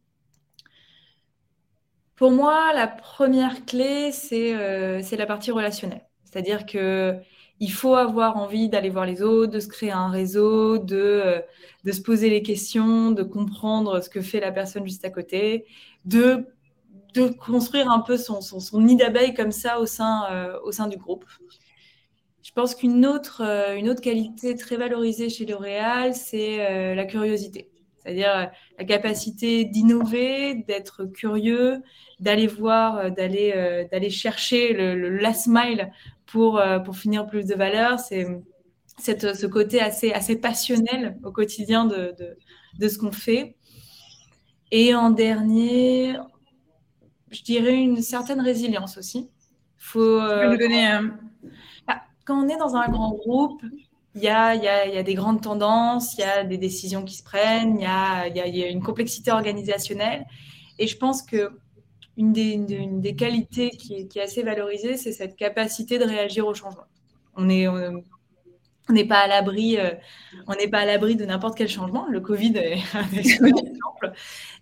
Pour 2.15 2.31
moi, 2.31 2.73
la 2.73 2.87
première 2.87 3.65
clé, 3.65 4.11
c'est 4.11 4.53
euh, 4.55 5.01
la 5.17 5.25
partie 5.25 5.51
relationnelle. 5.51 6.05
C'est-à-dire 6.25 6.65
que 6.65 7.17
il 7.61 7.71
faut 7.71 7.95
avoir 7.95 8.37
envie 8.37 8.69
d'aller 8.69 8.89
voir 8.89 9.05
les 9.05 9.21
autres, 9.21 9.51
de 9.51 9.59
se 9.59 9.67
créer 9.67 9.91
un 9.91 10.09
réseau, 10.09 10.77
de, 10.77 11.41
de 11.83 11.91
se 11.91 12.01
poser 12.01 12.29
les 12.29 12.41
questions, 12.41 13.11
de 13.11 13.23
comprendre 13.23 14.01
ce 14.01 14.09
que 14.09 14.21
fait 14.21 14.39
la 14.39 14.51
personne 14.53 14.85
juste 14.85 15.03
à 15.03 15.09
côté, 15.09 15.65
de, 16.05 16.45
de 17.15 17.27
construire 17.27 17.91
un 17.91 17.99
peu 17.99 18.15
son, 18.17 18.41
son, 18.41 18.61
son 18.61 18.81
nid 18.81 18.95
d'abeille 18.95 19.33
comme 19.33 19.51
ça 19.51 19.79
au 19.81 19.85
sein, 19.85 20.57
au 20.63 20.71
sein 20.71 20.87
du 20.87 20.97
groupe. 20.97 21.25
Je 22.49 22.53
pense 22.55 22.73
qu'une 22.73 23.05
autre, 23.05 23.43
euh, 23.45 23.75
une 23.75 23.91
autre 23.91 24.01
qualité 24.01 24.55
très 24.55 24.75
valorisée 24.75 25.29
chez 25.29 25.45
L'Oréal, 25.45 26.15
c'est 26.15 26.65
euh, 26.65 26.95
la 26.95 27.05
curiosité. 27.05 27.69
C'est-à-dire 27.99 28.35
euh, 28.35 28.45
la 28.79 28.85
capacité 28.85 29.65
d'innover, 29.65 30.55
d'être 30.55 31.05
curieux, 31.05 31.83
d'aller 32.19 32.47
voir, 32.47 33.11
d'aller, 33.11 33.87
d'aller 33.91 34.09
chercher 34.09 34.73
le, 34.73 35.09
last 35.09 35.45
mile 35.45 35.91
pour, 36.25 36.59
pour 36.85 36.97
finir 36.97 37.27
plus 37.27 37.45
de 37.45 37.53
valeur. 37.53 37.99
C'est, 37.99 38.25
cette, 38.97 39.35
ce 39.35 39.45
côté 39.45 39.79
assez, 39.79 40.11
assez 40.11 40.35
passionnel 40.35 41.19
au 41.23 41.31
quotidien 41.31 41.85
de, 41.85 42.15
de, 42.79 42.87
ce 42.87 42.97
qu'on 42.97 43.11
fait. 43.11 43.57
Et 44.71 44.95
en 44.95 45.11
dernier, 45.11 46.15
je 47.29 47.43
dirais 47.43 47.75
une 47.75 48.01
certaine 48.01 48.41
résilience 48.41 48.97
aussi. 48.97 49.29
Faut, 49.77 50.19
donner, 50.19 50.89
bah, 50.89 51.01
quand 52.29 52.45
on 52.45 52.47
est 52.47 52.57
dans 52.57 52.75
un 52.75 52.87
grand 52.89 53.11
groupe, 53.11 53.63
il 54.13 54.21
y 54.21 54.27
a, 54.27 54.53
y, 54.53 54.67
a, 54.67 54.87
y 54.87 54.97
a, 54.97 55.03
des 55.03 55.15
grandes 55.15 55.41
tendances, 55.41 56.15
il 56.15 56.21
y 56.21 56.23
a 56.23 56.43
des 56.43 56.59
décisions 56.59 57.03
qui 57.03 57.15
se 57.15 57.23
prennent, 57.23 57.77
il 57.79 57.81
y 57.81 57.85
a, 57.87 58.27
y 58.27 58.63
a, 58.63 58.67
une 58.67 58.83
complexité 58.83 59.31
organisationnelle. 59.31 60.27
Et 60.77 60.85
je 60.85 60.95
pense 60.95 61.23
que 61.23 61.49
une 62.17 62.31
des, 62.31 62.51
une, 62.51 63.01
des 63.01 63.15
qualités 63.15 63.71
qui 63.71 63.95
est, 63.95 64.07
qui 64.07 64.19
est 64.19 64.23
assez 64.23 64.43
valorisée, 64.43 64.95
c'est 64.95 65.11
cette 65.11 65.35
capacité 65.35 65.97
de 65.97 66.03
réagir 66.03 66.45
au 66.45 66.53
changement. 66.53 66.83
On 67.35 67.45
n'est 67.45 69.07
pas 69.07 69.19
à 69.19 69.27
l'abri, 69.27 69.77
euh, 69.77 69.91
on 70.47 70.53
n'est 70.53 70.67
pas 70.67 70.79
à 70.79 70.85
l'abri 70.85 71.15
de 71.15 71.25
n'importe 71.25 71.57
quel 71.57 71.69
changement. 71.69 72.05
Le 72.09 72.19
Covid 72.19 72.57
est 72.57 72.77
un 72.93 73.09
exemple. 73.17 74.13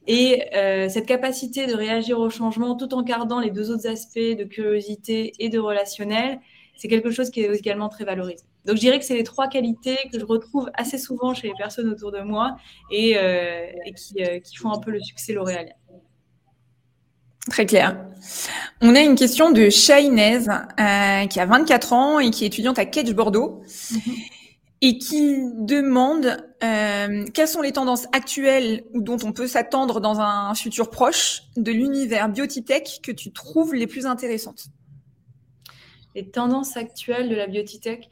Et 0.06 0.56
euh, 0.56 0.88
cette 0.88 1.06
capacité 1.06 1.68
de 1.68 1.74
réagir 1.74 2.18
au 2.18 2.30
changement 2.30 2.76
tout 2.76 2.94
en 2.94 3.02
gardant 3.02 3.42
les 3.42 3.52
deux 3.52 3.72
autres 3.72 3.88
aspects 3.88 4.20
de 4.20 4.46
curiosité 4.46 5.34
et 5.40 5.50
de 5.50 5.60
relationnel, 5.60 6.40
c'est 6.78 6.88
quelque 6.88 7.12
chose 7.12 7.30
qui 7.30 7.42
est 7.42 7.54
également 7.54 7.90
très 7.90 8.06
valorisé. 8.06 8.44
Donc 8.66 8.76
je 8.76 8.82
dirais 8.82 9.00
que 9.00 9.06
c'est 9.06 9.16
les 9.16 9.24
trois 9.24 9.48
qualités 9.48 9.98
que 10.12 10.20
je 10.20 10.26
retrouve 10.26 10.70
assez 10.74 10.98
souvent 10.98 11.34
chez 11.34 11.48
les 11.48 11.54
personnes 11.58 11.90
autour 11.90 12.12
de 12.12 12.22
moi 12.22 12.58
et, 12.92 13.18
euh, 13.18 13.66
qui, 13.96 14.16
qui, 14.44 14.58
font 14.58 14.72
un 14.72 14.80
peu 14.80 14.92
le 14.92 15.00
succès 15.02 15.34
l'Oréalien. 15.34 15.74
Très 17.50 17.66
clair. 17.66 17.98
On 18.82 18.96
a 18.96 19.00
une 19.00 19.16
question 19.16 19.52
de 19.52 19.70
Shainez, 19.70 20.50
euh, 20.50 21.28
qui 21.28 21.40
a 21.40 21.46
24 21.46 21.94
ans 21.94 22.20
et 22.20 22.30
qui 22.30 22.44
est 22.44 22.48
étudiante 22.48 22.78
à 22.78 22.86
Kedge 22.86 23.14
Bordeaux, 23.14 23.62
mhm. 23.92 24.14
et 24.82 24.98
qui 24.98 25.38
demande 25.60 26.38
euh, 26.64 27.26
quelles 27.34 27.48
sont 27.48 27.62
les 27.62 27.72
tendances 27.72 28.06
actuelles 28.12 28.84
ou 28.94 29.02
dont 29.02 29.18
on 29.24 29.32
peut 29.32 29.48
s'attendre 29.48 30.02
dans 30.02 30.20
un 30.20 30.54
futur 30.56 30.90
proche 30.90 31.44
de 31.56 31.72
l'univers 31.72 32.28
biotitech 32.30 33.00
que 33.02 33.12
tu 33.12 33.32
trouves 33.32 33.74
les 33.74 33.88
plus 33.88 34.06
intéressantes? 34.06 34.66
Les 36.18 36.32
tendances 36.32 36.76
actuelles 36.78 37.30
de 37.30 37.36
la 37.36 37.46
biotitech 37.46 38.10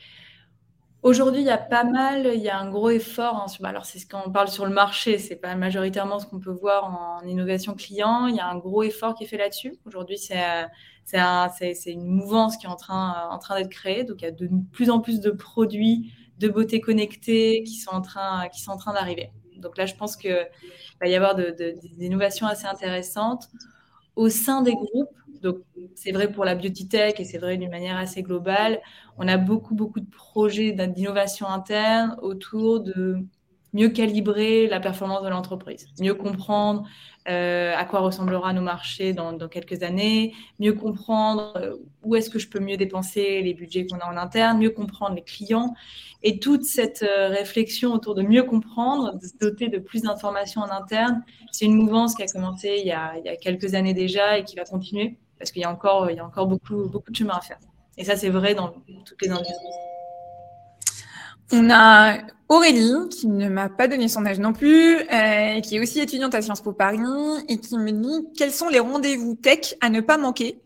Aujourd'hui, 1.02 1.42
il 1.42 1.48
y 1.48 1.50
a 1.50 1.58
pas 1.58 1.84
mal, 1.84 2.32
il 2.36 2.42
y 2.42 2.50
a 2.50 2.60
un 2.60 2.70
gros 2.70 2.92
effort. 2.92 3.36
Hein, 3.36 3.64
alors, 3.64 3.86
c'est 3.86 3.98
ce 3.98 4.06
qu'on 4.08 4.32
parle 4.32 4.48
sur 4.48 4.68
le 4.68 4.72
marché, 4.72 5.18
c'est 5.18 5.36
pas 5.36 5.56
majoritairement 5.56 6.20
ce 6.20 6.28
qu'on 6.28 6.40
peut 6.40 6.52
voir 6.52 6.86
en 6.86 7.28
innovation 7.28 7.74
client. 7.74 8.28
Il 8.28 8.36
y 8.36 8.40
a 8.40 8.48
un 8.48 8.58
gros 8.58 8.84
effort 8.84 9.16
qui 9.16 9.24
est 9.24 9.28
fait 9.28 9.38
là-dessus. 9.38 9.76
Aujourd'hui, 9.86 10.20
c'est 10.20 10.38
c'est 11.06 11.92
une 11.92 12.06
mouvance 12.06 12.58
qui 12.58 12.68
est 12.68 12.70
en 12.70 12.76
train, 12.76 13.28
en 13.32 13.40
train 13.40 13.58
d'être 13.58 13.70
créée. 13.70 14.04
Donc, 14.04 14.22
il 14.22 14.26
y 14.26 14.28
a 14.28 14.32
de 14.32 14.50
plus 14.72 14.92
en 14.92 15.00
plus 15.00 15.20
de 15.20 15.32
produits 15.32 16.12
de 16.38 16.48
beauté 16.48 16.82
connectée 16.82 17.64
qui 17.64 17.78
sont 17.78 17.92
en 17.92 18.02
train, 18.02 18.48
d'arriver. 18.94 19.32
Donc 19.58 19.80
là, 19.80 19.88
je 19.88 19.96
pense 19.96 20.16
qu'il 20.16 20.48
va 21.02 21.08
y 21.08 21.16
avoir 21.16 21.34
de, 21.34 21.50
des 21.50 22.06
innovations 22.06 22.46
assez 22.46 22.68
intéressantes 22.68 23.50
au 24.16 24.30
sein 24.30 24.62
des 24.62 24.74
groupes. 24.74 25.10
C'est 25.96 26.12
vrai 26.12 26.32
pour 26.32 26.46
la 26.46 26.56
beauty 26.56 26.88
tech 26.88 27.16
et 27.20 27.24
c'est 27.26 27.38
vrai 27.38 27.58
d'une 27.58 27.70
manière 27.70 27.98
assez 27.98 28.24
globale. 28.24 28.82
On 29.18 29.28
a 29.28 29.38
beaucoup, 29.38 29.76
beaucoup 29.76 30.00
de 30.00 30.10
projets 30.10 30.72
d'innovation 30.72 31.48
interne 31.48 32.18
autour 32.22 32.82
de 32.82 33.26
mieux 33.76 33.90
calibrer 33.90 34.68
la 34.68 34.80
performance 34.80 35.22
de 35.22 35.28
l'entreprise, 35.28 35.88
mieux 36.00 36.14
comprendre 36.14 36.88
euh, 37.28 37.74
à 37.76 37.84
quoi 37.84 38.00
ressemblera 38.00 38.54
nos 38.54 38.62
marchés 38.62 39.12
dans, 39.12 39.36
quelques 39.50 39.84
années, 39.84 40.34
mieux 40.60 40.74
comprendre 40.74 41.54
euh, 41.58 41.76
où 42.04 42.16
est-ce 42.16 42.30
que 42.30 42.40
je 42.40 42.48
peux 42.48 42.60
mieux 42.60 42.78
dépenser 42.78 43.42
les 43.42 43.54
budgets 43.54 43.86
qu'on 43.86 43.98
a 43.98 44.06
en 44.06 44.16
interne, 44.16 44.60
mieux 44.60 44.70
comprendre 44.70 45.16
les 45.16 45.24
clients. 45.24 45.74
Et 46.24 46.40
toute 46.40 46.64
cette 46.64 47.04
euh, 47.04 47.28
réflexion 47.28 47.94
autour 47.94 48.16
de 48.16 48.22
mieux 48.22 48.44
comprendre, 48.44 49.18
de 49.18 49.28
se 49.28 49.38
doter 49.40 49.68
de 49.68 49.80
plus 49.80 50.04
d'informations 50.04 50.62
en 50.62 50.70
interne, 50.70 51.24
c'est 51.52 51.66
une 51.66 51.76
mouvance 51.76 52.16
qui 52.16 52.24
a 52.24 52.28
commencé 52.28 52.78
il 52.80 52.88
y 52.88 52.94
a, 52.94 53.18
il 53.18 53.26
y 53.26 53.30
a, 53.30 53.36
quelques 53.36 53.74
années 53.74 53.94
déjà 53.94 54.38
et 54.38 54.46
qui 54.46 54.56
va 54.56 54.64
continuer 54.64 55.18
parce 55.46 55.52
qu'il 55.52 55.62
y 55.62 55.66
a 55.66 55.72
encore, 55.72 56.10
il 56.10 56.18
y 56.18 56.20
a 56.20 56.26
encore 56.26 56.48
beaucoup, 56.48 56.90
beaucoup 56.90 57.12
de 57.12 57.16
chemin 57.16 57.36
à 57.36 57.42
faire. 57.42 57.60
Et 57.98 58.04
ça, 58.04 58.16
c'est 58.16 58.30
vrai 58.30 58.56
dans 58.56 58.70
toutes 59.06 59.22
les 59.22 59.30
industries. 59.30 59.54
On 61.52 61.70
a 61.70 62.18
Aurélie, 62.50 63.10
qui 63.12 63.28
ne 63.28 63.48
m'a 63.48 63.70
pas 63.70 63.88
donné 63.88 64.08
son 64.08 64.26
âge 64.26 64.40
non 64.40 64.54
plus, 64.54 64.98
euh, 64.98 65.62
qui 65.62 65.76
est 65.76 65.80
aussi 65.80 66.00
étudiante 66.00 66.34
à 66.34 66.42
Sciences 66.42 66.62
Po 66.62 66.74
Paris, 66.74 66.98
et 67.48 67.60
qui 67.60 67.78
me 67.78 67.92
dit 67.92 68.28
quels 68.36 68.52
sont 68.52 68.70
les 68.70 68.80
rendez-vous 68.80 69.36
tech 69.36 69.76
à 69.82 69.90
ne 69.90 70.02
pas 70.02 70.18
manquer 70.18 70.60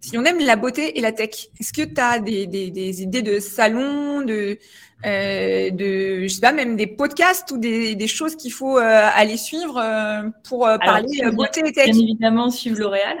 si 0.00 0.18
on 0.18 0.24
aime 0.24 0.40
la 0.40 0.56
beauté 0.56 0.98
et 0.98 1.00
la 1.00 1.12
tech? 1.12 1.48
Est-ce 1.60 1.72
que 1.72 1.82
tu 1.82 2.00
as 2.00 2.18
des, 2.18 2.48
des, 2.48 2.70
des, 2.70 3.02
idées 3.02 3.22
de 3.22 3.38
salons, 3.38 4.20
de, 4.22 4.58
euh, 5.06 5.70
de, 5.70 6.24
je 6.24 6.28
sais 6.28 6.40
pas, 6.40 6.52
même 6.52 6.76
des 6.76 6.88
podcasts 6.88 7.50
ou 7.52 7.56
des, 7.56 7.94
des 7.94 8.08
choses 8.08 8.36
qu'il 8.36 8.52
faut 8.52 8.78
euh, 8.78 9.08
aller 9.14 9.36
suivre 9.36 9.78
euh, 9.78 10.28
pour 10.48 10.66
euh, 10.66 10.76
parler 10.78 11.22
beauté 11.32 11.62
et 11.64 11.72
tech? 11.72 11.90
Bien 11.90 12.02
évidemment, 12.02 12.50
suivre 12.50 12.80
L'Oréal. 12.80 13.16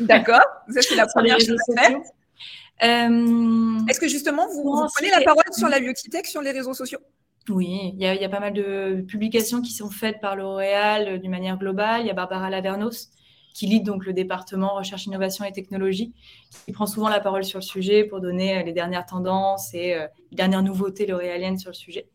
D'accord, 0.00 0.40
ça 0.70 0.82
c'est 0.82 0.96
la 0.96 1.06
première 1.14 1.38
chose 1.40 1.58
à 1.76 1.80
faire. 1.80 1.98
Euh, 2.82 3.78
Est-ce 3.88 4.00
que 4.00 4.08
justement, 4.08 4.46
vous, 4.48 4.86
prenez 4.94 5.10
la 5.10 5.22
parole 5.22 5.42
sur 5.52 5.68
la 5.68 5.80
biotech 5.80 6.26
sur 6.26 6.42
les 6.42 6.52
réseaux 6.52 6.74
sociaux? 6.74 7.00
Oui, 7.48 7.94
il 7.94 8.00
y, 8.00 8.06
a 8.06 8.28
pas 8.28 8.40
mal 8.40 8.52
de 8.52 9.02
publications 9.08 9.62
qui 9.62 9.72
sont 9.72 9.88
faites 9.88 10.20
par 10.20 10.36
L'Oréal 10.36 11.08
euh, 11.08 11.18
d'une 11.18 11.30
manière 11.30 11.56
globale. 11.56 12.02
Il 12.02 12.06
y 12.06 12.10
a 12.10 12.14
Barbara 12.14 12.50
Lavernos 12.50 13.08
qui 13.54 13.66
lit 13.66 13.80
donc 13.80 14.04
le 14.04 14.12
département 14.12 14.74
recherche, 14.74 15.06
innovation 15.06 15.44
et 15.44 15.50
technologie, 15.50 16.12
qui 16.66 16.72
prend 16.72 16.86
souvent 16.86 17.08
la 17.08 17.20
parole 17.20 17.44
sur 17.44 17.58
le 17.58 17.64
sujet 17.64 18.04
pour 18.04 18.20
donner 18.20 18.58
euh, 18.58 18.62
les 18.62 18.72
dernières 18.72 19.06
tendances 19.06 19.72
et 19.72 19.94
les 20.30 20.36
dernières 20.36 20.62
nouveautés 20.62 21.06
l'oréaliennes 21.06 21.58
sur 21.58 21.70
le 21.70 21.74
sujet. 21.74 22.06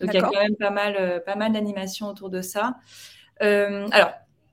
Donc 0.00 0.10
il 0.12 0.16
y 0.16 0.18
a 0.18 0.22
quand 0.22 0.40
même 0.40 0.56
pas 0.56 0.70
mal, 0.70 1.22
pas 1.26 1.36
mal 1.36 1.52
d'animations 1.52 2.08
autour 2.08 2.30
de 2.30 2.40
ça. 2.40 2.76
alors, 3.40 4.12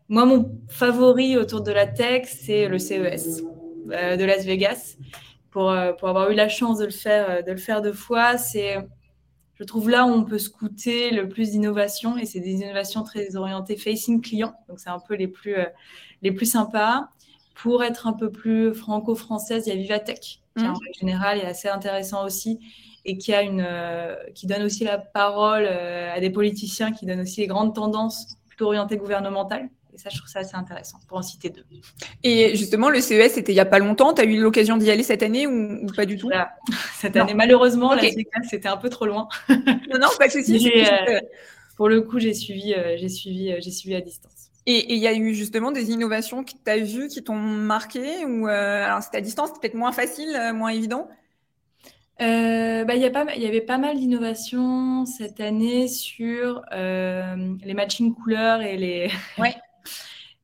moi, 0.09 0.25
mon 0.25 0.59
favori 0.69 1.37
autour 1.37 1.61
de 1.61 1.71
la 1.71 1.87
tech, 1.87 2.27
c'est 2.27 2.67
le 2.67 2.79
CES 2.79 3.41
de 3.85 4.23
Las 4.23 4.45
Vegas, 4.45 4.97
euh, 5.55 5.93
pour, 5.93 6.09
avoir 6.09 6.29
eu 6.31 6.35
la 6.35 6.49
chance 6.49 6.79
de 6.79 6.85
le 6.85 6.91
faire, 6.91 7.29
euh, 7.29 7.41
de 7.41 7.51
le 7.51 7.57
faire 7.57 7.81
deux 7.81 7.93
fois. 7.93 8.37
C'est, 8.37 8.77
je 9.55 9.63
trouve, 9.63 9.89
là 9.89 10.05
où 10.05 10.09
on 10.09 10.23
peut 10.23 10.37
scouter 10.37 11.11
le 11.11 11.29
plus 11.29 11.51
d'innovations 11.51 12.17
et 12.17 12.25
c'est 12.25 12.41
des 12.41 12.53
innovations 12.53 13.03
très 13.03 13.35
orientées 13.35 13.77
facing 13.77 14.21
client. 14.21 14.53
Donc, 14.67 14.79
c'est 14.79 14.89
un 14.89 14.99
peu 14.99 15.15
les 15.15 15.27
plus, 15.27 15.55
euh, 15.55 15.65
les 16.21 16.31
plus 16.31 16.45
sympas. 16.45 17.09
Pour 17.55 17.83
être 17.83 18.05
un 18.05 18.13
peu 18.13 18.31
plus 18.31 18.73
franco-française, 18.73 19.65
il 19.65 19.69
y 19.69 19.77
a 19.77 19.81
Vivatech, 19.81 20.41
qui 20.57 20.63
mmh. 20.63 20.67
en 20.67 20.93
général 20.99 21.37
est 21.37 21.45
assez 21.45 21.69
intéressant 21.69 22.25
aussi 22.25 22.59
et 23.05 23.17
qui, 23.17 23.33
a 23.33 23.43
une, 23.43 23.65
qui 24.33 24.45
donne 24.45 24.63
aussi 24.63 24.83
la 24.83 24.97
parole 24.97 25.65
à 25.67 26.19
des 26.19 26.31
politiciens, 26.31 26.91
qui 26.91 27.05
donne 27.05 27.21
aussi 27.21 27.39
les 27.39 27.47
grandes 27.47 27.73
tendances 27.73 28.35
plutôt 28.49 28.65
orientées 28.65 28.97
gouvernementales. 28.97 29.69
Et 29.95 29.97
ça, 29.97 30.09
je 30.09 30.17
trouve 30.17 30.29
ça 30.29 30.39
assez 30.39 30.55
intéressant, 30.55 30.97
pour 31.07 31.17
en 31.17 31.21
citer 31.21 31.49
deux. 31.49 31.63
Et 32.21 32.53
justement, 32.57 32.89
le 32.89 32.99
CES, 32.99 33.31
c'était 33.33 33.53
il 33.53 33.55
n'y 33.55 33.61
a 33.61 33.65
pas 33.65 33.79
longtemps. 33.79 34.13
Tu 34.13 34.21
as 34.21 34.25
eu 34.25 34.37
l'occasion 34.37 34.75
d'y 34.75 34.91
aller 34.91 35.03
cette 35.03 35.23
année 35.23 35.47
ou, 35.47 35.87
pas 35.95 36.05
du 36.05 36.17
tout? 36.17 36.29
Cette 36.99 37.15
année, 37.15 37.33
malheureusement, 37.33 37.93
c'était 38.49 38.67
un 38.67 38.77
peu 38.77 38.89
trop 38.89 39.05
loin. 39.05 39.29
non, 39.49 39.99
non, 40.01 40.07
pas 40.19 40.27
de 40.27 40.33
souci. 40.33 40.69
Euh, 40.75 41.19
pour 41.77 41.87
le 41.87 42.01
coup, 42.01 42.19
j'ai 42.19 42.33
suivi, 42.33 42.73
euh, 42.73 42.97
j'ai 42.97 43.07
suivi, 43.07 43.51
euh, 43.51 43.57
j'ai 43.61 43.71
suivi 43.71 43.95
à 43.95 44.01
distance. 44.01 44.51
Et 44.65 44.93
il 44.93 44.99
y 44.99 45.07
a 45.07 45.13
eu 45.13 45.33
justement 45.33 45.71
des 45.71 45.91
innovations 45.91 46.43
que 46.43 46.51
tu 46.51 46.71
as 46.71 46.77
vues 46.77 47.07
qui 47.07 47.23
t'ont 47.23 47.35
marqué 47.35 48.25
ou 48.25 48.47
alors 48.47 49.01
c'était 49.03 49.17
à 49.17 49.21
distance, 49.21 49.51
peut-être 49.53 49.75
moins 49.75 49.91
facile, 49.91 50.35
moins 50.55 50.69
évident? 50.69 51.07
Bah, 52.19 52.95
il 52.95 52.97
y, 52.97 53.41
y 53.41 53.47
avait 53.47 53.61
pas 53.61 53.77
mal 53.77 53.97
d'innovations 53.97 55.05
cette 55.05 55.39
année 55.39 55.87
sur 55.87 56.63
les 56.71 57.73
matching 57.75 58.15
couleurs 58.15 58.61
et 58.61 58.75
les, 58.75 59.11
ouais. 59.37 59.55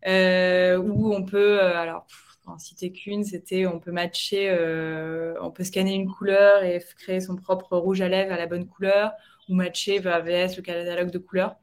euh, 0.08 0.78
où 0.78 1.14
on 1.14 1.24
peut, 1.24 1.60
euh, 1.62 1.78
alors, 1.78 2.08
en 2.46 2.58
citer 2.58 2.92
qu'une, 2.92 3.24
c'était 3.24 3.66
on 3.68 3.80
peut 3.80 3.92
matcher, 3.92 4.50
euh, 4.50 5.36
on 5.42 5.52
peut 5.52 5.64
scanner 5.64 5.94
une 5.94 6.10
couleur 6.10 6.64
et 6.64 6.84
créer 6.98 7.22
son 7.22 7.36
propre 7.36 7.78
rouge 7.78 8.02
à 8.02 8.10
lèvres 8.10 8.34
à 8.34 8.38
la 8.38 8.48
bonne 8.48 8.68
couleur, 8.68 9.14
ou 9.48 9.54
matcher 9.54 10.00
VS 10.00 10.58
le 10.58 10.62
catalogue 10.62 11.12
de 11.12 11.20
couleurs. 11.20 11.56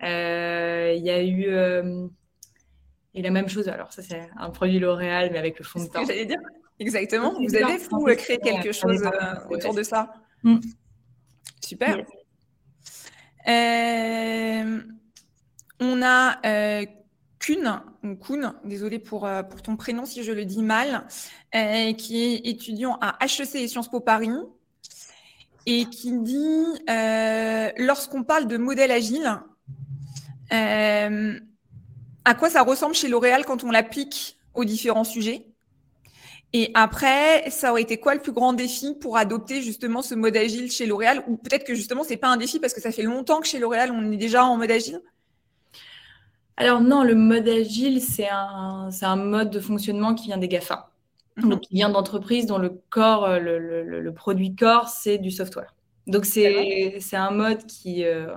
Il 0.00 0.06
y 1.02 1.10
a 1.10 1.22
eu 1.22 1.46
et 3.16 3.22
la 3.22 3.30
même 3.30 3.48
chose, 3.48 3.68
alors 3.68 3.92
ça 3.92 4.02
c'est 4.02 4.28
un 4.36 4.50
produit 4.50 4.80
L'Oréal, 4.80 5.30
mais 5.30 5.38
avec 5.38 5.56
le 5.58 5.64
fond 5.64 5.84
de 5.84 5.88
teint. 5.88 6.04
J'allais 6.04 6.26
dire, 6.26 6.40
exactement. 6.80 7.32
Vous 7.38 7.54
avez, 7.54 7.76
vous, 7.76 8.04
créé 8.16 8.38
quelque 8.38 8.72
chose 8.72 9.08
autour 9.50 9.72
de 9.72 9.84
ça? 9.84 10.12
Mm. 10.42 10.58
Super. 11.60 12.04
on 15.80 16.02
a 16.02 16.40
Kuhn, 17.44 17.82
ou 18.02 18.16
désolé 18.64 18.98
pour, 18.98 19.26
euh, 19.26 19.42
pour 19.42 19.60
ton 19.60 19.76
prénom 19.76 20.06
si 20.06 20.22
je 20.22 20.32
le 20.32 20.46
dis 20.46 20.62
mal, 20.62 21.06
euh, 21.54 21.92
qui 21.92 22.22
est 22.22 22.46
étudiant 22.46 22.96
à 23.00 23.18
HEC 23.22 23.56
et 23.56 23.68
Sciences 23.68 23.90
Po 23.90 24.00
Paris, 24.00 24.30
et 25.66 25.84
qui 25.86 26.18
dit 26.20 26.64
euh, 26.88 27.70
lorsqu'on 27.76 28.22
parle 28.22 28.46
de 28.46 28.56
modèle 28.56 28.90
agile, 28.90 29.40
à 30.50 32.34
quoi 32.34 32.48
ça 32.48 32.62
ressemble 32.62 32.94
chez 32.94 33.08
L'Oréal 33.08 33.44
quand 33.44 33.64
on 33.64 33.70
l'applique 33.70 34.38
aux 34.54 34.64
différents 34.64 35.04
sujets? 35.04 35.46
Et 36.52 36.70
après, 36.74 37.50
ça 37.50 37.72
aurait 37.72 37.82
été 37.82 37.98
quoi 37.98 38.14
le 38.14 38.20
plus 38.20 38.30
grand 38.30 38.52
défi 38.52 38.94
pour 38.94 39.16
adopter 39.16 39.60
justement 39.60 40.02
ce 40.02 40.14
mode 40.14 40.36
agile 40.36 40.70
chez 40.70 40.86
L'Oréal? 40.86 41.24
Ou 41.26 41.36
peut-être 41.36 41.64
que 41.64 41.74
justement, 41.74 42.04
c'est 42.04 42.16
pas 42.16 42.28
un 42.28 42.36
défi 42.36 42.60
parce 42.60 42.72
que 42.72 42.80
ça 42.80 42.92
fait 42.92 43.02
longtemps 43.02 43.40
que 43.40 43.48
chez 43.48 43.58
L'Oréal, 43.58 43.90
on 43.90 44.12
est 44.12 44.16
déjà 44.16 44.44
en 44.44 44.56
mode 44.56 44.70
agile? 44.70 45.02
Alors 46.56 46.80
non, 46.80 47.02
le 47.02 47.14
mode 47.14 47.48
agile, 47.48 48.00
c'est 48.00 48.28
un, 48.28 48.88
un 49.00 49.16
mode 49.16 49.50
de 49.50 49.60
fonctionnement 49.60 50.14
qui 50.14 50.26
vient 50.26 50.38
des 50.38 50.48
GAFA. 50.48 50.90
Mhm. 51.36 51.50
Donc, 51.50 51.62
il 51.70 51.76
vient 51.76 51.88
d'entreprises 51.88 52.46
dont 52.46 52.58
le 52.58 52.80
corps, 52.90 53.28
le, 53.40 53.58
le, 53.58 54.14
produit 54.14 54.54
corps, 54.54 54.88
c'est 54.88 55.18
du 55.18 55.30
software. 55.30 55.74
Donc, 56.06 56.26
c'est 56.26 57.00
un 57.12 57.30
mode 57.30 57.66
qui, 57.66 58.04
euh, 58.04 58.32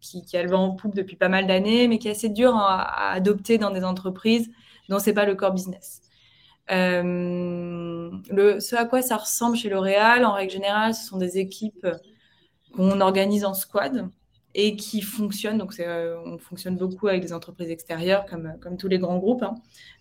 qui, 0.00 0.22
qui, 0.24 0.36
a 0.36 0.42
le 0.42 0.50
vent 0.50 0.64
en 0.64 0.70
poupe 0.74 0.94
depuis 0.94 1.16
pas 1.16 1.28
mal 1.28 1.46
d'années, 1.46 1.86
mais 1.88 1.98
qui 1.98 2.08
est 2.08 2.12
assez 2.12 2.28
dur 2.30 2.56
à, 2.56 2.80
à 2.82 3.12
adopter 3.12 3.58
dans 3.58 3.70
des 3.70 3.84
entreprises 3.84 4.50
dont 4.88 4.98
ce 4.98 5.06
n'est 5.06 5.14
pas 5.14 5.26
le 5.26 5.36
core 5.36 5.52
business. 5.52 6.02
Euh, 6.70 8.10
le, 8.30 8.60
ce 8.60 8.76
à 8.76 8.84
quoi 8.84 9.02
ça 9.02 9.16
ressemble 9.16 9.56
chez 9.56 9.68
L'Oréal, 9.68 10.24
en 10.24 10.32
règle 10.32 10.52
générale, 10.52 10.94
ce 10.94 11.06
sont 11.06 11.18
des 11.18 11.38
équipes 11.38 11.86
qu'on 12.74 13.00
organise 13.00 13.44
en 13.44 13.54
squad 13.54 14.08
et 14.54 14.76
qui 14.76 15.00
fonctionnent. 15.00 15.58
Donc, 15.58 15.78
euh, 15.78 16.16
on 16.24 16.38
fonctionne 16.38 16.76
beaucoup 16.76 17.08
avec 17.08 17.22
des 17.22 17.32
entreprises 17.32 17.70
extérieures, 17.70 18.26
comme, 18.26 18.54
comme 18.60 18.76
tous 18.76 18.88
les 18.88 18.98
grands 18.98 19.18
groupes. 19.18 19.42
Hein. 19.42 19.54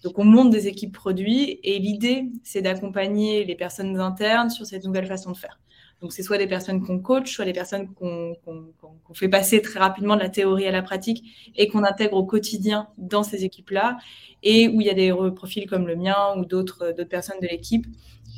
Donc, 0.03 0.17
on 0.17 0.25
monte 0.25 0.49
des 0.49 0.67
équipes 0.67 0.93
produits 0.93 1.59
et 1.63 1.79
l'idée, 1.79 2.29
c'est 2.43 2.61
d'accompagner 2.61 3.43
les 3.45 3.55
personnes 3.55 3.99
internes 3.99 4.49
sur 4.49 4.65
cette 4.65 4.85
nouvelle 4.85 5.05
façon 5.05 5.31
de 5.31 5.37
faire. 5.37 5.59
Donc, 6.01 6.13
c'est 6.13 6.23
soit 6.23 6.37
des 6.37 6.47
personnes 6.47 6.81
qu'on 6.81 6.99
coach, 6.99 7.33
soit 7.33 7.45
des 7.45 7.53
personnes 7.53 7.93
qu'on 7.93 8.35
fait 9.13 9.27
passer 9.27 9.61
très 9.61 9.79
rapidement 9.79 10.15
de 10.15 10.21
la 10.21 10.29
théorie 10.29 10.65
à 10.65 10.71
la 10.71 10.81
pratique 10.81 11.51
et 11.55 11.67
qu'on 11.67 11.83
intègre 11.83 12.15
au 12.15 12.23
quotidien 12.23 12.87
dans 12.97 13.23
ces 13.23 13.43
équipes-là, 13.43 13.97
et 14.41 14.69
où 14.69 14.79
il 14.79 14.87
y 14.87 14.89
a 14.89 14.93
des 14.93 15.13
profils 15.35 15.67
comme 15.67 15.87
le 15.87 15.97
mien 15.97 16.15
ou 16.37 16.45
d'autres 16.45 16.93
personnes 17.03 17.39
de 17.41 17.47
l'équipe 17.47 17.85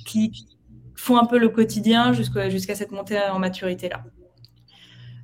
qui 0.07 0.47
font 0.95 1.17
un 1.17 1.25
peu 1.25 1.37
le 1.37 1.49
quotidien 1.49 2.13
jusqu'à 2.13 2.75
cette 2.75 2.91
montée 2.91 3.19
en 3.19 3.37
maturité-là. 3.37 4.03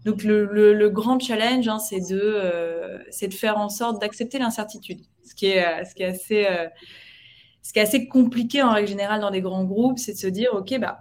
Donc, 0.05 0.23
le, 0.23 0.89
grand 0.89 1.19
challenge, 1.19 1.67
hein, 1.67 1.79
c'est 1.79 1.99
de, 1.99 2.19
euh, 2.19 2.99
faire 3.31 3.57
en 3.57 3.69
sorte 3.69 3.99
d'accepter 4.01 4.39
l'incertitude, 4.39 5.01
assez, 5.25 6.45
euh, 6.45 6.67
ce 7.61 7.73
qui 7.73 7.79
est 7.79 7.81
assez 7.81 8.07
compliqué 8.07 8.63
en 8.63 8.71
règle 8.71 8.87
générale 8.87 9.21
dans 9.21 9.31
des 9.31 9.41
grands 9.41 9.65
groupes, 9.65 9.99
c'est 9.99 10.13
de 10.13 10.17
se 10.17 10.27
dire, 10.27 10.53
OK, 10.53 10.77
bah, 10.79 10.99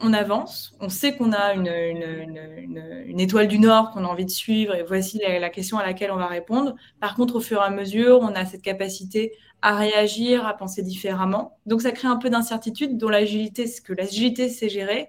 on 0.00 0.12
avance, 0.12 0.76
on 0.80 0.88
sait 0.88 1.16
qu'on 1.16 1.32
a 1.32 1.54
une, 1.54 3.18
étoile 3.18 3.48
du 3.48 3.58
Nord 3.58 3.90
qu'on 3.90 4.04
a 4.04 4.08
envie 4.08 4.24
de 4.24 4.30
suivre 4.30 4.74
et 4.74 4.82
voici 4.82 5.18
la, 5.18 5.50
question 5.50 5.78
à 5.78 5.84
laquelle 5.84 6.10
on 6.10 6.16
va 6.16 6.26
répondre. 6.26 6.74
Par 7.00 7.14
contre, 7.14 7.36
au 7.36 7.40
fur 7.40 7.60
et 7.60 7.64
à 7.64 7.70
mesure, 7.70 8.20
on 8.20 8.34
a 8.34 8.44
cette 8.44 8.62
capacité 8.62 9.32
à 9.62 9.76
réagir, 9.76 10.46
à 10.46 10.54
penser 10.54 10.82
différemment. 10.82 11.58
Donc, 11.66 11.82
ça 11.82 11.92
crée 11.92 12.08
un 12.08 12.16
peu 12.16 12.28
d'incertitude 12.28 12.98
dont 12.98 13.08
l'agilité, 13.08 13.66
ce 13.66 13.80
que 13.80 13.92
l'agilité 13.92 14.48
gérer, 14.68 15.08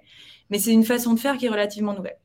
mais 0.50 0.60
c'est 0.60 0.72
une 0.72 0.86
façon 0.86 1.14
de 1.14 1.20
faire 1.20 1.38
qui 1.38 1.48
est 1.48 1.50
relativement 1.50 1.94
nouvelle. 1.94 2.18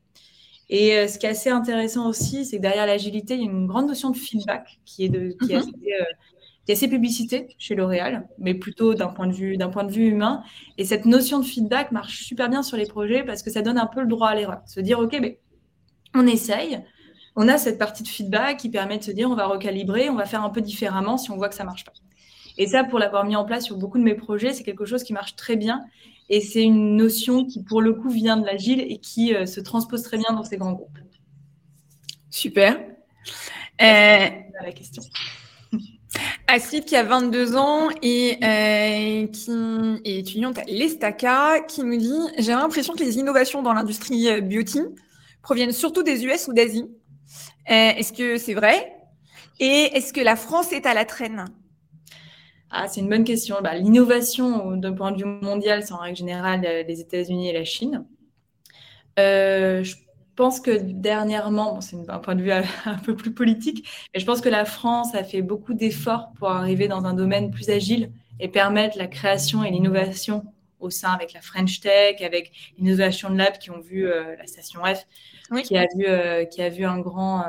Et 0.71 0.97
euh, 0.97 1.07
ce 1.07 1.19
qui 1.19 1.25
est 1.25 1.29
assez 1.29 1.49
intéressant 1.49 2.07
aussi, 2.07 2.45
c'est 2.45 2.57
que 2.57 2.61
derrière 2.61 2.85
l'agilité, 2.85 3.35
il 3.35 3.41
y 3.41 3.43
a 3.43 3.51
une 3.51 3.67
grande 3.67 3.87
notion 3.87 4.09
de 4.09 4.15
feedback 4.15 4.79
qui 4.85 5.03
est, 5.03 5.09
de, 5.09 5.35
qui 5.43 5.51
est 5.51 5.55
mhm. 5.55 5.61
assez, 5.61 5.69
euh, 5.69 6.05
il 6.67 6.71
y 6.71 6.71
a 6.71 6.75
ces 6.75 6.87
publicités 6.87 7.47
chez 7.57 7.75
L'Oréal, 7.75 8.29
mais 8.37 8.53
plutôt 8.53 8.93
d'un 8.93 9.07
point, 9.07 9.27
de 9.27 9.33
vue, 9.33 9.57
d'un 9.57 9.69
point 9.69 9.83
de 9.83 9.91
vue 9.91 10.07
humain. 10.07 10.43
Et 10.77 10.85
cette 10.85 11.05
notion 11.05 11.39
de 11.39 11.45
feedback 11.45 11.91
marche 11.91 12.23
super 12.23 12.49
bien 12.49 12.63
sur 12.63 12.77
les 12.77 12.85
projets 12.85 13.23
parce 13.23 13.43
que 13.43 13.49
ça 13.49 13.61
donne 13.61 13.77
un 13.77 13.85
peu 13.85 13.99
le 14.01 14.07
droit 14.07 14.29
à 14.29 14.35
l'erreur. 14.35 14.61
Se 14.65 14.79
dire, 14.79 14.99
OK, 14.99 15.17
mais 15.19 15.39
on 16.15 16.25
essaye. 16.25 16.79
On 17.35 17.49
a 17.49 17.57
cette 17.57 17.77
partie 17.77 18.03
de 18.03 18.07
feedback 18.07 18.57
qui 18.57 18.69
permet 18.69 18.97
de 18.97 19.03
se 19.03 19.11
dire, 19.11 19.29
on 19.29 19.35
va 19.35 19.47
recalibrer, 19.47 20.09
on 20.09 20.15
va 20.15 20.25
faire 20.25 20.43
un 20.43 20.49
peu 20.49 20.61
différemment 20.61 21.17
si 21.17 21.31
on 21.31 21.35
voit 21.35 21.49
que 21.49 21.55
ça 21.55 21.65
marche 21.65 21.83
pas. 21.83 21.93
Et 22.57 22.67
ça, 22.67 22.83
pour 22.83 22.99
l'avoir 22.99 23.25
mis 23.25 23.35
en 23.35 23.43
place 23.43 23.65
sur 23.65 23.77
beaucoup 23.77 23.97
de 23.97 24.03
mes 24.03 24.15
projets, 24.15 24.53
c'est 24.53 24.63
quelque 24.63 24.85
chose 24.85 25.03
qui 25.03 25.13
marche 25.13 25.35
très 25.35 25.57
bien. 25.57 25.83
Et 26.29 26.41
c'est 26.41 26.63
une 26.63 26.95
notion 26.95 27.45
qui, 27.45 27.63
pour 27.63 27.81
le 27.81 27.93
coup, 27.93 28.09
vient 28.09 28.37
de 28.37 28.45
l'agile 28.45 28.81
et 28.81 28.97
qui 28.97 29.35
euh, 29.35 29.45
se 29.45 29.59
transpose 29.59 30.03
très 30.03 30.17
bien 30.17 30.33
dans 30.33 30.43
ces 30.43 30.57
grands 30.57 30.73
groupes. 30.73 30.97
Super. 32.29 32.79
Euh... 33.81 34.29
La 34.63 34.71
question. 34.73 35.03
Astrid 36.47 36.85
qui 36.85 36.95
a 36.95 37.03
22 37.03 37.55
ans 37.55 37.89
et 38.01 38.37
euh, 38.43 39.27
qui 39.27 39.51
est 40.05 40.19
étudiante 40.19 40.59
à 40.59 40.63
l'Estaca, 40.65 41.61
qui 41.61 41.83
nous 41.83 41.97
dit 41.97 42.19
J'ai 42.37 42.51
l'impression 42.51 42.93
que 42.93 43.03
les 43.03 43.17
innovations 43.17 43.61
dans 43.61 43.73
l'industrie 43.73 44.41
beauty 44.41 44.81
proviennent 45.41 45.71
surtout 45.71 46.03
des 46.03 46.25
US 46.25 46.47
ou 46.47 46.53
d'Asie. 46.53 46.85
Euh, 47.69 47.91
est-ce 47.97 48.13
que 48.13 48.37
c'est 48.37 48.53
vrai? 48.53 48.93
Et 49.59 49.91
est-ce 49.93 50.13
que 50.13 50.21
la 50.21 50.35
France 50.35 50.71
est 50.71 50.85
à 50.85 50.93
la 50.93 51.05
traîne? 51.05 51.45
Ah, 52.71 52.87
c'est 52.87 53.01
une 53.01 53.09
bonne 53.09 53.23
question. 53.23 53.57
Bah, 53.61 53.75
l'innovation, 53.75 54.77
d'un 54.77 54.93
point 54.93 55.11
de 55.11 55.17
vue 55.17 55.25
mondial, 55.25 55.83
c'est 55.83 55.93
en 55.93 55.97
règle 55.97 56.17
générale 56.17 56.61
les 56.87 57.01
États-Unis 57.01 57.49
et 57.49 57.53
la 57.53 57.65
Chine. 57.65 58.05
je 59.17 59.93
je 60.31 60.43
pense 60.43 60.61
que 60.61 60.71
dernièrement, 60.71 61.81
c'est 61.81 61.97
un 62.09 62.19
point 62.19 62.35
de 62.35 62.41
vue 62.41 62.51
un 62.85 62.97
peu 63.03 63.15
plus 63.15 63.33
politique, 63.33 63.87
mais 64.13 64.19
je 64.19 64.25
pense 64.25 64.41
que 64.41 64.49
la 64.49 64.65
France 64.65 65.13
a 65.13 65.23
fait 65.23 65.41
beaucoup 65.41 65.73
d'efforts 65.73 66.31
pour 66.39 66.49
arriver 66.49 66.87
dans 66.87 67.05
un 67.05 67.13
domaine 67.13 67.51
plus 67.51 67.69
agile 67.69 68.11
et 68.39 68.47
permettre 68.47 68.97
la 68.97 69.07
création 69.07 69.63
et 69.63 69.69
l'innovation 69.69 70.45
au 70.79 70.89
sein 70.89 71.11
avec 71.11 71.33
la 71.33 71.41
French 71.41 71.81
Tech, 71.81 72.21
avec 72.21 72.73
l'innovation 72.77 73.29
de 73.29 73.37
Lab 73.37 73.57
qui 73.59 73.71
ont 73.71 73.81
vu 73.81 74.07
euh, 74.07 74.35
la 74.37 74.47
station 74.47 74.81
F, 74.83 75.05
qui, 75.63 75.77
a 75.77 75.85
vu, 75.95 76.05
euh, 76.07 76.45
qui 76.45 76.61
a 76.61 76.69
vu 76.69 76.85
un 76.85 76.99
grand, 76.99 77.41
euh, 77.41 77.43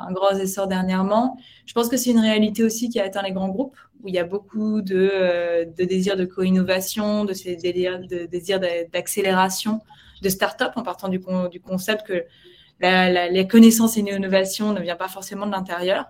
un 0.00 0.12
grand 0.12 0.30
essor 0.30 0.66
dernièrement. 0.66 1.36
Je 1.66 1.72
pense 1.72 1.88
que 1.88 1.96
c'est 1.96 2.10
une 2.10 2.20
réalité 2.20 2.62
aussi 2.62 2.88
qui 2.88 3.00
a 3.00 3.04
atteint 3.04 3.22
les 3.22 3.32
grands 3.32 3.48
groupes, 3.48 3.76
où 4.02 4.08
il 4.08 4.14
y 4.14 4.18
a 4.18 4.24
beaucoup 4.24 4.80
de, 4.80 5.66
de 5.76 5.84
désirs 5.84 6.16
de 6.16 6.24
co-innovation, 6.24 7.24
de 7.24 7.32
ces 7.32 7.56
désirs 7.56 8.60
d'accélération 8.92 9.80
de 10.22 10.28
start-up 10.28 10.72
en 10.76 10.82
partant 10.82 11.08
du, 11.08 11.20
du 11.50 11.60
concept 11.60 12.06
que 12.06 12.24
la, 12.80 13.28
les 13.28 13.48
connaissances 13.48 13.96
et 13.96 14.02
l'innovation 14.02 14.72
ne 14.72 14.80
vient 14.80 14.96
pas 14.96 15.08
forcément 15.08 15.46
de 15.46 15.52
l'intérieur. 15.52 16.06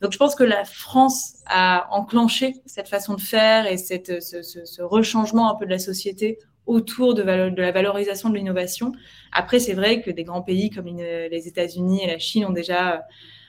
Donc, 0.00 0.12
je 0.12 0.18
pense 0.18 0.34
que 0.34 0.44
la 0.44 0.64
France 0.64 1.34
a 1.46 1.86
enclenché 1.90 2.54
cette 2.66 2.88
façon 2.88 3.14
de 3.14 3.20
faire 3.20 3.66
et 3.66 3.76
cette, 3.76 4.20
ce, 4.20 4.42
ce, 4.42 4.82
rechangement 4.82 5.50
un 5.50 5.54
peu 5.54 5.64
de 5.64 5.70
la 5.70 5.78
société 5.78 6.38
autour 6.66 7.14
de, 7.14 7.22
de 7.22 7.62
la 7.62 7.72
valorisation 7.72 8.30
de 8.30 8.36
l'innovation. 8.36 8.92
Après, 9.32 9.58
c'est 9.58 9.74
vrai 9.74 10.00
que 10.00 10.10
des 10.10 10.24
grands 10.24 10.42
pays 10.42 10.70
comme 10.70 10.86
les 10.86 11.48
États-Unis 11.48 12.04
et 12.04 12.06
la 12.06 12.18
Chine 12.18 12.44
ont 12.46 12.52
déjà, 12.52 13.06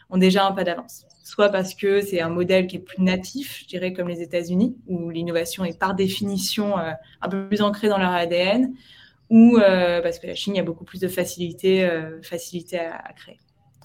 ont 0.10 0.18
déjà 0.18 0.46
un 0.46 0.52
pas 0.52 0.64
d'avance. 0.64 1.06
Soit 1.24 1.50
parce 1.50 1.74
que 1.74 2.02
c'est 2.02 2.22
un 2.22 2.30
modèle 2.30 2.68
qui 2.68 2.78
est 2.78 2.80
plus 2.80 3.02
natif, 3.02 3.62
je 3.62 3.68
dirais, 3.68 3.94
comme 3.94 4.08
les 4.08 4.22
États-Unis, 4.22 4.76
où 4.88 5.10
l'innovation 5.10 5.64
est 5.64 5.78
par 5.78 5.96
définition 5.96 6.78
euh, 6.78 6.92
un 7.22 7.30
peu 7.30 7.48
plus 7.48 7.62
ancrée 7.62 7.88
dans 7.88 7.98
leur 7.98 8.12
ADN, 8.12 8.74
ou 9.30 9.58
euh, 9.58 10.02
parce 10.02 10.20
que 10.20 10.28
la 10.28 10.36
Chine, 10.36 10.54
il 10.54 10.58
y 10.58 10.62
a 10.62 10.64
beaucoup 10.64 10.84
plus 10.84 11.00
de 11.00 11.08
facilité, 11.08 11.84
euh, 11.86 12.22
facilité 12.22 12.80
à, 12.80 13.12
créer. 13.16 13.40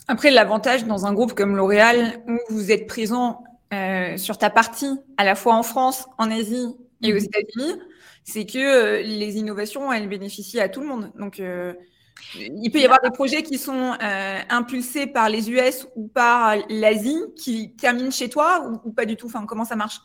Après, 0.06 0.30
l'avantage 0.30 0.84
dans 0.84 1.06
un 1.06 1.14
groupe 1.14 1.32
comme 1.32 1.56
L'Oréal, 1.56 2.22
où 2.28 2.38
vous 2.50 2.70
êtes 2.70 2.86
présent 2.86 3.44
euh, 3.72 4.16
sur 4.16 4.38
ta 4.38 4.50
partie, 4.50 4.98
à 5.16 5.24
la 5.24 5.34
fois 5.34 5.54
en 5.54 5.62
France, 5.62 6.06
en 6.18 6.30
Asie 6.30 6.76
et 7.02 7.12
aux 7.12 7.16
mhm. 7.16 7.24
États-Unis, 7.24 7.80
c'est 8.28 8.46
que 8.46 9.02
les 9.02 9.36
innovations, 9.36 9.92
elles 9.92 10.08
bénéficient 10.08 10.60
à 10.60 10.68
tout 10.68 10.80
le 10.80 10.86
monde. 10.86 11.12
Donc, 11.18 11.42
il 12.34 12.70
peut 12.70 12.78
y 12.78 12.84
avoir 12.84 13.00
des 13.02 13.10
projets 13.10 13.42
qui 13.42 13.58
sont 13.58 13.96
impulsés 14.50 15.06
par 15.06 15.28
les 15.28 15.50
US 15.50 15.86
ou 15.96 16.08
par 16.08 16.56
l'Asie 16.68 17.20
qui 17.36 17.74
terminent 17.76 18.10
chez 18.10 18.28
toi 18.28 18.68
ou, 18.68 18.88
ou 18.88 18.92
pas 18.92 19.06
du 19.06 19.16
tout? 19.16 19.26
Enfin, 19.26 19.46
comment 19.46 19.64
ça 19.64 19.76
marche? 19.76 20.00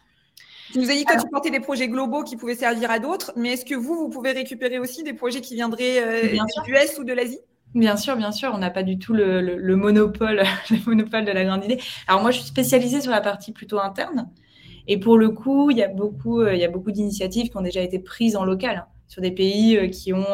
Tu 0.74 0.80
nous 0.80 0.90
as 0.90 0.96
dit 0.96 1.06
que 1.06 1.22
tu 1.22 1.30
portais 1.30 1.52
des 1.52 1.60
projets 1.60 1.88
globaux 1.88 2.24
qui 2.24 2.36
pouvaient 2.36 2.56
servir 2.56 2.90
à 2.90 2.98
d'autres, 2.98 3.32
mais 3.36 3.54
est-ce 3.54 3.64
que 3.64 3.76
vous, 3.76 3.96
vous 3.96 4.10
pouvez 4.10 4.32
récupérer 4.32 4.80
aussi 4.80 5.04
des 5.04 5.14
projets 5.14 5.40
qui 5.40 5.54
viendraient 5.54 6.02
euh, 6.02 6.22
des 6.32 6.72
US 6.72 6.98
ou 6.98 7.04
de 7.04 7.14
l'Asie? 7.14 7.38
Bien 7.76 7.96
sûr, 7.96 8.16
bien 8.16 8.32
sûr, 8.32 8.52
on 8.54 8.58
n'a 8.58 8.72
pas 8.72 8.82
du 8.82 8.98
tout 8.98 9.14
le, 9.14 9.76
monopole, 9.76 10.44
le 10.72 10.78
monopole 10.88 11.26
de 11.26 11.32
la 11.32 11.44
grande 11.44 11.64
idée. 11.66 11.80
Alors 12.08 12.22
moi, 12.22 12.32
je 12.32 12.38
suis 12.38 12.48
spécialisée 12.48 13.02
sur 13.02 13.12
la 13.12 13.22
partie 13.22 13.52
plutôt 13.52 13.80
interne, 13.80 14.30
et 14.88 15.00
pour 15.00 15.18
le 15.18 15.30
coup, 15.30 15.72
il 15.72 15.78
y 15.78 15.84
a 15.84 15.88
beaucoup, 15.88 16.42
euh, 16.42 16.68
beaucoup 16.70 16.92
d'initiatives 16.92 17.50
qui 17.50 17.58
ont 17.58 17.62
déjà 17.62 17.82
été 17.82 18.00
prises 18.00 18.36
en 18.36 18.46
local 18.46 18.78
hein, 18.78 18.88
sur 19.08 19.22
des 19.22 19.32
pays 19.32 19.78
euh, 19.78 19.88
qui 19.88 20.14
ont, 20.14 20.26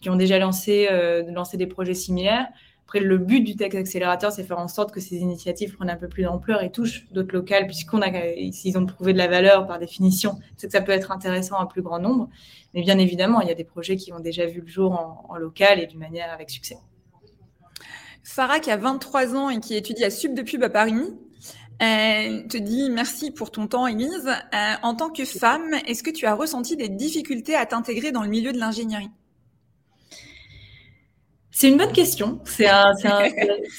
qui 0.00 0.10
ont 0.10 0.16
déjà 0.16 0.38
lancé, 0.38 0.88
lancé 1.28 1.56
des 1.56 1.66
projets 1.66 1.94
similaires. 1.94 2.46
Après, 2.86 3.00
le 3.00 3.16
but 3.16 3.40
du 3.40 3.56
Tech 3.56 3.74
Accélérateur, 3.74 4.30
c'est 4.30 4.44
faire 4.44 4.58
en 4.58 4.68
sorte 4.68 4.92
que 4.92 5.00
ces 5.00 5.16
initiatives 5.16 5.74
prennent 5.74 5.90
un 5.90 5.96
peu 5.96 6.06
plus 6.06 6.22
d'ampleur 6.22 6.62
et 6.62 6.70
touchent 6.70 7.06
d'autres 7.12 7.34
locales, 7.34 7.66
puisqu'on 7.66 8.02
a, 8.02 8.10
s'ils 8.52 8.76
ont 8.76 8.84
prouvé 8.84 9.14
de 9.14 9.18
la 9.18 9.26
valeur 9.26 9.66
par 9.66 9.78
définition, 9.78 10.38
c'est 10.56 10.66
que 10.66 10.72
ça 10.72 10.82
peut 10.82 10.92
être 10.92 11.10
intéressant 11.10 11.56
à 11.56 11.62
un 11.62 11.66
plus 11.66 11.80
grand 11.80 11.98
nombre. 11.98 12.28
Mais 12.74 12.82
bien 12.82 12.98
évidemment, 12.98 13.40
il 13.40 13.48
y 13.48 13.50
a 13.50 13.54
des 13.54 13.64
projets 13.64 13.96
qui 13.96 14.12
ont 14.12 14.20
déjà 14.20 14.46
vu 14.46 14.60
le 14.60 14.66
jour 14.66 14.92
en, 15.28 15.36
local 15.36 15.80
et 15.80 15.86
d'une 15.86 15.98
manière 15.98 16.30
avec 16.32 16.50
succès. 16.50 16.76
Farah, 18.22 18.60
qui 18.60 18.70
a 18.70 18.76
23 18.76 19.34
ans 19.34 19.48
et 19.48 19.60
qui 19.60 19.74
étudie 19.76 20.04
à 20.04 20.10
Sub 20.10 20.34
de 20.34 20.42
Pub 20.42 20.62
à 20.62 20.70
Paris, 20.70 20.94
euh, 21.82 22.46
te 22.46 22.56
dit 22.56 22.88
merci 22.90 23.30
pour 23.30 23.50
ton 23.50 23.66
temps, 23.66 23.86
Elise. 23.86 24.28
Euh, 24.28 24.74
en 24.82 24.94
tant 24.94 25.10
que 25.10 25.24
femme, 25.24 25.74
est-ce 25.86 26.02
que 26.02 26.10
tu 26.10 26.26
as 26.26 26.34
ressenti 26.34 26.76
des 26.76 26.88
difficultés 26.88 27.56
à 27.56 27.66
t'intégrer 27.66 28.12
dans 28.12 28.22
le 28.22 28.28
milieu 28.28 28.52
de 28.52 28.58
l'ingénierie? 28.58 29.10
C'est 31.50 31.68
une 31.68 31.76
bonne 31.76 31.92
question. 31.92 32.40
C'est 32.44 32.68
un, 32.68 32.92
un, 33.04 33.30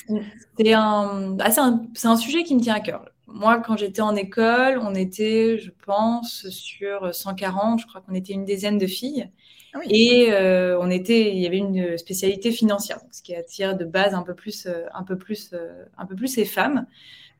un, 0.66 1.38
ah, 1.40 1.78
un, 2.04 2.18
sujet 2.18 2.44
qui 2.44 2.56
me 2.56 2.62
tient 2.62 2.76
à 2.76 2.80
cœur. 2.80 3.06
moi, 3.28 3.60
quand 3.60 3.78
j'étais 3.78 4.02
en 4.02 4.16
école, 4.16 4.80
on 4.82 4.94
était, 4.94 5.58
je 5.58 5.72
pense, 5.86 6.48
sur 6.50 7.14
140, 7.14 7.82
je 7.82 7.88
crois 7.88 8.02
qu'on 8.02 8.14
était 8.14 8.34
une 8.34 8.46
dizaine 8.46 8.78
de 8.78 8.88
filles. 8.88 9.30
Ah 9.74 9.80
Et 9.90 10.32
euh, 10.32 10.80
on 10.80 10.90
était, 10.90 11.34
il 11.34 11.40
y 11.40 11.48
avait 11.48 11.58
une 11.58 11.98
spécialité 11.98 12.52
financière, 12.52 13.00
ce 13.12 13.22
qui 13.22 13.36
attire 13.36 13.76
de 13.76 13.84
base 13.84 14.14
un 14.14 14.24
peu 14.24 14.34
plus, 14.34 14.68
euh, 14.68 14.86
un 14.94 15.04
peu 15.04 15.18
plus, 15.18 15.54
un 15.98 16.06
peu 16.06 16.16
plus 16.16 16.38
les 16.38 16.46
femmes. 16.46 16.88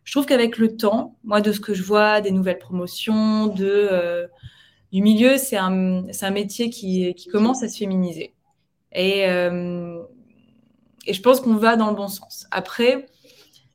Je 0.06 0.14
trouve 0.14 0.26
qu'avec 0.26 0.58
le 0.58 0.78
temps, 0.78 1.18
moi, 1.26 1.42
de 1.42 1.52
ce 1.52 1.60
que 1.60 1.74
je 1.74 1.84
vois, 1.84 2.22
des 2.22 2.32
nouvelles 2.32 2.60
promotions, 2.60 3.48
de, 3.48 4.30
du 4.94 5.02
milieu, 5.02 5.38
c'est 5.38 5.58
un, 5.58 6.06
métier 6.32 6.70
qui, 6.70 7.14
commence 7.32 7.62
à 7.64 7.68
se 7.68 7.78
féminiser. 7.78 8.34
Et, 8.94 9.26
et 11.08 11.14
je 11.14 11.22
pense 11.22 11.42
qu'on 11.42 11.56
va 11.56 11.76
dans 11.76 11.90
le 11.90 11.96
bon 11.96 12.08
sens. 12.08 12.48
Après, 12.52 13.08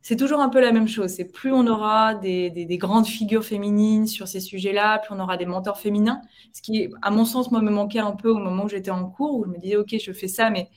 c'est 0.02 0.16
toujours 0.16 0.40
un 0.40 0.48
peu 0.48 0.60
la 0.60 0.72
même 0.72 0.88
chose. 0.88 1.10
C'est 1.10 1.30
plus 1.30 1.52
on 1.52 1.66
aura 1.66 2.14
des, 2.14 2.78
grandes 2.78 3.06
figures 3.06 3.44
féminines 3.44 4.06
sur 4.06 4.28
ces 4.28 4.40
sujets-là, 4.40 4.98
plus 4.98 5.14
on 5.14 5.20
aura 5.20 5.36
des 5.36 5.46
mentors 5.46 5.78
féminins. 5.78 6.20
Ce 6.52 6.62
qui, 6.62 6.88
à 7.02 7.10
mon 7.10 7.24
sens, 7.24 7.50
moi, 7.50 7.60
me 7.60 7.70
manquait 7.70 8.00
un 8.00 8.12
peu 8.12 8.30
au 8.30 8.38
moment 8.38 8.64
où 8.64 8.68
j'étais 8.68 8.90
en 8.90 9.08
cours, 9.08 9.36
où 9.36 9.44
je 9.44 9.50
me 9.50 9.58
disais, 9.58 9.76
OK, 9.76 9.94
je 10.02 10.12
fais 10.12 10.28
ça, 10.28 10.50
mais 10.50 10.70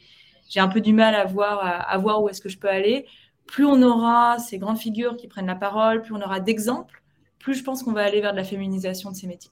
j'ai 0.49 0.59
un 0.59 0.67
peu 0.67 0.81
du 0.81 0.93
mal 0.93 1.15
à, 1.15 1.25
voir 1.25 2.21
où 2.21 2.29
est-ce 2.29 2.41
que 2.41 2.49
je 2.49 2.59
peux 2.59 2.69
aller. 2.69 3.05
Plus 3.47 3.65
on 3.65 3.81
aura 3.81 4.39
ces 4.39 4.57
grandes 4.57 4.77
figures 4.77 5.15
qui 5.15 5.27
prennent 5.27 5.47
la 5.47 5.55
parole, 5.55 6.01
plus 6.01 6.13
on 6.13 6.21
aura 6.21 6.39
d'exemples, 6.39 7.01
plus 7.39 7.55
je 7.55 7.63
pense 7.63 7.83
qu'on 7.83 7.91
va 7.91 8.03
aller 8.03 8.21
vers 8.21 8.31
de 8.31 8.37
la 8.37 8.43
féminisation 8.43 9.11
de 9.11 9.15
ces 9.15 9.27
métiers. 9.27 9.51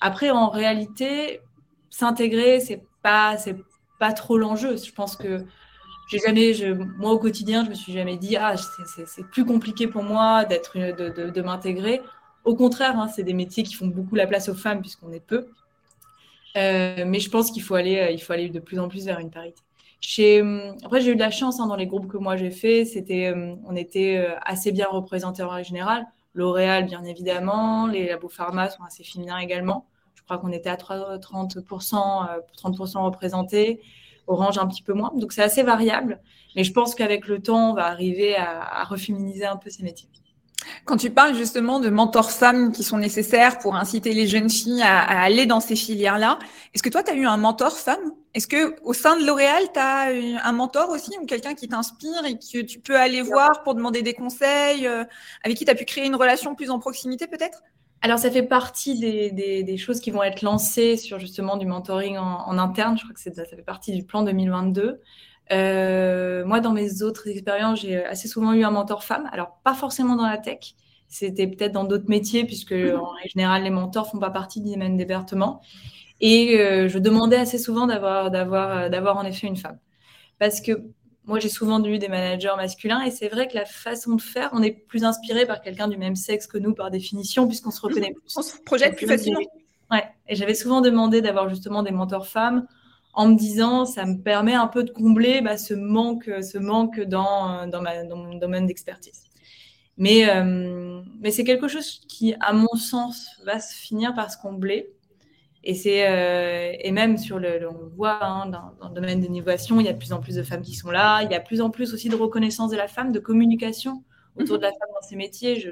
Après, 0.00 0.30
en 0.30 0.48
réalité, 0.48 1.40
s'intégrer, 1.90 2.60
c'est 2.60 2.82
pas, 3.02 3.36
c'est 3.36 3.56
pas 3.98 4.12
trop 4.12 4.38
l'enjeu. 4.38 4.76
Je 4.76 4.92
pense 4.92 5.16
que 5.16 5.44
j'ai 6.08 6.18
jamais, 6.18 6.52
moi 6.96 7.12
au 7.12 7.18
quotidien, 7.18 7.64
je 7.64 7.70
me 7.70 7.74
suis 7.74 7.92
jamais 7.92 8.16
dit 8.16 8.36
ah 8.36 8.54
c'est 8.56 9.26
plus 9.26 9.44
compliqué 9.44 9.86
pour 9.86 10.02
moi 10.02 10.44
d'être 10.44 10.78
de, 10.78 11.42
m'intégrer. 11.42 12.00
Au 12.44 12.54
contraire, 12.54 12.98
hein, 12.98 13.08
c'est 13.08 13.24
des 13.24 13.34
métiers 13.34 13.62
qui 13.62 13.74
font 13.74 13.88
beaucoup 13.88 14.14
la 14.14 14.26
place 14.26 14.48
aux 14.48 14.54
femmes 14.54 14.80
puisqu'on 14.80 15.12
est 15.12 15.24
peu. 15.24 15.48
Euh, 16.56 17.04
mais 17.06 17.20
je 17.20 17.28
pense 17.28 17.50
qu'il 17.50 17.62
faut 17.62 17.74
aller, 17.74 18.08
il 18.12 18.20
faut 18.20 18.32
aller 18.32 18.48
de 18.48 18.58
plus 18.58 18.78
en 18.78 18.88
plus 18.88 19.04
vers 19.04 19.18
une 19.18 19.30
parité. 19.30 19.60
Euh, 20.18 20.72
après, 20.84 21.00
j'ai 21.00 21.10
eu 21.12 21.14
de 21.14 21.20
la 21.20 21.30
chance 21.30 21.60
hein, 21.60 21.66
dans 21.66 21.76
les 21.76 21.86
groupes 21.86 22.08
que 22.08 22.16
moi 22.16 22.36
j'ai 22.36 22.50
fait. 22.50 22.84
C'était, 22.84 23.32
on 23.66 23.76
était 23.76 24.26
assez 24.44 24.72
bien 24.72 24.86
représentés 24.90 25.42
en 25.42 25.48
règle 25.48 25.68
générale. 25.68 26.06
L'Oréal, 26.34 26.86
bien 26.86 27.04
évidemment. 27.04 27.86
Les 27.86 28.08
labos 28.08 28.28
pharma 28.28 28.70
sont 28.70 28.84
assez 28.84 29.04
féminins 29.04 29.38
également. 29.38 29.86
Je 30.14 30.22
crois 30.22 30.38
qu'on 30.38 30.52
était 30.52 30.70
à 30.70 30.76
30%, 30.76 31.20
30% 31.20 33.04
représentés. 33.04 33.80
Orange 34.26 34.58
un 34.58 34.66
petit 34.66 34.82
peu 34.82 34.92
moins. 34.92 35.12
Donc 35.16 35.32
c'est 35.32 35.42
assez 35.42 35.62
variable. 35.62 36.20
Mais 36.54 36.64
je 36.64 36.72
pense 36.72 36.94
qu'avec 36.94 37.26
le 37.26 37.40
temps, 37.40 37.70
on 37.70 37.74
va 37.74 37.86
arriver 37.86 38.36
à 38.36 38.84
reféminiser 38.84 39.46
un 39.46 39.56
peu 39.56 39.70
ces 39.70 39.82
métiers. 39.82 40.08
Quand 40.84 40.96
tu 40.96 41.10
parles 41.10 41.34
justement 41.34 41.80
de 41.80 41.88
mentors 41.88 42.30
femmes 42.30 42.72
qui 42.72 42.82
sont 42.82 42.98
nécessaires 42.98 43.58
pour 43.58 43.76
inciter 43.76 44.12
les 44.14 44.26
jeunes 44.26 44.50
filles 44.50 44.82
à, 44.82 45.22
aller 45.22 45.46
dans 45.46 45.60
ces 45.60 45.76
filières-là, 45.76 46.38
est-ce 46.74 46.82
que 46.82 46.88
toi, 46.88 47.02
tu 47.02 47.10
as 47.10 47.14
eu 47.14 47.26
un 47.26 47.36
mentor 47.36 47.76
femme? 47.76 48.12
Est-ce 48.34 48.46
que 48.46 48.76
au 48.82 48.92
sein 48.92 49.18
de 49.18 49.26
L'Oréal, 49.26 49.64
tu 49.72 49.80
as 49.80 50.10
un 50.44 50.52
mentor 50.52 50.90
aussi 50.90 51.10
ou 51.20 51.26
quelqu'un 51.26 51.54
qui 51.54 51.68
t'inspire 51.68 52.24
et 52.24 52.38
que 52.38 52.62
tu 52.62 52.80
peux 52.80 52.96
aller 52.96 53.22
voir 53.22 53.62
pour 53.62 53.74
demander 53.74 54.02
des 54.02 54.14
conseils, 54.14 54.86
euh, 54.86 55.04
avec 55.44 55.56
qui 55.56 55.64
tu 55.64 55.70
as 55.70 55.74
pu 55.74 55.84
créer 55.84 56.06
une 56.06 56.16
relation 56.16 56.54
plus 56.54 56.70
en 56.70 56.78
proximité 56.78 57.26
peut-être? 57.26 57.62
Alors, 58.00 58.18
ça 58.18 58.30
fait 58.30 58.44
partie 58.44 58.98
des, 58.98 59.76
choses 59.76 60.00
qui 60.00 60.10
vont 60.10 60.22
être 60.22 60.42
lancées 60.42 60.96
sur 60.96 61.18
justement 61.18 61.56
du 61.56 61.66
mentoring 61.66 62.16
en, 62.16 62.58
interne. 62.58 62.96
Je 62.96 63.02
crois 63.02 63.14
que 63.14 63.20
ça 63.20 63.44
fait 63.44 63.62
partie 63.62 63.92
du 63.92 64.04
plan 64.04 64.22
2022. 64.22 65.00
Euh, 65.52 66.44
moi, 66.44 66.60
dans 66.60 66.72
mes 66.72 67.02
autres 67.02 67.28
expériences, 67.28 67.80
j'ai 67.80 68.04
assez 68.04 68.28
souvent 68.28 68.52
eu 68.52 68.64
un 68.64 68.70
mentor 68.70 69.04
femme. 69.04 69.28
Alors, 69.32 69.58
pas 69.64 69.74
forcément 69.74 70.16
dans 70.16 70.26
la 70.26 70.38
tech. 70.38 70.74
C'était 71.08 71.46
peut-être 71.46 71.72
dans 71.72 71.84
d'autres 71.84 72.08
métiers, 72.08 72.44
puisque 72.44 72.72
en 72.72 73.14
général, 73.26 73.62
les 73.62 73.70
mentors 73.70 74.10
font 74.10 74.18
pas 74.18 74.30
partie 74.30 74.60
du 74.60 74.70
domaine 74.72 74.96
d'hébertement. 74.96 75.62
Et 76.20 76.60
euh, 76.60 76.88
je 76.88 76.98
demandais 76.98 77.36
assez 77.36 77.58
souvent 77.58 77.86
d'avoir, 77.86 78.30
d'avoir, 78.30 78.90
d'avoir 78.90 79.16
en 79.16 79.24
effet 79.24 79.46
une 79.46 79.56
femme. 79.56 79.78
Parce 80.38 80.60
que 80.60 80.72
moi, 81.24 81.38
j'ai 81.38 81.48
souvent 81.48 81.82
eu 81.84 81.98
des 81.98 82.08
managers 82.08 82.54
masculins 82.56 83.02
et 83.02 83.10
c'est 83.10 83.28
vrai 83.28 83.48
que 83.48 83.54
la 83.54 83.66
façon 83.66 84.14
de 84.16 84.22
faire, 84.22 84.48
on 84.52 84.62
est 84.62 84.70
plus 84.70 85.04
inspiré 85.04 85.44
par 85.44 85.60
quelqu'un 85.60 85.86
du 85.86 85.98
même 85.98 86.16
sexe 86.16 86.46
que 86.46 86.56
nous 86.56 86.74
par 86.74 86.90
définition, 86.90 87.46
puisqu'on 87.46 87.70
se 87.70 87.82
reconnaît 87.82 88.12
plus. 88.12 88.34
On 88.36 88.42
se 88.42 88.56
projette 88.64 88.96
plus 88.96 89.06
facilement. 89.06 89.40
Ouais, 89.90 90.04
et 90.26 90.36
j'avais 90.36 90.54
souvent 90.54 90.80
demandé 90.80 91.20
d'avoir 91.20 91.48
justement 91.48 91.82
des 91.82 91.90
mentors 91.90 92.26
femmes 92.26 92.66
en 93.14 93.28
me 93.28 93.34
disant 93.34 93.84
ça 93.84 94.04
me 94.04 94.22
permet 94.22 94.54
un 94.54 94.68
peu 94.68 94.84
de 94.84 94.90
combler 94.90 95.40
bah, 95.40 95.56
ce 95.56 95.74
manque, 95.74 96.30
ce 96.42 96.58
manque 96.58 97.00
dans, 97.00 97.66
dans, 97.66 97.82
ma, 97.82 98.04
dans 98.04 98.16
mon 98.16 98.34
domaine 98.34 98.66
d'expertise. 98.66 99.24
Mais, 99.96 100.30
euh, 100.30 101.02
mais 101.20 101.32
c'est 101.32 101.42
quelque 101.42 101.66
chose 101.66 102.00
qui, 102.08 102.34
à 102.40 102.52
mon 102.52 102.74
sens, 102.76 103.30
va 103.44 103.58
se 103.58 103.74
finir 103.74 104.14
par 104.14 104.30
se 104.30 104.38
combler 104.38 104.94
et, 105.64 105.74
c'est, 105.74 106.08
euh, 106.08 106.72
et 106.78 106.92
même 106.92 107.18
sur 107.18 107.40
le, 107.40 107.68
on 107.68 107.88
voit 107.88 108.24
hein, 108.24 108.46
dans, 108.46 108.88
le 108.88 108.94
domaine 108.94 109.20
de 109.20 109.26
l'innovation, 109.26 109.80
il 109.80 109.86
y 109.86 109.88
a 109.88 109.92
de 109.92 109.98
plus 109.98 110.12
en 110.12 110.20
plus 110.20 110.36
de 110.36 110.44
femmes 110.44 110.62
qui 110.62 110.74
sont 110.74 110.90
là. 110.90 111.22
Il 111.24 111.30
y 111.32 111.34
a 111.34 111.40
de 111.40 111.44
plus 111.44 111.60
en 111.60 111.70
plus 111.70 111.92
aussi 111.92 112.08
de 112.08 112.14
reconnaissance 112.14 112.70
de 112.70 112.76
la 112.76 112.86
femme, 112.86 113.10
de 113.10 113.18
communication 113.18 114.04
autour 114.36 114.54
mhm. 114.54 114.60
de 114.60 114.66
la 114.66 114.70
femme 114.70 114.88
dans 114.94 115.06
ces 115.06 115.16
métiers. 115.16 115.58
Je 115.58 115.70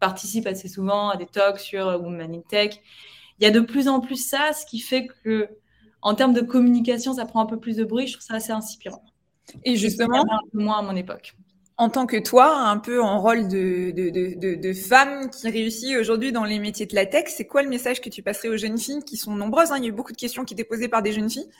participe 0.00 0.46
assez 0.46 0.68
souvent 0.68 1.10
à 1.10 1.16
des 1.16 1.26
talks 1.26 1.60
sur 1.60 1.86
Women 1.86 2.34
in 2.34 2.40
Tech. 2.48 2.80
Il 3.38 3.44
y 3.44 3.46
a 3.46 3.50
de 3.50 3.60
plus 3.60 3.88
en 3.88 4.00
plus 4.00 4.16
ça, 4.16 4.54
ce 4.54 4.64
qui 4.64 4.80
fait 4.80 5.06
que 5.22 5.50
en 6.06 6.14
termes 6.14 6.32
de 6.32 6.40
communication, 6.40 7.14
ça 7.14 7.26
prend 7.26 7.40
un 7.40 7.46
peu 7.46 7.58
plus 7.58 7.76
de 7.76 7.84
bruit. 7.84 8.06
Je 8.06 8.12
trouve 8.12 8.24
ça 8.24 8.34
assez 8.34 8.52
inspirant. 8.52 9.02
Et 9.64 9.74
justement, 9.74 10.20
un 10.20 10.38
peu 10.52 10.58
moins 10.58 10.78
à 10.78 10.82
mon 10.82 10.94
époque 10.94 11.34
en 11.78 11.90
tant 11.90 12.06
que 12.06 12.16
toi, 12.16 12.56
un 12.56 12.78
peu 12.78 13.02
en 13.02 13.20
rôle 13.20 13.48
de, 13.48 13.90
de, 13.90 14.08
de, 14.10 14.54
de 14.54 14.72
femme 14.72 15.28
qui 15.28 15.50
réussit 15.50 15.94
aujourd'hui 15.98 16.32
dans 16.32 16.44
les 16.44 16.58
métiers 16.58 16.86
de 16.86 16.94
la 16.94 17.04
tech, 17.04 17.24
c'est 17.28 17.44
quoi 17.44 17.62
le 17.62 17.68
message 17.68 18.00
que 18.00 18.08
tu 18.08 18.22
passerais 18.22 18.48
aux 18.48 18.56
jeunes 18.56 18.78
filles 18.78 19.02
qui 19.04 19.18
sont 19.18 19.34
nombreuses 19.34 19.72
hein? 19.72 19.76
Il 19.76 19.82
y 19.82 19.86
a 19.86 19.88
eu 19.90 19.92
beaucoup 19.92 20.12
de 20.12 20.16
questions 20.16 20.46
qui 20.46 20.54
étaient 20.54 20.64
posées 20.64 20.88
par 20.88 21.02
des 21.02 21.12
jeunes 21.12 21.28
filles. 21.28 21.50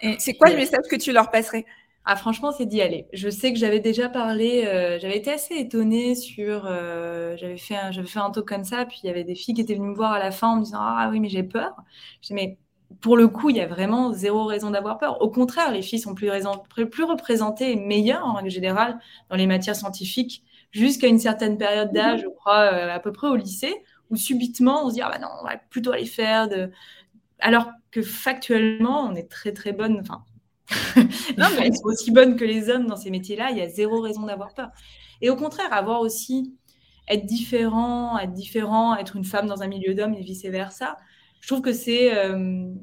Et 0.00 0.16
c'est 0.20 0.32
quoi 0.32 0.48
le 0.48 0.56
message 0.56 0.86
que 0.90 0.96
tu 0.96 1.12
leur 1.12 1.30
passerais? 1.30 1.66
Ah, 2.06 2.16
franchement, 2.16 2.50
c'est 2.50 2.64
d'y 2.64 2.80
aller. 2.80 3.06
Je 3.12 3.28
sais 3.28 3.52
que 3.52 3.58
j'avais 3.58 3.80
déjà 3.80 4.08
parlé, 4.08 4.64
euh, 4.64 4.98
j'avais 4.98 5.18
été 5.18 5.30
assez 5.30 5.56
étonnée 5.56 6.14
sur. 6.14 6.64
Euh, 6.64 7.36
j'avais 7.36 7.58
fait, 7.58 7.76
un, 7.76 7.92
fait 7.92 8.18
un 8.18 8.30
talk 8.30 8.48
comme 8.48 8.64
ça, 8.64 8.86
puis 8.86 9.00
il 9.02 9.08
y 9.08 9.10
avait 9.10 9.24
des 9.24 9.34
filles 9.34 9.52
qui 9.52 9.60
étaient 9.60 9.74
venues 9.74 9.90
me 9.90 9.94
voir 9.94 10.12
à 10.12 10.18
la 10.18 10.30
fin 10.30 10.48
en 10.48 10.56
me 10.56 10.64
disant 10.64 10.78
Ah 10.80 11.10
oui, 11.10 11.20
mais 11.20 11.28
j'ai 11.28 11.42
peur. 11.42 11.74
Je 12.22 12.28
dis 12.28 12.34
Mais 12.34 12.56
pour 13.00 13.16
le 13.16 13.28
coup, 13.28 13.50
il 13.50 13.56
y 13.56 13.60
a 13.60 13.66
vraiment 13.66 14.12
zéro 14.12 14.44
raison 14.44 14.70
d'avoir 14.70 14.98
peur. 14.98 15.20
Au 15.22 15.30
contraire, 15.30 15.70
les 15.70 15.82
filles 15.82 16.00
sont 16.00 16.14
plus, 16.14 16.30
plus 16.88 17.04
représentées 17.04 17.72
et 17.72 17.76
meilleures 17.76 18.24
en 18.24 18.34
règle 18.34 18.50
générale 18.50 18.98
dans 19.30 19.36
les 19.36 19.46
matières 19.46 19.76
scientifiques 19.76 20.42
jusqu'à 20.72 21.06
une 21.06 21.18
certaine 21.18 21.58
période 21.58 21.92
d'âge, 21.92 22.22
je 22.22 22.28
crois, 22.28 22.72
euh, 22.72 22.94
à 22.94 22.98
peu 22.98 23.12
près 23.12 23.28
au 23.28 23.36
lycée, 23.36 23.74
où 24.10 24.16
subitement 24.16 24.84
on 24.84 24.88
se 24.90 24.94
dit 24.94 25.02
ah 25.02 25.10
bah 25.10 25.18
non, 25.18 25.28
on 25.40 25.46
va 25.46 25.56
plutôt 25.56 25.92
aller 25.92 26.06
faire 26.06 26.48
de. 26.48 26.70
Alors 27.40 27.70
que 27.90 28.02
factuellement, 28.02 29.04
on 29.04 29.14
est 29.14 29.30
très 29.30 29.52
très 29.52 29.72
bonne. 29.72 30.00
Enfin, 30.00 30.24
non, 31.36 31.46
mais 31.58 31.72
sont 31.72 31.84
aussi 31.84 32.10
bonnes 32.10 32.36
que 32.36 32.44
les 32.44 32.68
hommes 32.68 32.86
dans 32.86 32.96
ces 32.96 33.10
métiers-là. 33.10 33.50
Il 33.50 33.58
y 33.58 33.62
a 33.62 33.68
zéro 33.68 34.00
raison 34.00 34.22
d'avoir 34.22 34.54
peur. 34.54 34.70
Et 35.20 35.30
au 35.30 35.36
contraire, 35.36 35.72
avoir 35.72 36.00
aussi 36.00 36.54
être 37.06 37.26
différent, 37.26 38.18
être 38.18 38.32
différent, 38.32 38.96
être 38.96 39.16
une 39.16 39.24
femme 39.24 39.46
dans 39.46 39.62
un 39.62 39.66
milieu 39.66 39.94
d'hommes 39.94 40.14
et 40.14 40.22
vice 40.22 40.44
versa 40.44 40.96
je 41.40 41.46
trouve 41.46 41.62
que 41.62 41.72
c'est 41.72 42.14
euh, 42.16 42.36
une 42.36 42.76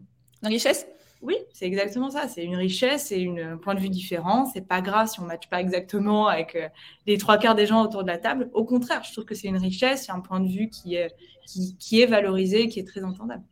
richesse? 0.43 0.88
Oui, 1.22 1.36
c'est 1.53 1.66
exactement 1.66 2.12
ça. 2.12 2.28
C'est 2.28 2.43
une 2.43 2.56
richesse, 2.56 3.08
c'est 3.08 3.28
un 3.39 3.58
point 3.58 3.74
de 3.74 3.80
vue 3.80 3.89
différent. 3.89 4.45
C'est 4.45 4.68
pas 4.68 4.82
grave 4.82 5.08
si 5.08 5.20
on 5.20 5.24
ne 5.24 5.28
matche 5.28 5.49
pas 5.49 5.60
exactement 5.60 6.28
avec 6.28 6.56
euh, 6.56 6.68
les 7.08 7.18
trois 7.18 7.38
quarts 7.38 7.56
des 7.56 7.66
gens 7.66 7.84
autour 7.84 8.03
de 8.03 8.08
la 8.08 8.18
table. 8.18 8.49
Au 8.53 8.64
contraire, 8.64 9.03
je 9.03 9.12
trouve 9.12 9.26
que 9.26 9.34
c'est 9.34 9.47
une 9.47 9.58
richesse, 9.58 10.06
c'est 10.06 10.12
un 10.12 10.20
point 10.20 10.39
de 10.39 10.47
vue 10.47 10.70
qui 10.70 10.95
est, 10.95 11.12
qui, 11.45 12.01
est 12.01 12.06
valorisé, 12.06 12.68
qui 12.68 12.80
est 12.80 12.88
très 12.88 13.03
entendable. 13.03 13.43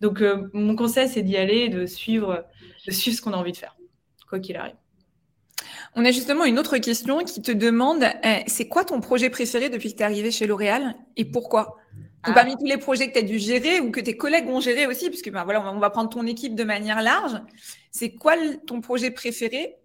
Donc, 0.00 0.22
euh, 0.22 0.48
mon 0.52 0.76
conseil, 0.76 1.08
c'est 1.08 1.22
d'y 1.22 1.36
aller 1.36 1.58
et 1.58 1.68
de 1.68 1.84
suivre, 1.84 2.46
de 2.86 2.92
suivre 2.92 3.16
ce 3.16 3.22
qu'on 3.22 3.32
a 3.32 3.36
envie 3.36 3.52
de 3.52 3.56
faire, 3.56 3.76
quoi 4.28 4.38
qu'il 4.38 4.56
arrive. 4.56 4.76
On 5.96 6.04
a 6.04 6.12
justement 6.12 6.44
une 6.44 6.58
autre 6.58 6.78
question 6.78 7.18
qui 7.24 7.42
te 7.42 7.50
demande 7.50 8.04
c'est 8.46 8.68
quoi 8.68 8.84
ton 8.84 9.00
projet 9.00 9.28
préféré 9.28 9.68
depuis 9.68 9.90
que 9.90 9.96
tu 9.96 10.02
es 10.02 10.06
arrivé 10.06 10.30
chez 10.30 10.46
L'Oréal 10.46 10.94
et 11.16 11.24
pourquoi? 11.24 11.76
Ah. 12.22 12.32
parmi 12.32 12.56
tous 12.56 12.66
les 12.66 12.76
projets 12.76 13.08
que 13.08 13.12
tu 13.12 13.18
as 13.18 13.22
dû 13.28 13.38
gérer 13.38 13.80
ou 13.80 13.90
que 13.90 14.00
tes 14.00 14.16
collègues 14.16 14.48
ont 14.48 14.60
géré 14.60 14.86
aussi, 14.86 15.08
puisque 15.08 15.30
ben, 15.30 15.44
voilà, 15.44 15.62
on 15.72 15.78
va 15.78 15.90
prendre 15.90 16.10
ton 16.10 16.26
équipe 16.26 16.54
de 16.54 16.64
manière 16.64 17.02
large, 17.02 17.40
c'est 17.90 18.10
quoi 18.10 18.34
ton 18.66 18.80
projet 18.80 19.10
préféré 19.10 19.76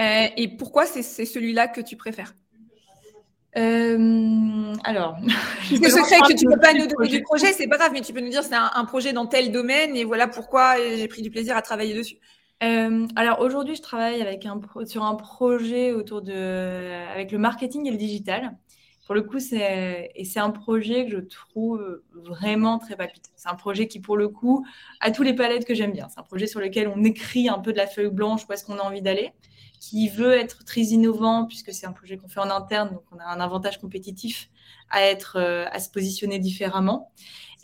euh, 0.00 0.26
et 0.36 0.48
pourquoi 0.48 0.86
c'est 0.86 1.02
celui-là 1.02 1.68
que 1.68 1.80
tu 1.80 1.96
préfères? 1.96 2.34
Euh, 3.56 4.72
alors, 4.84 5.16
le 5.70 5.88
secret 5.88 6.18
que 6.20 6.34
tu 6.34 6.46
ne 6.46 6.54
peux 6.54 6.60
pas 6.60 6.72
nous 6.72 6.86
donner 6.86 7.08
du 7.08 7.22
projet, 7.22 7.52
c'est 7.52 7.66
pas 7.66 7.76
grave, 7.76 7.90
mais 7.92 8.00
tu 8.00 8.12
peux 8.12 8.20
nous 8.20 8.30
dire 8.30 8.44
c'est 8.44 8.54
un, 8.54 8.84
projet 8.84 9.12
dans 9.12 9.26
tel 9.26 9.50
domaine 9.52 9.96
et 9.96 10.04
voilà 10.04 10.28
pourquoi 10.28 10.76
j'ai 10.76 11.08
pris 11.08 11.22
du 11.22 11.30
plaisir 11.30 11.56
à 11.56 11.62
travailler 11.62 11.94
dessus. 11.94 12.16
Euh, 12.62 13.06
alors 13.16 13.40
aujourd'hui, 13.40 13.74
je 13.74 13.82
travaille 13.82 14.22
avec 14.22 14.46
un 14.46 14.60
sur 14.86 15.04
un 15.04 15.14
projet 15.16 15.92
autour 15.92 16.22
de 16.22 17.10
avec 17.12 17.32
le 17.32 17.38
marketing 17.38 17.86
et 17.86 17.90
le 17.90 17.96
digital 17.96 18.56
pour 19.10 19.16
le 19.16 19.22
coup, 19.22 19.40
c'est 19.40 20.12
et 20.14 20.24
c'est 20.24 20.38
un 20.38 20.50
projet 20.50 21.04
que 21.04 21.10
je 21.10 21.18
trouve 21.18 22.00
vraiment 22.14 22.78
très 22.78 22.94
palpitant. 22.94 23.32
C'est 23.34 23.48
un 23.48 23.56
projet 23.56 23.88
qui, 23.88 23.98
pour 23.98 24.16
le 24.16 24.28
coup, 24.28 24.64
a 25.00 25.10
tous 25.10 25.24
les 25.24 25.34
palettes 25.34 25.64
que 25.64 25.74
j'aime 25.74 25.90
bien. 25.90 26.06
C'est 26.08 26.20
un 26.20 26.22
projet 26.22 26.46
sur 26.46 26.60
lequel 26.60 26.86
on 26.86 27.02
écrit 27.02 27.48
un 27.48 27.58
peu 27.58 27.72
de 27.72 27.76
la 27.76 27.88
feuille 27.88 28.12
blanche 28.12 28.42
où 28.48 28.52
est-ce 28.52 28.64
qu'on 28.64 28.78
a 28.78 28.82
envie 28.82 29.02
d'aller, 29.02 29.32
qui 29.80 30.08
veut 30.08 30.34
être 30.34 30.64
très 30.64 30.82
innovant 30.82 31.44
puisque 31.46 31.72
c'est 31.72 31.86
un 31.86 31.92
projet 31.92 32.18
qu'on 32.18 32.28
fait 32.28 32.38
en 32.38 32.50
interne, 32.50 32.90
donc 32.90 33.02
on 33.10 33.18
a 33.18 33.24
un 33.24 33.40
avantage 33.40 33.80
compétitif 33.80 34.48
à 34.90 35.02
être, 35.02 35.38
euh, 35.40 35.64
à 35.72 35.80
se 35.80 35.90
positionner 35.90 36.38
différemment. 36.38 37.10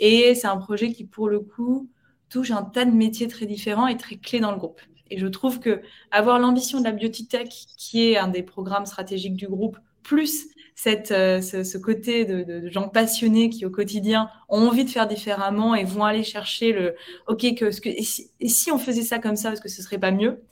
Et 0.01 0.35
c'est 0.35 0.49
un 0.49 0.57
projet 0.57 0.91
qui, 0.91 1.05
pour 1.05 1.29
le 1.29 1.39
coup, 1.39 1.89
touche 2.29 2.51
un 2.51 2.65
tas 2.65 2.85
de 2.85 2.91
métiers 2.91 3.29
très 3.29 3.47
différents 3.47 3.87
et 3.87 3.97
très 3.97 4.17
clés 4.17 4.41
dans 4.41 4.51
le 4.51 4.59
groupe. 4.59 4.81
Et 5.11 5.19
je 5.19 5.29
trouve 5.29 5.61
que 5.61 5.81
avoir 6.11 6.41
l'ambition 6.41 6.81
de 6.81 6.85
la 6.87 6.91
biotech, 6.91 7.51
qui 7.79 8.11
est 8.11 8.17
un 8.17 8.27
des 8.27 8.43
programmes 8.43 8.87
stratégiques 8.87 9.37
du 9.37 9.47
groupe, 9.47 9.79
plus 10.03 10.49
cette, 10.77 11.11
euh, 11.11 11.41
ce, 11.41 11.79
côté 11.79 12.27
de, 12.27 12.69
gens 12.69 12.89
passionnés 12.89 13.49
qui 13.49 13.65
au 13.65 13.71
quotidien 13.71 14.29
ont 14.51 14.69
envie 14.69 14.85
de 14.85 14.91
faire 14.91 15.09
différemment 15.09 15.75
et 15.75 15.85
vont 15.85 16.05
aller 16.05 16.23
chercher 16.23 16.73
le 16.73 16.95
OK 17.27 17.41
que 17.55 17.81
que 17.81 17.89
et 17.89 18.49
si, 18.49 18.71
on 18.71 18.79
faisait 18.79 19.03
ça 19.03 19.19
comme 19.19 19.37
ça 19.37 19.53
est-ce 19.53 19.63
que 19.63 19.71
ce 19.71 19.83
serait 19.83 19.99
pas 19.99 20.11
mieux? 20.11 20.43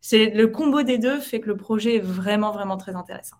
C'est 0.00 0.30
le 0.30 0.46
combo 0.46 0.82
des 0.82 0.98
deux 0.98 1.18
fait 1.18 1.40
que 1.40 1.48
le 1.48 1.56
projet 1.56 1.96
est 1.96 2.00
vraiment 2.00 2.52
vraiment 2.52 2.76
très 2.76 2.94
intéressant. 2.94 3.36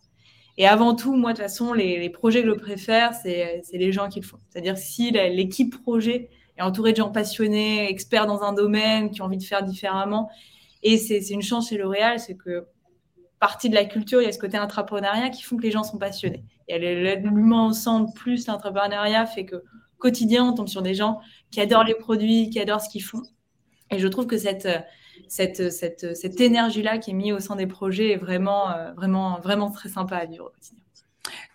Et 0.59 0.67
avant 0.67 0.97
tout 0.97 1.15
moi 1.15 1.33
de 1.33 1.37
toute 1.37 1.45
façon 1.45 1.73
les, 1.73 2.11
projets 2.11 2.43
que 2.43 2.49
je 2.49 2.59
préfère 2.59 3.15
c'est 3.15 3.63
les 3.73 3.93
gens 3.93 4.09
qui 4.09 4.19
le 4.19 4.27
font. 4.27 4.39
C'est-à-dire 4.51 4.77
si 4.77 5.13
l'équipe 5.13 5.81
projet 5.81 6.29
est 6.59 6.63
entourée 6.63 6.91
de 6.91 6.97
gens 6.97 7.11
passionnés 7.11 7.89
experts 7.89 8.27
dans 8.27 8.43
un 8.43 8.53
domaine 8.53 9.13
qui 9.13 9.23
ont 9.23 9.27
envie 9.27 9.39
de 9.39 9.45
faire 9.45 9.63
différemment 9.63 10.29
et 10.83 10.99
c'est 10.99 11.21
une 11.31 11.43
chance 11.43 11.69
chez 11.69 11.79
L'Oréal 11.79 12.19
c'est 12.19 12.35
que 12.35 12.67
partie 13.43 13.69
de 13.69 13.75
la 13.75 13.85
culture, 13.85 14.23
il 14.23 14.27
y 14.27 14.29
a 14.29 14.33
ce 14.33 14.39
côté 14.39 14.57
entrepreneuriat 14.57 15.29
qui 15.29 15.43
font 15.43 15.57
que 15.57 15.65
les 15.65 15.73
gens 15.73 15.83
sont 15.83 15.99
passionnés. 15.99 16.45
Il 16.69 16.81
y 16.81 17.09
a 17.09 17.17
l'humain 17.17 17.63
ensemble 17.63 18.13
plus 18.15 18.47
l'entrepreneuriat 18.47 19.27
fait 19.27 19.45
que 19.45 19.65
quotidien, 19.99 20.45
on 20.45 20.53
tombe 20.53 20.69
sur 20.69 20.81
des 20.81 20.95
gens 20.95 21.19
qui 21.51 21.61
adorent 21.61 21.83
les 21.83 21.97
produits, 21.97 22.51
qui 22.51 22.61
adorent 22.61 22.81
ce 22.81 22.89
qu'ils 22.89 23.03
font. 23.03 23.23
Et 23.91 23.99
je 23.99 24.07
trouve 24.07 24.29
que 24.29 24.39
cette, 24.39 24.69
cette, 25.27 25.73
cette, 25.73 26.17
cette 26.17 26.41
énergie-là 26.41 26.99
qui 26.99 27.11
est 27.11 27.15
mise 27.15 27.33
au 27.33 27.41
sein 27.41 27.57
des 27.57 27.67
projets 27.67 28.13
est 28.13 28.17
vraiment, 28.17 28.71
euh, 28.71 28.93
vraiment, 28.93 29.41
vraiment 29.41 29.73
très 29.73 29.89
sympa 29.89 30.19
à 30.19 30.25
vivre 30.25 30.45
au 30.45 30.51
quotidien. 30.51 30.85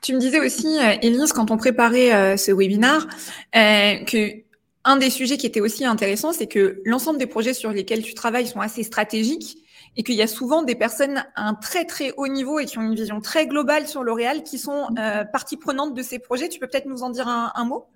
Tu 0.01 0.13
me 0.13 0.19
disais 0.19 0.41
aussi, 0.41 0.67
euh, 0.67 1.25
quand 1.33 1.51
on 1.51 1.57
préparait 1.57 2.13
euh, 2.13 2.35
ce 2.35 2.51
webinaire, 2.51 3.07
que 3.53 4.43
un 4.83 4.97
des 4.97 5.09
sujets 5.09 5.37
qui 5.37 5.47
était 5.47 5.61
aussi 5.61 5.85
intéressant, 5.85 6.33
c'est 6.33 6.47
que 6.47 6.81
l'ensemble 6.83 7.17
des 7.17 7.27
projets 7.27 7.53
sur 7.53 7.71
lesquels 7.71 8.03
tu 8.03 8.13
travailles 8.13 8.47
sont 8.47 8.59
assez 8.59 8.83
stratégiques 8.83 9.57
et 9.97 10.03
qu'il 10.03 10.15
y 10.15 10.21
a 10.21 10.27
souvent 10.27 10.61
des 10.61 10.75
personnes 10.75 11.25
à 11.35 11.47
un 11.47 11.55
très 11.55 11.85
très 11.85 12.13
haut 12.17 12.27
niveau 12.27 12.59
et 12.59 12.65
qui 12.65 12.77
ont 12.77 12.83
une 12.83 12.95
vision 12.95 13.19
très 13.19 13.47
globale 13.47 13.87
sur 13.87 14.03
L'Oréal 14.03 14.43
qui 14.43 14.59
sont 14.59 14.87
euh, 14.97 15.25
partie 15.25 15.57
prenante 15.57 15.95
de 15.95 16.01
ces 16.03 16.19
projets. 16.19 16.49
Tu 16.49 16.59
peux 16.59 16.67
peut-être 16.67 16.85
nous 16.85 17.01
en 17.01 17.09
dire 17.09 17.27
un, 17.27 17.65
mot? 17.65 17.87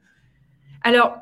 Alors, 0.83 1.15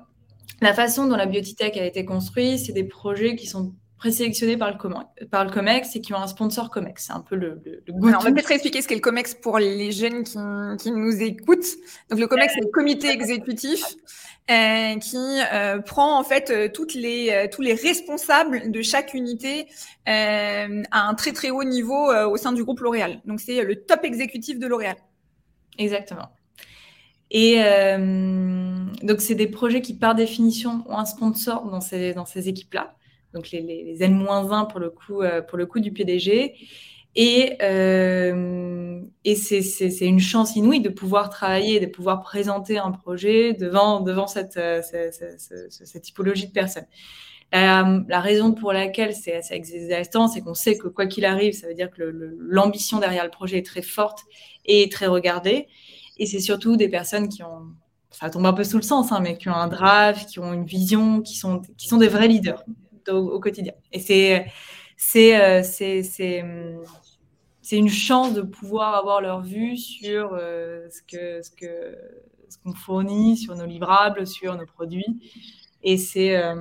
la 0.61 0.73
façon 0.73 1.05
dont 1.05 1.17
la 1.17 1.25
Biotitech 1.25 1.75
a 1.75 1.85
été 1.85 2.05
construite, 2.05 2.59
c'est 2.59 2.71
des 2.71 2.85
projets 2.85 3.35
qui 3.35 3.45
sont 3.45 3.73
présélectionnés 3.97 4.55
par 4.55 4.71
le, 4.71 5.25
par 5.25 5.43
le 5.43 5.51
COMEX 5.51 5.97
et 5.97 6.01
qui 6.01 6.13
ont 6.13 6.17
un 6.17 6.27
sponsor 6.27 6.69
COMEX. 6.71 7.07
C'est 7.07 7.13
un 7.13 7.19
peu 7.19 7.35
le, 7.35 7.61
le, 7.65 7.83
on 7.93 7.99
va 7.99 8.31
peut-être 8.31 8.51
expliquer 8.51 8.81
ce 8.81 8.87
qu'est 8.87 8.95
le 8.95 9.01
COMEX 9.01 9.35
pour 9.35 9.59
les 9.59 9.91
jeunes 9.91 10.23
qui, 10.23 10.37
qui 10.81 10.91
nous 10.91 11.21
écoutent. 11.21 11.75
Donc, 12.09 12.21
le 12.21 12.27
COMEX, 12.27 12.53
c'est 12.53 12.61
le 12.61 12.71
comité 12.71 13.09
exécutif 13.09 13.83
euh, 14.49 14.97
qui 14.97 15.17
euh, 15.53 15.79
prend 15.79 16.17
en 16.17 16.23
fait 16.23 16.49
euh, 16.49 16.69
les 16.95 17.49
tous 17.51 17.61
les 17.61 17.73
responsables 17.75 18.71
de 18.71 18.81
chaque 18.81 19.13
unité 19.13 19.67
à 20.07 21.07
un 21.07 21.13
très 21.13 21.33
très 21.33 21.51
haut 21.51 21.63
niveau 21.63 22.11
au 22.11 22.35
sein 22.35 22.51
du 22.51 22.63
groupe 22.63 22.79
L'Oréal. 22.79 23.21
Donc 23.25 23.39
c'est 23.39 23.63
le 23.63 23.75
top 23.83 24.03
exécutif 24.03 24.57
de 24.57 24.65
L'Oréal. 24.65 24.95
Exactement. 25.77 26.29
Et 27.29 27.57
donc 29.03 29.21
c'est 29.21 29.35
des 29.35 29.47
projets 29.47 29.81
qui 29.81 29.93
par 29.93 30.15
définition 30.15 30.83
ont 30.87 30.97
un 30.97 31.05
sponsor 31.05 31.69
dans 31.69 31.81
ces 31.81 32.13
dans 32.15 32.25
ces 32.25 32.49
équipes 32.49 32.73
là. 32.73 32.95
Donc 33.35 33.51
les, 33.51 33.61
les, 33.61 33.83
les 33.83 34.03
N-1 34.03 34.67
pour 34.67 34.79
le 34.79 34.89
coup 34.89 35.21
pour 35.47 35.59
le 35.59 35.65
coup 35.67 35.79
du 35.79 35.91
PDG 35.91 36.55
et, 37.15 37.57
euh, 37.61 39.01
c'est 39.35 40.05
une 40.05 40.19
chance 40.19 40.55
inouïe 40.55 40.81
de 40.81 40.89
pouvoir 40.89 41.29
travailler, 41.29 41.79
de 41.79 41.85
pouvoir 41.85 42.21
présenter 42.21 42.77
un 42.77 42.91
projet 42.91 43.53
devant, 43.53 43.99
devant 44.01 44.27
cette, 44.27 44.57
euh, 44.57 44.81
typologie 46.01 46.47
de 46.47 46.51
personnes. 46.51 46.85
La, 47.51 48.01
la 48.07 48.19
raison 48.19 48.53
pour 48.53 48.73
laquelle 48.73 49.15
c'est 49.15 49.35
assez 49.35 49.55
exaltant, 49.55 50.27
c'est 50.27 50.41
qu'on 50.41 50.53
sait 50.53 50.77
que 50.77 50.87
quoi 50.87 51.07
qu'il 51.07 51.25
arrive, 51.25 51.53
ça 51.53 51.67
veut 51.67 51.73
dire 51.73 51.89
que 51.89 52.03
l'ambition 52.39 52.99
derrière 52.99 53.23
le 53.23 53.31
projet 53.31 53.57
est 53.57 53.65
très 53.65 53.81
forte 53.81 54.19
et 54.65 54.87
très 54.89 55.07
regardée. 55.07 55.67
Et 56.17 56.27
c'est 56.27 56.39
surtout 56.39 56.75
des 56.75 56.89
personnes 56.89 57.27
qui 57.27 57.41
ont, 57.41 57.73
ça 58.11 58.29
tombe 58.29 58.45
un 58.45 58.53
peu 58.53 58.63
sous 58.63 58.77
le 58.77 58.83
sens, 58.83 59.11
hein, 59.11 59.19
mais 59.21 59.37
qui 59.37 59.49
ont 59.49 59.55
un 59.55 59.67
drive, 59.67 60.25
qui 60.25 60.39
ont 60.39 60.53
une 60.53 60.65
vision, 60.65 61.21
qui 61.21 61.35
sont, 61.35 61.61
qui 61.77 61.87
sont 61.87 61.97
des 61.97 62.07
vrais 62.07 62.27
leaders 62.27 62.63
au, 63.09 63.13
au 63.13 63.39
quotidien. 63.39 63.73
Et 63.91 63.99
c'est 63.99 64.45
c'est 65.01 65.63
c'est 65.63 66.03
c'est 67.69 67.77
une 67.77 67.89
chance 67.89 68.33
de 68.33 68.41
pouvoir 68.41 68.95
avoir 68.95 69.21
leur 69.21 69.41
vue 69.41 69.77
sur 69.77 70.31
euh, 70.33 70.87
ce 70.89 71.01
que 71.03 71.41
ce 71.43 71.51
que 71.51 71.95
ce 72.49 72.57
qu'on 72.57 72.73
fournit, 72.73 73.37
sur 73.37 73.55
nos 73.55 73.65
livrables, 73.65 74.27
sur 74.27 74.57
nos 74.57 74.65
produits. 74.65 75.21
Et 75.83 75.97
c'est 75.97 76.35
euh, 76.35 76.55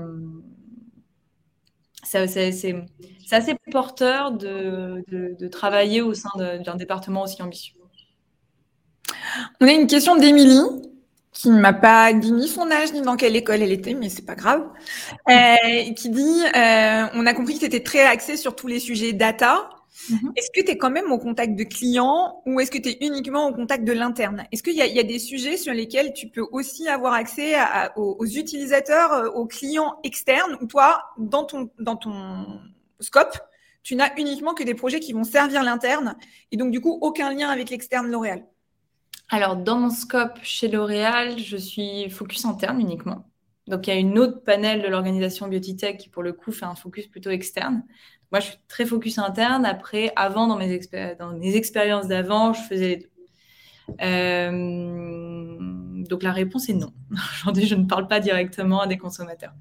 c'est 2.05 2.19
assez 3.33 3.57
porteur 3.73 4.33
de, 4.33 5.03
de, 5.09 5.35
de, 5.39 5.49
travailler 5.49 6.01
au 6.01 6.15
sein 6.15 6.31
d'un 6.37 6.77
département 6.77 7.23
aussi 7.23 7.43
ambitieux. 7.43 7.75
On 9.61 9.67
a 9.67 9.73
une 9.73 9.87
question 9.87 10.17
d'Émilie 10.17 10.88
qui 11.39 11.51
ne 11.51 11.61
m'a 11.61 11.73
pas 11.73 12.13
dit 12.13 12.33
ni 12.33 12.49
son 12.49 12.69
âge 12.69 12.93
ni 12.93 13.01
dans 13.01 13.15
quelle 13.15 13.37
école 13.37 13.63
elle 13.63 13.71
était, 13.71 13.95
mais 13.95 14.09
c'est 14.09 14.27
pas 14.27 14.35
grave, 14.35 14.67
euh, 15.31 15.93
qui 15.95 16.11
dit 16.11 16.43
euh, 16.57 17.07
on 17.15 17.27
a 17.27 17.33
compris 17.33 17.55
que 17.55 17.61
c'était 17.61 17.83
très 17.83 18.03
axé 18.03 18.37
sur 18.37 18.57
tous 18.57 18.67
les 18.67 18.81
sujets 18.81 19.13
data. 19.13 19.71
Mhm. 20.11 20.33
Est-ce 20.35 20.49
que 20.53 20.67
tu 20.67 20.73
es 20.73 20.77
quand 20.77 20.91
même 20.91 21.13
au 21.13 21.19
contact 21.19 21.55
de 21.55 21.63
clients 21.63 22.43
ou 22.45 22.59
est-ce 22.59 22.73
que 22.73 22.79
tu 22.79 22.89
es 22.89 23.07
uniquement 23.07 23.47
au 23.47 23.55
contact 23.55 23.85
de 23.85 23.93
l'interne? 23.93 24.47
Est-ce 24.51 24.65
qu'il 24.65 24.73
y, 24.73 24.79
y, 24.79 24.99
a 24.99 25.03
des 25.05 25.19
sujets 25.21 25.57
sur 25.57 25.73
lesquels 25.73 26.13
tu 26.13 26.27
peux 26.29 26.45
aussi 26.51 26.89
avoir 26.89 27.13
accès 27.13 27.55
à, 27.55 27.97
aux, 27.97 28.27
utilisateurs, 28.27 29.13
euh, 29.13 29.29
aux 29.29 29.47
clients 29.47 30.01
externes 30.03 30.59
ou 30.61 30.67
toi, 30.67 31.05
dans 31.19 31.45
ton, 31.45 31.71
dans 31.79 31.97
ton 31.97 32.47
scope, 32.99 33.39
tu 33.85 33.95
n'as 33.95 34.11
uniquement 34.17 34.55
que 34.55 34.65
des 34.65 34.75
projets 34.75 34.99
qui 34.99 35.13
vont 35.13 35.25
servir 35.25 35.63
l'interne 35.63 36.17
et 36.51 36.57
donc 36.57 36.73
du 36.73 36.81
coup 36.81 36.99
aucun 37.01 37.33
lien 37.33 37.49
avec 37.49 37.71
l'externe 37.71 38.11
L'Oréal? 38.11 38.45
Alors, 39.31 39.57
dans 39.57 39.79
mon 39.79 39.91
scope 39.91 40.39
chez 40.43 40.69
L'Oréal, 40.69 41.39
je 41.39 41.57
suis 41.57 42.09
focus 42.09 42.45
interne 42.47 42.81
uniquement. 42.81 43.27
Donc, 43.67 43.87
il 43.87 43.91
y 43.91 43.93
a 43.93 43.97
une 43.97 44.19
autre 44.19 44.43
panel 44.43 44.81
de 44.83 44.89
l'organisation 44.89 45.49
Biotitech 45.49 45.99
qui, 45.99 46.09
pour 46.09 46.23
le 46.23 46.33
coup, 46.33 46.51
fait 46.53 46.65
un 46.65 46.75
focus 46.75 47.07
plutôt 47.07 47.31
externe. 47.31 47.85
Moi, 48.33 48.41
je 48.41 48.47
suis 48.47 48.59
très 48.69 48.87
focus 48.87 49.19
interne. 49.19 49.67
Après, 49.67 50.13
avant, 50.17 50.47
dans 50.47 50.57
mes, 50.57 50.73
expériences 50.73 52.09
d'avant, 52.09 52.55
je 52.55 52.63
faisais 52.63 52.89
les 52.89 52.97
deux. 52.97 53.11
Euh, 54.03 55.57
donc, 56.09 56.23
la 56.23 56.33
réponse 56.33 56.71
est 56.71 56.75
non. 56.75 56.95
Aujourd'hui, 57.35 57.67
je 57.67 57.75
ne 57.75 57.85
parle 57.85 58.09
pas 58.09 58.21
directement 58.21 58.81
à 58.81 58.87
des 58.87 58.97
consommateurs. 58.97 59.53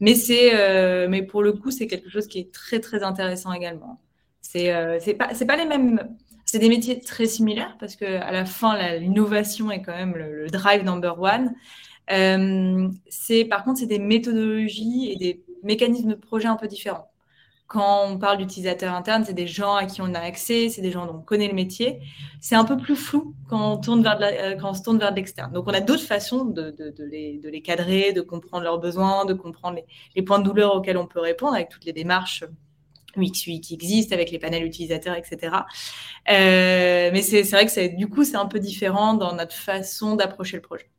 Mais, 0.00 0.14
euh, 0.52 1.08
mais 1.08 1.22
pour 1.22 1.42
le 1.42 1.52
coup, 1.54 1.70
c'est 1.70 1.86
quelque 1.86 2.10
chose 2.10 2.26
qui 2.26 2.38
est 2.38 2.52
très, 2.52 2.80
très 2.80 3.02
intéressant 3.02 3.52
également. 3.54 4.02
C'est 4.42 4.74
euh, 4.74 4.98
pas, 5.18 5.28
pas 5.28 5.56
les 5.56 5.64
mêmes 5.64 6.16
c'est 6.46 6.60
des 6.60 6.68
métiers 6.68 7.00
très 7.00 7.26
similaires 7.26 7.76
parce 7.78 7.96
que 7.96 8.04
à 8.04 8.30
la 8.30 8.46
fin, 8.46 8.96
l'innovation 8.98 9.70
est 9.70 9.82
quand 9.82 9.96
même 9.96 10.14
le, 10.16 10.46
drive 10.48 10.84
number 10.84 11.20
one. 11.20 11.54
Euh, 12.12 12.88
par 13.50 13.64
contre, 13.64 13.80
c'est 13.80 13.86
des 13.86 13.98
méthodologies 13.98 15.10
et 15.10 15.16
des 15.16 15.44
mécanismes 15.64 16.10
de 16.10 16.14
projet 16.14 16.46
un 16.46 16.56
peu 16.56 16.68
différents. 16.68 17.10
Quand 17.66 18.06
on 18.06 18.16
parle 18.16 18.38
d'utilisateurs 18.38 18.94
internes, 18.94 19.24
c'est 19.24 19.34
des 19.34 19.48
gens 19.48 19.74
à 19.74 19.86
qui 19.86 20.00
on 20.00 20.14
a 20.14 20.20
accès, 20.20 20.68
c'est 20.68 20.82
des 20.82 20.92
gens 20.92 21.04
dont 21.06 21.16
on 21.16 21.22
connaît 21.22 21.48
le 21.48 21.54
métier. 21.54 21.98
C'est 22.40 22.54
un 22.54 22.64
peu 22.64 22.76
plus 22.76 22.94
flou 22.94 23.34
quand 23.48 23.72
on, 23.72 23.76
tourne 23.78 24.04
vers 24.04 24.20
euh, 24.22 24.72
se 24.72 24.82
tourne 24.84 24.98
vers 24.98 25.12
l'externe. 25.12 25.52
Donc, 25.52 25.64
on 25.66 25.74
a 25.74 25.80
d'autres 25.80 26.04
façons 26.04 26.44
de, 26.44 26.70
de, 26.70 26.90
de, 26.90 27.04
les, 27.04 27.38
de, 27.38 27.50
cadrer, 27.58 28.12
de 28.12 28.20
comprendre 28.20 28.62
leurs 28.62 28.78
besoins, 28.78 29.24
de 29.24 29.34
comprendre 29.34 29.80
les, 30.14 30.22
points 30.22 30.38
de 30.38 30.44
douleur 30.44 30.76
auxquels 30.76 30.96
on 30.96 31.08
peut 31.08 31.18
répondre 31.18 31.54
avec 31.54 31.68
toutes 31.68 31.84
les 31.84 31.92
démarches 31.92 32.44
Qui 33.16 33.74
existe 33.74 34.12
avec 34.12 34.30
les 34.30 34.38
panels 34.38 34.64
utilisateurs, 34.64 35.16
etc. 35.16 35.56
Euh, 36.28 37.10
mais 37.12 37.22
c'est 37.22 37.42
vrai 37.42 37.66
que 37.66 37.96
du 37.96 38.08
coup, 38.08 38.24
c'est 38.24 38.36
un 38.36 38.46
peu 38.46 38.58
différent 38.58 39.14
dans 39.14 39.34
notre 39.34 39.54
façon 39.54 40.16
d'approcher 40.16 40.56
le 40.56 40.62
projet. 40.62 40.90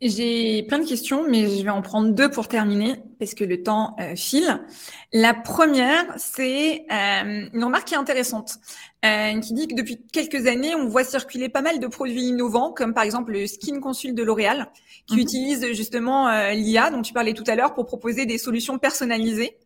J'ai 0.00 0.62
plein 0.62 0.78
de 0.78 0.86
questions, 0.86 1.28
mais 1.28 1.48
je 1.48 1.64
vais 1.64 1.70
en 1.70 1.82
prendre 1.82 2.14
deux 2.14 2.30
pour 2.30 2.46
terminer 2.46 3.02
parce 3.18 3.34
que 3.34 3.42
le 3.42 3.64
temps 3.64 3.96
euh, 3.98 4.14
file. 4.14 4.60
La 5.12 5.34
première, 5.34 6.04
c'est 6.16 6.86
euh, 6.92 7.48
une 7.52 7.64
remarque 7.64 7.88
qui 7.88 7.94
est 7.94 7.98
intéressante, 7.98 8.58
euh, 9.04 9.40
qui 9.40 9.54
dit 9.54 9.66
que 9.66 9.74
depuis 9.74 10.00
quelques 10.12 10.46
années, 10.46 10.76
on 10.76 10.86
voit 10.86 11.02
circuler 11.02 11.48
pas 11.48 11.62
mal 11.62 11.80
de 11.80 11.86
produits 11.88 12.26
innovants, 12.26 12.70
comme 12.70 12.94
par 12.94 13.02
exemple 13.02 13.32
le 13.32 13.48
Skin 13.48 13.80
Consult 13.80 14.14
de 14.14 14.22
L'Oréal, 14.22 14.70
qui 15.08 15.16
mhm. 15.16 15.20
utilise 15.20 15.72
justement 15.72 16.30
l'IA 16.52 16.90
dont 16.92 17.02
tu 17.02 17.12
parlais 17.12 17.34
tout 17.34 17.44
à 17.48 17.56
l'heure 17.56 17.74
pour 17.74 17.86
proposer 17.86 18.24
des 18.24 18.38
solutions 18.38 18.78
personnalisées 18.78 19.58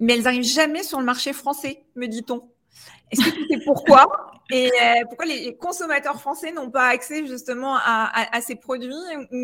mais 0.00 0.14
elles 0.14 0.22
n'arrivent 0.22 0.44
jamais 0.44 0.82
sur 0.82 0.98
le 0.98 1.04
marché 1.04 1.32
français, 1.32 1.84
me 1.94 2.06
dit-on. 2.06 2.48
Est-ce 3.10 3.24
que 3.24 3.30
tu 3.30 3.46
sais 3.48 3.64
pourquoi 3.64 4.32
Et 4.50 4.70
euh, 4.70 5.04
pourquoi 5.08 5.26
les 5.26 5.56
consommateurs 5.56 6.20
français 6.20 6.52
n'ont 6.52 6.70
pas 6.70 6.86
accès 6.88 7.26
justement 7.26 7.76
à, 7.76 8.40
ces 8.40 8.54
produits 8.54 8.94
Je 9.32 9.36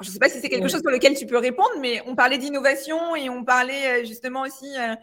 ne 0.00 0.04
sais 0.04 0.18
pas 0.18 0.28
si 0.28 0.38
c'est 0.38 0.50
quelque 0.50 0.68
chose 0.68 0.82
sur 0.82 0.90
lequel 0.90 1.16
tu 1.16 1.26
peux 1.26 1.38
répondre, 1.38 1.70
mais 1.80 2.02
on 2.06 2.14
parlait 2.14 2.36
d'innovation 2.36 3.16
et 3.16 3.30
on 3.30 3.42
parlait 3.42 4.02
euh, 4.02 4.04
justement 4.04 4.42
aussi. 4.42 4.66
Euh, 4.78 4.94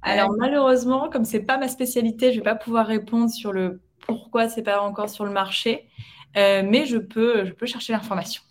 Alors 0.00 0.32
malheureusement, 0.38 1.10
comme 1.10 1.24
c'est 1.24 1.40
pas 1.40 1.58
ma 1.58 1.68
spécialité, 1.68 2.32
je 2.32 2.38
vais 2.38 2.44
pas 2.44 2.54
pouvoir 2.54 2.86
répondre 2.86 3.28
sur 3.30 3.52
le 3.52 3.82
pourquoi 4.06 4.48
c'est 4.48 4.62
pas 4.62 4.80
encore 4.80 5.10
sur 5.10 5.24
le 5.24 5.30
marché, 5.30 5.88
mais 6.34 6.86
je 6.86 6.98
peux, 6.98 7.44
je 7.44 7.52
peux 7.52 7.66
chercher 7.66 7.92
l'information. 7.92 8.42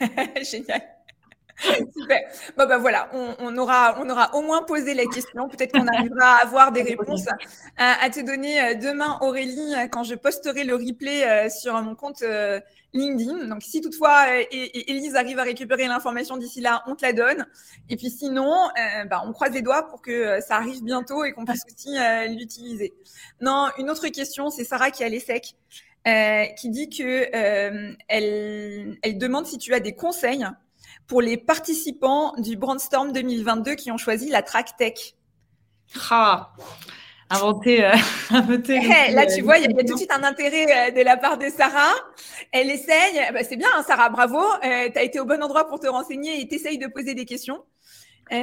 Génial. 0.42 0.82
Super. 1.96 2.20
Bon, 2.56 2.66
ben 2.66 2.78
voilà, 2.78 3.10
on, 3.12 3.56
aura, 3.56 3.98
on 4.00 4.08
aura 4.08 4.34
au 4.34 4.42
moins 4.42 4.62
posé 4.62 4.94
la 4.94 5.06
question. 5.06 5.48
Peut-être 5.48 5.72
qu'on 5.72 5.86
arrivera 5.88 6.36
à 6.36 6.42
avoir 6.42 6.72
des 6.72 6.82
réponses 6.94 7.26
à, 7.76 8.10
te 8.10 8.20
donner 8.20 8.60
euh, 8.60 8.74
demain, 8.74 9.18
Aurélie, 9.20 9.74
euh, 9.74 9.88
quand 9.88 10.04
je 10.04 10.14
posterai 10.14 10.64
le 10.64 10.74
replay 10.74 11.24
euh, 11.24 11.50
sur 11.50 11.80
mon 11.82 11.94
compte 11.94 12.22
LinkedIn. 12.94 13.46
Donc, 13.48 13.62
si 13.62 13.80
toutefois 13.80 14.26
Elise 14.50 15.16
arrive 15.16 15.38
à 15.38 15.42
récupérer 15.42 15.86
l'information 15.86 16.36
d'ici 16.36 16.60
là, 16.60 16.82
on 16.86 16.94
te 16.94 17.04
la 17.04 17.12
donne. 17.12 17.46
Et 17.90 17.96
puis 17.96 18.10
sinon, 18.10 18.68
bah, 19.10 19.22
on 19.26 19.32
croise 19.32 19.52
les 19.52 19.60
doigts 19.60 19.86
pour 19.88 20.00
que 20.00 20.40
ça 20.40 20.56
arrive 20.56 20.82
bientôt 20.82 21.22
et 21.24 21.32
qu'on 21.32 21.44
puisse 21.44 21.64
aussi 21.66 21.96
l'utiliser. 22.34 22.94
Non, 23.42 23.68
une 23.76 23.90
autre 23.90 24.08
question, 24.08 24.48
c'est 24.48 24.64
Sarah 24.64 24.90
qui 24.90 25.04
a 25.04 25.08
l'ESSEC. 25.10 25.54
qui 26.56 26.70
dit 26.70 26.88
que 26.88 27.28
elle, 28.08 28.98
elle 29.02 29.18
demande 29.18 29.44
si 29.44 29.58
tu 29.58 29.74
as 29.74 29.80
des 29.80 29.94
conseils 29.94 30.46
pour 31.08 31.22
les 31.22 31.38
participants 31.38 32.34
du 32.36 32.56
Brainstorm 32.56 33.12
2022 33.12 33.74
qui 33.74 33.90
ont 33.90 33.96
choisi 33.96 34.28
la 34.28 34.42
track 34.42 34.76
tech 34.76 35.14
Ah, 36.10 36.52
inventé. 37.30 37.84
Euh, 37.84 37.92
eh, 38.30 39.12
là, 39.12 39.26
tu 39.26 39.40
vois, 39.40 39.58
il 39.58 39.62
y, 39.62 39.74
a 39.74 39.84
tout 39.84 39.94
de 39.94 39.96
suite 39.96 40.12
un 40.12 40.22
intérêt 40.22 40.90
euh, 40.90 40.90
de 40.90 41.00
la 41.00 41.16
part 41.16 41.38
de 41.38 41.48
Sarah. 41.48 41.94
Elle 42.52 42.70
essaye. 42.70 43.20
Bah, 43.32 43.42
c'est 43.42 43.56
bien, 43.56 43.68
hein, 43.74 43.82
Sarah, 43.86 44.10
bravo. 44.10 44.38
Euh, 44.38 44.90
tu 44.92 44.98
as 44.98 45.02
été 45.02 45.18
au 45.18 45.24
bon 45.24 45.42
endroit 45.42 45.66
pour 45.66 45.80
te 45.80 45.86
renseigner 45.86 46.40
et 46.40 46.46
t'essayes 46.46 46.78
de 46.78 46.86
poser 46.86 47.14
des 47.14 47.24
questions. 47.24 47.64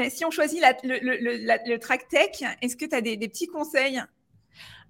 si 0.09 0.25
on 0.25 0.31
choisit 0.31 0.59
la, 0.59 0.73
le, 0.83 0.97
le, 0.99 1.59
le, 1.67 1.79
track 1.79 2.07
tech, 2.07 2.43
est-ce 2.63 2.75
que 2.75 2.85
tu 2.85 2.95
as 2.95 3.01
des, 3.01 3.15
des 3.15 3.27
petits 3.27 3.47
conseils? 3.47 4.01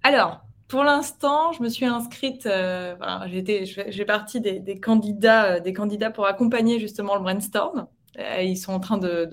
Alors, 0.02 0.40
pour 0.68 0.82
l'instant, 0.82 1.52
je 1.52 1.62
me 1.62 1.68
suis 1.68 1.84
inscrite, 1.84 2.46
euh, 2.46 2.96
je 3.26 3.92
fais 3.92 4.04
partie 4.04 4.40
des, 4.40 4.80
candidats, 4.80 5.44
euh, 5.44 5.60
des 5.60 5.72
candidats 5.72 6.10
pour 6.10 6.26
accompagner 6.26 6.80
justement 6.80 7.14
le 7.14 7.22
brainstorm. 7.22 7.86
Euh, 8.18 8.42
ils 8.42 8.56
sont 8.56 8.72
en 8.72 8.80
train 8.80 8.98
de, 8.98 9.24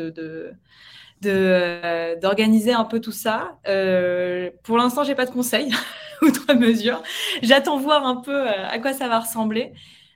d'organiser 2.22 2.74
un 2.74 2.86
peu 2.86 3.00
tout 3.00 3.12
ça. 3.12 3.58
pour 4.64 4.78
l'instant, 4.78 5.04
j'ai 5.04 5.16
pas 5.16 5.26
de 5.26 5.32
conseils, 5.32 5.72
outre 6.22 6.54
mesure. 6.54 7.02
J'attends 7.42 7.80
voir 7.80 8.06
un 8.06 8.18
peu 8.18 8.48
à 8.48 8.78
quoi 8.78 8.94
ça 8.94 9.08
va 9.08 9.20
ressembler. 9.20 9.74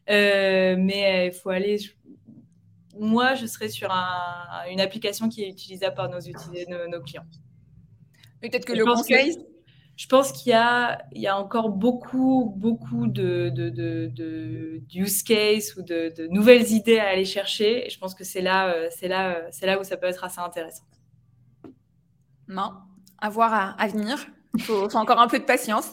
mais 0.08 1.32
il 1.34 1.34
faut 1.34 1.50
aller. 1.50 1.78
moi, 3.00 3.34
je 3.34 3.48
serai 3.48 3.70
sur 3.70 3.90
une 4.70 4.82
application 4.82 5.30
qui 5.30 5.44
est 5.44 5.50
utilisable 5.50 5.96
par 5.96 6.10
nos, 6.10 6.20
nos, 6.20 7.02
clients. 7.02 7.26
Peut-être 8.40 8.66
que 8.66 8.74
le 8.74 8.86
conseil, 8.86 9.36
je 9.98 10.06
pense 10.06 10.32
qu'il 10.32 10.52
y 10.52 10.56
a, 10.56 11.00
encore 11.36 11.70
beaucoup, 11.70 12.54
beaucoup 12.56 13.08
de, 13.08 13.50
de, 13.50 14.82
use 14.94 15.24
case 15.24 15.76
ou 15.76 15.82
de, 15.82 16.28
nouvelles 16.30 16.72
idées 16.72 17.00
à 17.00 17.08
aller 17.08 17.26
chercher. 17.26 17.88
Et 17.88 17.90
je 17.90 17.98
pense 17.98 18.14
que 18.14 18.24
c'est 18.24 18.42
là, 18.42 18.68
euh, 18.68 18.90
euh, 19.04 19.80
où 19.80 19.84
ça 19.84 19.98
peut 19.98 20.06
être 20.06 20.24
assez 20.24 20.40
intéressant. 20.40 20.84
Non, 22.48 22.74
à 23.18 23.30
voir 23.30 23.76
à, 23.76 23.88
venir. 23.88 24.28
Il 24.54 24.62
faut, 24.62 24.88
encore 24.96 25.20
un 25.20 25.28
peu 25.28 25.40
de 25.40 25.46
patience. 25.46 25.92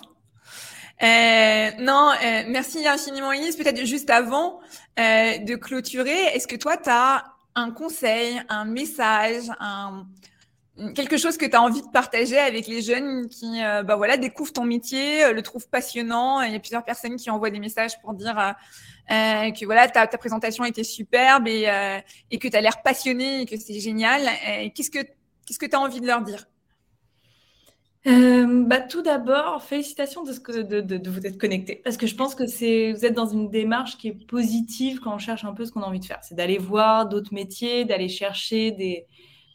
Euh, 1.03 1.71
non, 1.81 2.13
merci 2.49 2.87
infiniment 2.87 3.33
Elise. 3.33 3.57
Peut-être 3.57 3.87
juste 3.87 4.11
avant 4.11 4.61
de 4.99 5.55
clôturer, 5.57 6.25
est-ce 6.35 6.47
que 6.47 6.57
toi, 6.57 6.77
tu 6.77 6.91
as 6.91 7.25
un 7.55 7.71
conseil, 7.71 8.39
un 8.51 8.67
message, 8.67 9.45
un, 9.61 10.07
quelque 10.95 11.17
chose 11.17 11.37
que 11.37 11.47
tu 11.47 11.55
as 11.55 11.63
envie 11.63 11.83
de 11.83 11.89
partager 11.89 12.39
avec 12.39 12.67
les 12.67 12.83
jeunes 12.83 13.29
qui 13.29 13.63
euh, 13.63 13.83
bah 13.83 13.97
voilà, 13.97 14.17
découvrent 14.17 14.53
ton 14.53 14.65
métier, 14.65 15.25
euh, 15.25 15.33
le 15.33 15.43
trouvent 15.43 15.69
passionnant. 15.69 16.41
Il 16.43 16.53
y 16.53 16.57
a 16.57 16.61
plusieurs 16.61 16.85
personnes 16.85 17.17
qui 17.17 17.31
envoient 17.31 17.51
des 17.51 17.61
messages 17.61 18.01
pour 18.01 18.15
dire 18.15 18.37
euh, 18.39 19.51
que 19.53 19.65
voilà, 19.65 19.89
ta, 19.89 20.07
ta, 20.07 20.19
présentation 20.19 20.65
était 20.65 20.85
superbe 20.85 21.47
et, 21.47 21.65
que 22.39 22.49
tu 22.49 22.57
as 22.57 22.61
l'air 22.61 22.83
passionné 22.83 23.43
et 23.43 23.47
que 23.47 23.57
c'est 23.57 23.79
génial. 23.79 24.23
Qu'est-ce 24.75 24.91
que 24.91 24.99
qu'est-ce 25.47 25.59
que 25.59 25.67
tu 25.67 25.77
as 25.77 25.81
envie 25.81 26.01
de 26.01 26.07
leur 26.07 26.23
dire? 26.23 26.47
Bah, 28.07 28.81
tout 28.81 29.01
d'abord, 29.01 29.63
félicitations 29.63 30.25
de, 30.25 30.33
que, 30.33 31.09
vous 31.09 31.27
être 31.27 31.39
connecté, 31.39 31.77
parce 31.77 31.97
que 31.97 32.07
je 32.07 32.15
pense 32.15 32.35
que 32.35 32.45
vous 32.45 33.05
êtes 33.05 33.15
dans 33.15 33.27
une 33.27 33.49
démarche 33.49 33.97
qui 33.97 34.09
est 34.09 34.27
positive 34.27 35.01
quand 35.01 35.15
on 35.15 35.19
cherche 35.19 35.45
un 35.45 35.55
peu 35.55 35.65
ce 35.65 35.73
qu'on 35.73 35.83
a 35.83 35.87
envie 35.87 36.01
de 36.01 36.05
faire. 36.05 36.19
C'est 36.23 36.35
d'aller 36.35 36.59
voir 36.59 37.09
d'autres 37.09 37.33
métiers, 37.33 37.87
d'aller 37.87 38.09
chercher 38.09 38.73
des, 38.73 39.07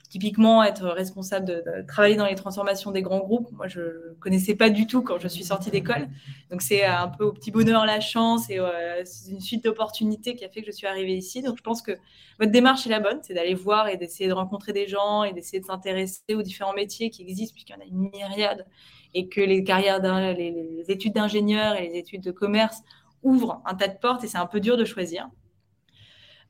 typiquement 0.09 0.63
être 0.63 0.85
responsable 0.87 1.45
de, 1.45 1.63
travailler 1.87 2.15
dans 2.15 2.25
les 2.25 2.35
transformations 2.35 2.91
des 2.91 3.03
grands 3.03 3.19
groupes. 3.19 3.51
Moi, 3.51 3.67
je 3.67 3.79
ne 3.81 4.13
connaissais 4.19 4.55
pas 4.55 4.69
du 4.69 4.87
tout 4.87 5.03
quand 5.03 5.19
je 5.19 5.27
suis 5.27 5.43
sortie 5.43 5.69
d'école. 5.69 6.09
Donc, 6.49 6.61
c'est 6.61 6.83
un 6.83 7.07
peu 7.07 7.23
au 7.23 7.31
petit 7.31 7.51
bonheur 7.51 7.85
la 7.85 7.99
chance 7.99 8.49
et 8.49 8.59
euh, 8.59 9.03
une 9.29 9.39
suite 9.39 9.63
d'opportunités 9.63 10.35
qui 10.35 10.43
a 10.43 10.49
fait 10.49 10.61
que 10.61 10.67
je 10.67 10.71
suis 10.71 10.87
arrivée 10.87 11.15
ici. 11.15 11.43
Donc, 11.43 11.57
je 11.57 11.63
pense 11.63 11.83
que 11.83 11.91
votre 12.39 12.51
démarche 12.51 12.87
est 12.87 12.89
la 12.89 12.99
bonne, 12.99 13.19
c'est 13.21 13.35
d'aller 13.35 13.53
voir 13.53 13.87
et 13.87 13.97
d'essayer 13.97 14.27
de 14.27 14.33
rencontrer 14.33 14.73
des 14.73 14.87
gens 14.87 15.23
et 15.23 15.31
d'essayer 15.31 15.59
de 15.59 15.65
s'intéresser 15.65 16.33
aux 16.33 16.41
différents 16.41 16.73
métiers 16.73 17.11
qui 17.11 17.21
existent, 17.21 17.53
puisqu'il 17.53 17.73
y 17.73 17.75
en 17.75 17.81
a 17.81 17.85
une 17.85 18.09
myriade 18.09 18.65
et 19.13 19.27
que 19.29 19.41
les 19.41 19.63
carrières, 19.63 19.99
les 20.33 20.85
études 20.87 21.13
d'ingénieur 21.13 21.75
et 21.75 21.87
les 21.87 21.97
études 21.97 22.21
de 22.21 22.31
commerce 22.31 22.81
ouvrent 23.21 23.61
un 23.65 23.75
tas 23.75 23.87
de 23.87 23.97
portes 23.97 24.23
et 24.23 24.27
c'est 24.27 24.37
un 24.37 24.45
peu 24.45 24.59
dur 24.59 24.77
de 24.77 24.85
choisir. 24.85 25.29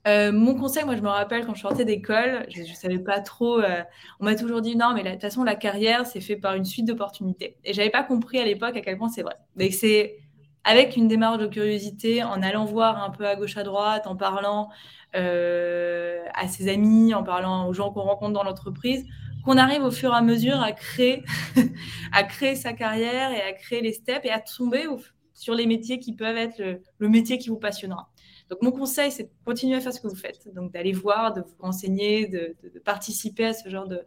Euh, 0.07 0.31
mon 0.31 0.55
conseil, 0.55 0.85
moi, 0.85 0.95
je 0.95 1.01
me 1.01 1.09
rappelle 1.09 1.45
quand 1.45 1.55
je 1.55 1.61
sortais 1.61 1.85
d'école, 1.85 2.45
je 2.49 2.61
ne 2.61 2.67
savais 2.67 2.99
pas 2.99 3.19
trop. 3.19 3.59
Euh, 3.59 3.83
on 4.19 4.25
m'a 4.25 4.35
toujours 4.35 4.61
dit 4.61 4.75
non, 4.75 4.93
mais 4.93 5.03
de 5.03 5.09
toute 5.11 5.21
façon, 5.21 5.43
la 5.43 5.55
carrière, 5.55 6.05
c'est 6.05 6.21
fait 6.21 6.37
par 6.37 6.55
une 6.55 6.65
suite 6.65 6.85
d'opportunités. 6.85 7.57
Et 7.65 7.73
j'avais 7.73 7.89
pas 7.89 8.03
compris 8.03 8.39
à 8.39 8.45
l'époque 8.45 8.77
à 8.77 8.81
quel 8.81 8.97
point 8.97 9.09
c'est 9.09 9.23
vrai. 9.23 9.35
Mais 9.55 9.71
c'est 9.71 10.17
avec 10.63 10.95
une 10.95 11.07
démarche 11.07 11.37
de 11.39 11.47
curiosité, 11.47 12.23
en 12.23 12.41
allant 12.41 12.65
voir 12.65 13.03
un 13.03 13.09
peu 13.09 13.27
à 13.27 13.35
gauche 13.35 13.57
à 13.57 13.63
droite, 13.63 14.07
en 14.07 14.15
parlant 14.15 14.69
euh, 15.15 16.19
à 16.33 16.47
ses 16.47 16.69
amis, 16.69 17.13
en 17.13 17.23
parlant 17.23 17.67
aux 17.67 17.73
gens 17.73 17.91
qu'on 17.91 18.01
rencontre 18.01 18.33
dans 18.33 18.43
l'entreprise, 18.43 19.05
qu'on 19.43 19.57
arrive 19.57 19.83
au 19.83 19.91
fur 19.91 20.13
et 20.13 20.17
à 20.17 20.21
mesure 20.21 20.61
à 20.61 20.71
créer, 20.71 21.23
à 22.11 22.23
créer 22.23 22.55
sa 22.55 22.73
carrière 22.73 23.31
et 23.31 23.41
à 23.41 23.53
créer 23.53 23.81
les 23.81 23.93
steps 23.93 24.25
et 24.25 24.31
à 24.31 24.39
tomber 24.39 24.85
sur 25.33 25.55
les 25.55 25.65
métiers 25.65 25.99
qui 25.99 26.13
peuvent 26.13 26.37
être 26.37 26.61
le 26.97 27.09
métier 27.09 27.37
qui 27.37 27.49
vous 27.49 27.57
passionnera. 27.57 28.09
Donc, 28.49 28.61
mon 28.61 28.71
conseil, 28.71 29.11
c'est 29.11 29.23
de 29.23 29.29
continuer 29.45 29.75
à 29.75 29.81
faire 29.81 29.93
ce 29.93 30.01
que 30.01 30.07
vous 30.07 30.15
faites. 30.15 30.51
Donc, 30.53 30.71
d'aller 30.71 30.91
voir, 30.91 31.33
de 31.33 31.41
vous 31.41 31.55
renseigner, 31.59 32.27
de, 32.27 32.55
participer 32.83 33.45
à 33.45 33.53
ce 33.53 33.69
genre 33.69 33.87
de, 33.87 34.01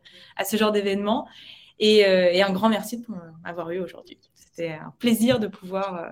d'événement. 0.72 1.28
Et, 1.78 2.04
euh, 2.06 2.44
un 2.44 2.52
grand 2.52 2.68
merci 2.68 2.98
de 2.98 3.06
m'avoir 3.44 3.70
eu 3.70 3.80
aujourd'hui. 3.80 4.18
C'était 4.34 4.72
un 4.72 4.92
plaisir 4.98 5.38
de 5.38 5.46
pouvoir, 5.46 5.96
euh, 5.96 6.10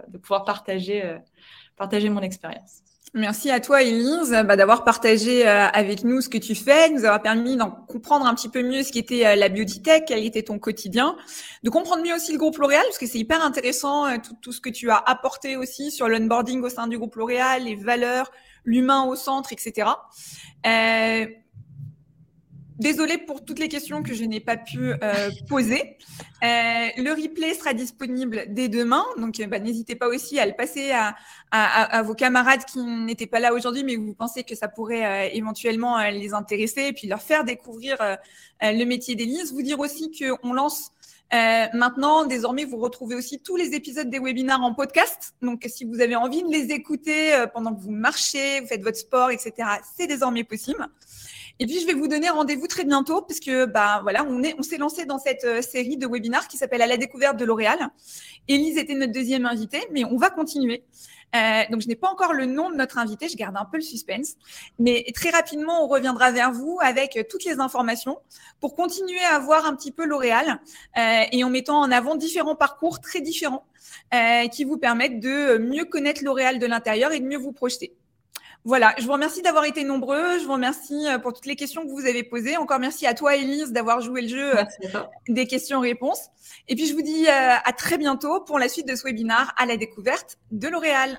euh, 1.04 1.18
partager 1.76 2.08
mon 2.08 2.20
expérience. 2.20 2.82
Merci 3.12 3.50
à 3.50 3.58
toi, 3.58 3.82
Elise, 3.82 4.30
bah, 4.46 4.54
d'avoir 4.54 4.84
partagé 4.84 5.44
avec 5.44 6.04
nous 6.04 6.20
ce 6.20 6.28
que 6.28 6.38
tu 6.38 6.54
fais, 6.54 6.90
nous 6.90 7.04
avoir 7.04 7.20
permis 7.20 7.56
d'en 7.56 7.70
comprendre 7.70 8.24
un 8.24 8.34
petit 8.34 8.48
peu 8.48 8.62
mieux 8.62 8.84
ce 8.84 8.92
qu'était 8.92 9.34
la 9.34 9.48
beauty 9.48 9.82
tech, 9.82 10.02
quel 10.06 10.24
était 10.24 10.44
ton 10.44 10.60
quotidien, 10.60 11.16
de 11.64 11.70
comprendre 11.70 12.04
mieux 12.04 12.14
aussi 12.14 12.30
le 12.30 12.38
groupe 12.38 12.56
L'Oréal, 12.58 12.82
parce 12.84 12.98
que 12.98 13.06
c'est 13.06 13.18
hyper 13.18 13.42
intéressant 13.42 14.16
tout, 14.20 14.36
tout, 14.40 14.52
ce 14.52 14.60
que 14.60 14.70
tu 14.70 14.90
as 14.90 14.96
apporté 14.96 15.56
aussi 15.56 15.90
sur 15.90 16.08
l'onboarding 16.08 16.62
au 16.62 16.68
sein 16.68 16.86
du 16.86 16.98
groupe 16.98 17.16
L'Oréal, 17.16 17.64
les 17.64 17.74
valeurs, 17.74 18.30
l'humain 18.64 19.02
au 19.04 19.16
centre, 19.16 19.52
etc. 19.52 19.88
Euh, 22.80 22.90
Désolée 22.90 23.18
pour 23.18 23.44
toutes 23.44 23.58
les 23.58 23.68
questions 23.68 24.02
que 24.02 24.14
je 24.14 24.24
n'ai 24.24 24.40
pas 24.40 24.56
pu 24.56 24.92
euh, 24.92 25.30
poser. 25.48 25.96
Euh, 26.42 26.88
le 26.96 27.10
replay 27.10 27.54
sera 27.54 27.74
disponible 27.74 28.44
dès 28.48 28.68
demain, 28.68 29.04
donc 29.18 29.40
bah, 29.48 29.58
n'hésitez 29.58 29.94
pas 29.94 30.08
aussi 30.08 30.38
à 30.38 30.46
le 30.46 30.54
passer 30.54 30.92
à, 31.50 32.02
vos 32.02 32.14
camarades 32.14 32.64
qui 32.64 32.82
n'étaient 32.82 33.26
pas 33.26 33.40
là 33.40 33.52
aujourd'hui, 33.52 33.84
mais 33.84 33.96
vous 33.96 34.14
pensez 34.14 34.44
que 34.44 34.54
ça 34.54 34.68
pourrait 34.68 35.04
euh, 35.04 35.30
éventuellement 35.32 35.98
les 36.10 36.32
intéresser 36.32 36.86
et 36.88 36.92
puis 36.92 37.06
leur 37.06 37.22
faire 37.22 37.44
découvrir 37.44 37.96
le 38.62 38.84
métier 38.84 39.14
d'Élise. 39.14 39.52
Vous 39.52 39.62
dire 39.62 39.78
aussi 39.78 40.10
qu'on 40.10 40.52
lance 40.52 40.92
maintenant, 41.32 42.24
désormais, 42.24 42.64
vous 42.64 42.78
retrouvez 42.78 43.14
aussi 43.14 43.40
tous 43.40 43.56
les 43.56 43.74
épisodes 43.74 44.10
des 44.10 44.18
webinaires 44.18 44.62
en 44.62 44.74
podcast. 44.74 45.34
Donc, 45.42 45.64
si 45.68 45.84
vous 45.84 46.00
avez 46.00 46.16
envie 46.16 46.42
de 46.42 46.50
les 46.50 46.72
écouter 46.72 47.44
pendant 47.54 47.74
que 47.74 47.80
vous 47.80 47.92
marchez, 47.92 48.60
vous 48.60 48.66
faites 48.66 48.82
votre 48.82 48.98
sport, 48.98 49.30
etc., 49.30 49.52
c'est 49.96 50.06
désormais 50.06 50.44
possible. 50.44 50.88
Et 51.60 51.66
puis, 51.66 51.78
je 51.78 51.86
vais 51.86 51.92
vous 51.92 52.08
donner 52.08 52.28
rendez-vous 52.30 52.66
très 52.66 52.84
bientôt, 52.84 53.22
puisque 53.22 53.52
bah, 53.66 54.00
voilà, 54.02 54.24
on 54.24 54.42
est, 54.42 54.54
on 54.58 54.62
s'est 54.62 54.78
lancé 54.78 55.04
dans 55.04 55.18
cette 55.18 55.44
euh, 55.44 55.62
série 55.62 55.98
de 55.98 56.06
webinaires 56.06 56.48
qui 56.48 56.56
s'appelle 56.56 56.80
À 56.80 56.86
la 56.86 56.96
découverte 56.96 57.36
de 57.36 57.44
L'Oréal. 57.44 57.78
Élise 58.48 58.78
était 58.78 58.94
notre 58.94 59.12
deuxième 59.12 59.44
invitée, 59.44 59.86
mais 59.92 60.04
on 60.04 60.16
va 60.16 60.30
continuer. 60.30 60.84
Euh, 61.36 61.62
donc, 61.70 61.80
je 61.80 61.88
n'ai 61.88 61.96
pas 61.96 62.08
encore 62.08 62.32
le 62.32 62.46
nom 62.46 62.70
de 62.70 62.76
notre 62.76 62.98
invité, 62.98 63.28
je 63.28 63.36
garde 63.36 63.56
un 63.56 63.64
peu 63.64 63.76
le 63.76 63.82
suspense. 63.82 64.34
Mais 64.78 65.04
très 65.14 65.30
rapidement, 65.30 65.84
on 65.84 65.88
reviendra 65.88 66.32
vers 66.32 66.52
vous 66.52 66.78
avec 66.80 67.16
euh, 67.16 67.22
toutes 67.28 67.44
les 67.44 67.60
informations 67.60 68.18
pour 68.60 68.74
continuer 68.74 69.20
à 69.30 69.38
voir 69.38 69.66
un 69.66 69.76
petit 69.76 69.92
peu 69.92 70.06
L'Oréal 70.06 70.60
euh, 70.98 71.22
et 71.30 71.44
en 71.44 71.50
mettant 71.50 71.78
en 71.78 71.90
avant 71.92 72.16
différents 72.16 72.56
parcours 72.56 73.00
très 73.00 73.20
différents 73.20 73.64
euh, 74.14 74.48
qui 74.48 74.64
vous 74.64 74.78
permettent 74.78 75.20
de 75.20 75.58
mieux 75.58 75.84
connaître 75.84 76.24
L'Oréal 76.24 76.58
de 76.58 76.66
l'intérieur 76.66 77.12
et 77.12 77.20
de 77.20 77.26
mieux 77.26 77.38
vous 77.38 77.52
projeter. 77.52 77.94
Voilà, 78.64 78.94
je 78.98 79.06
vous 79.06 79.12
remercie 79.12 79.40
d'avoir 79.40 79.64
été 79.64 79.84
nombreux. 79.84 80.38
Je 80.38 80.44
vous 80.44 80.52
remercie 80.52 81.08
euh, 81.08 81.18
pour 81.18 81.32
toutes 81.32 81.46
les 81.46 81.56
questions 81.56 81.82
que 81.82 81.90
vous 81.90 82.06
avez 82.06 82.22
posées. 82.22 82.56
Encore 82.58 82.78
merci 82.78 83.06
à 83.06 83.14
toi, 83.14 83.34
Elise, 83.34 83.72
d'avoir 83.72 84.00
joué 84.00 84.22
le 84.22 84.28
jeu 84.28 84.58
euh, 84.58 84.64
des 85.28 85.46
questions-réponses. 85.46 86.28
Et 86.68 86.74
puis, 86.74 86.86
je 86.86 86.94
vous 86.94 87.02
dis 87.02 87.26
euh, 87.26 87.56
à 87.64 87.72
très 87.72 87.96
bientôt 87.96 88.40
pour 88.42 88.58
la 88.58 88.68
suite 88.68 88.86
de 88.86 88.94
ce 88.94 89.04
webinaire 89.04 89.54
à 89.56 89.64
la 89.64 89.76
découverte 89.76 90.38
de 90.50 90.68
L'Oréal. 90.68 91.18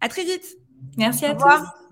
À 0.00 0.08
très 0.08 0.24
vite. 0.24 0.58
Merci 0.96 1.26
à 1.26 1.34
tous. 1.34 1.87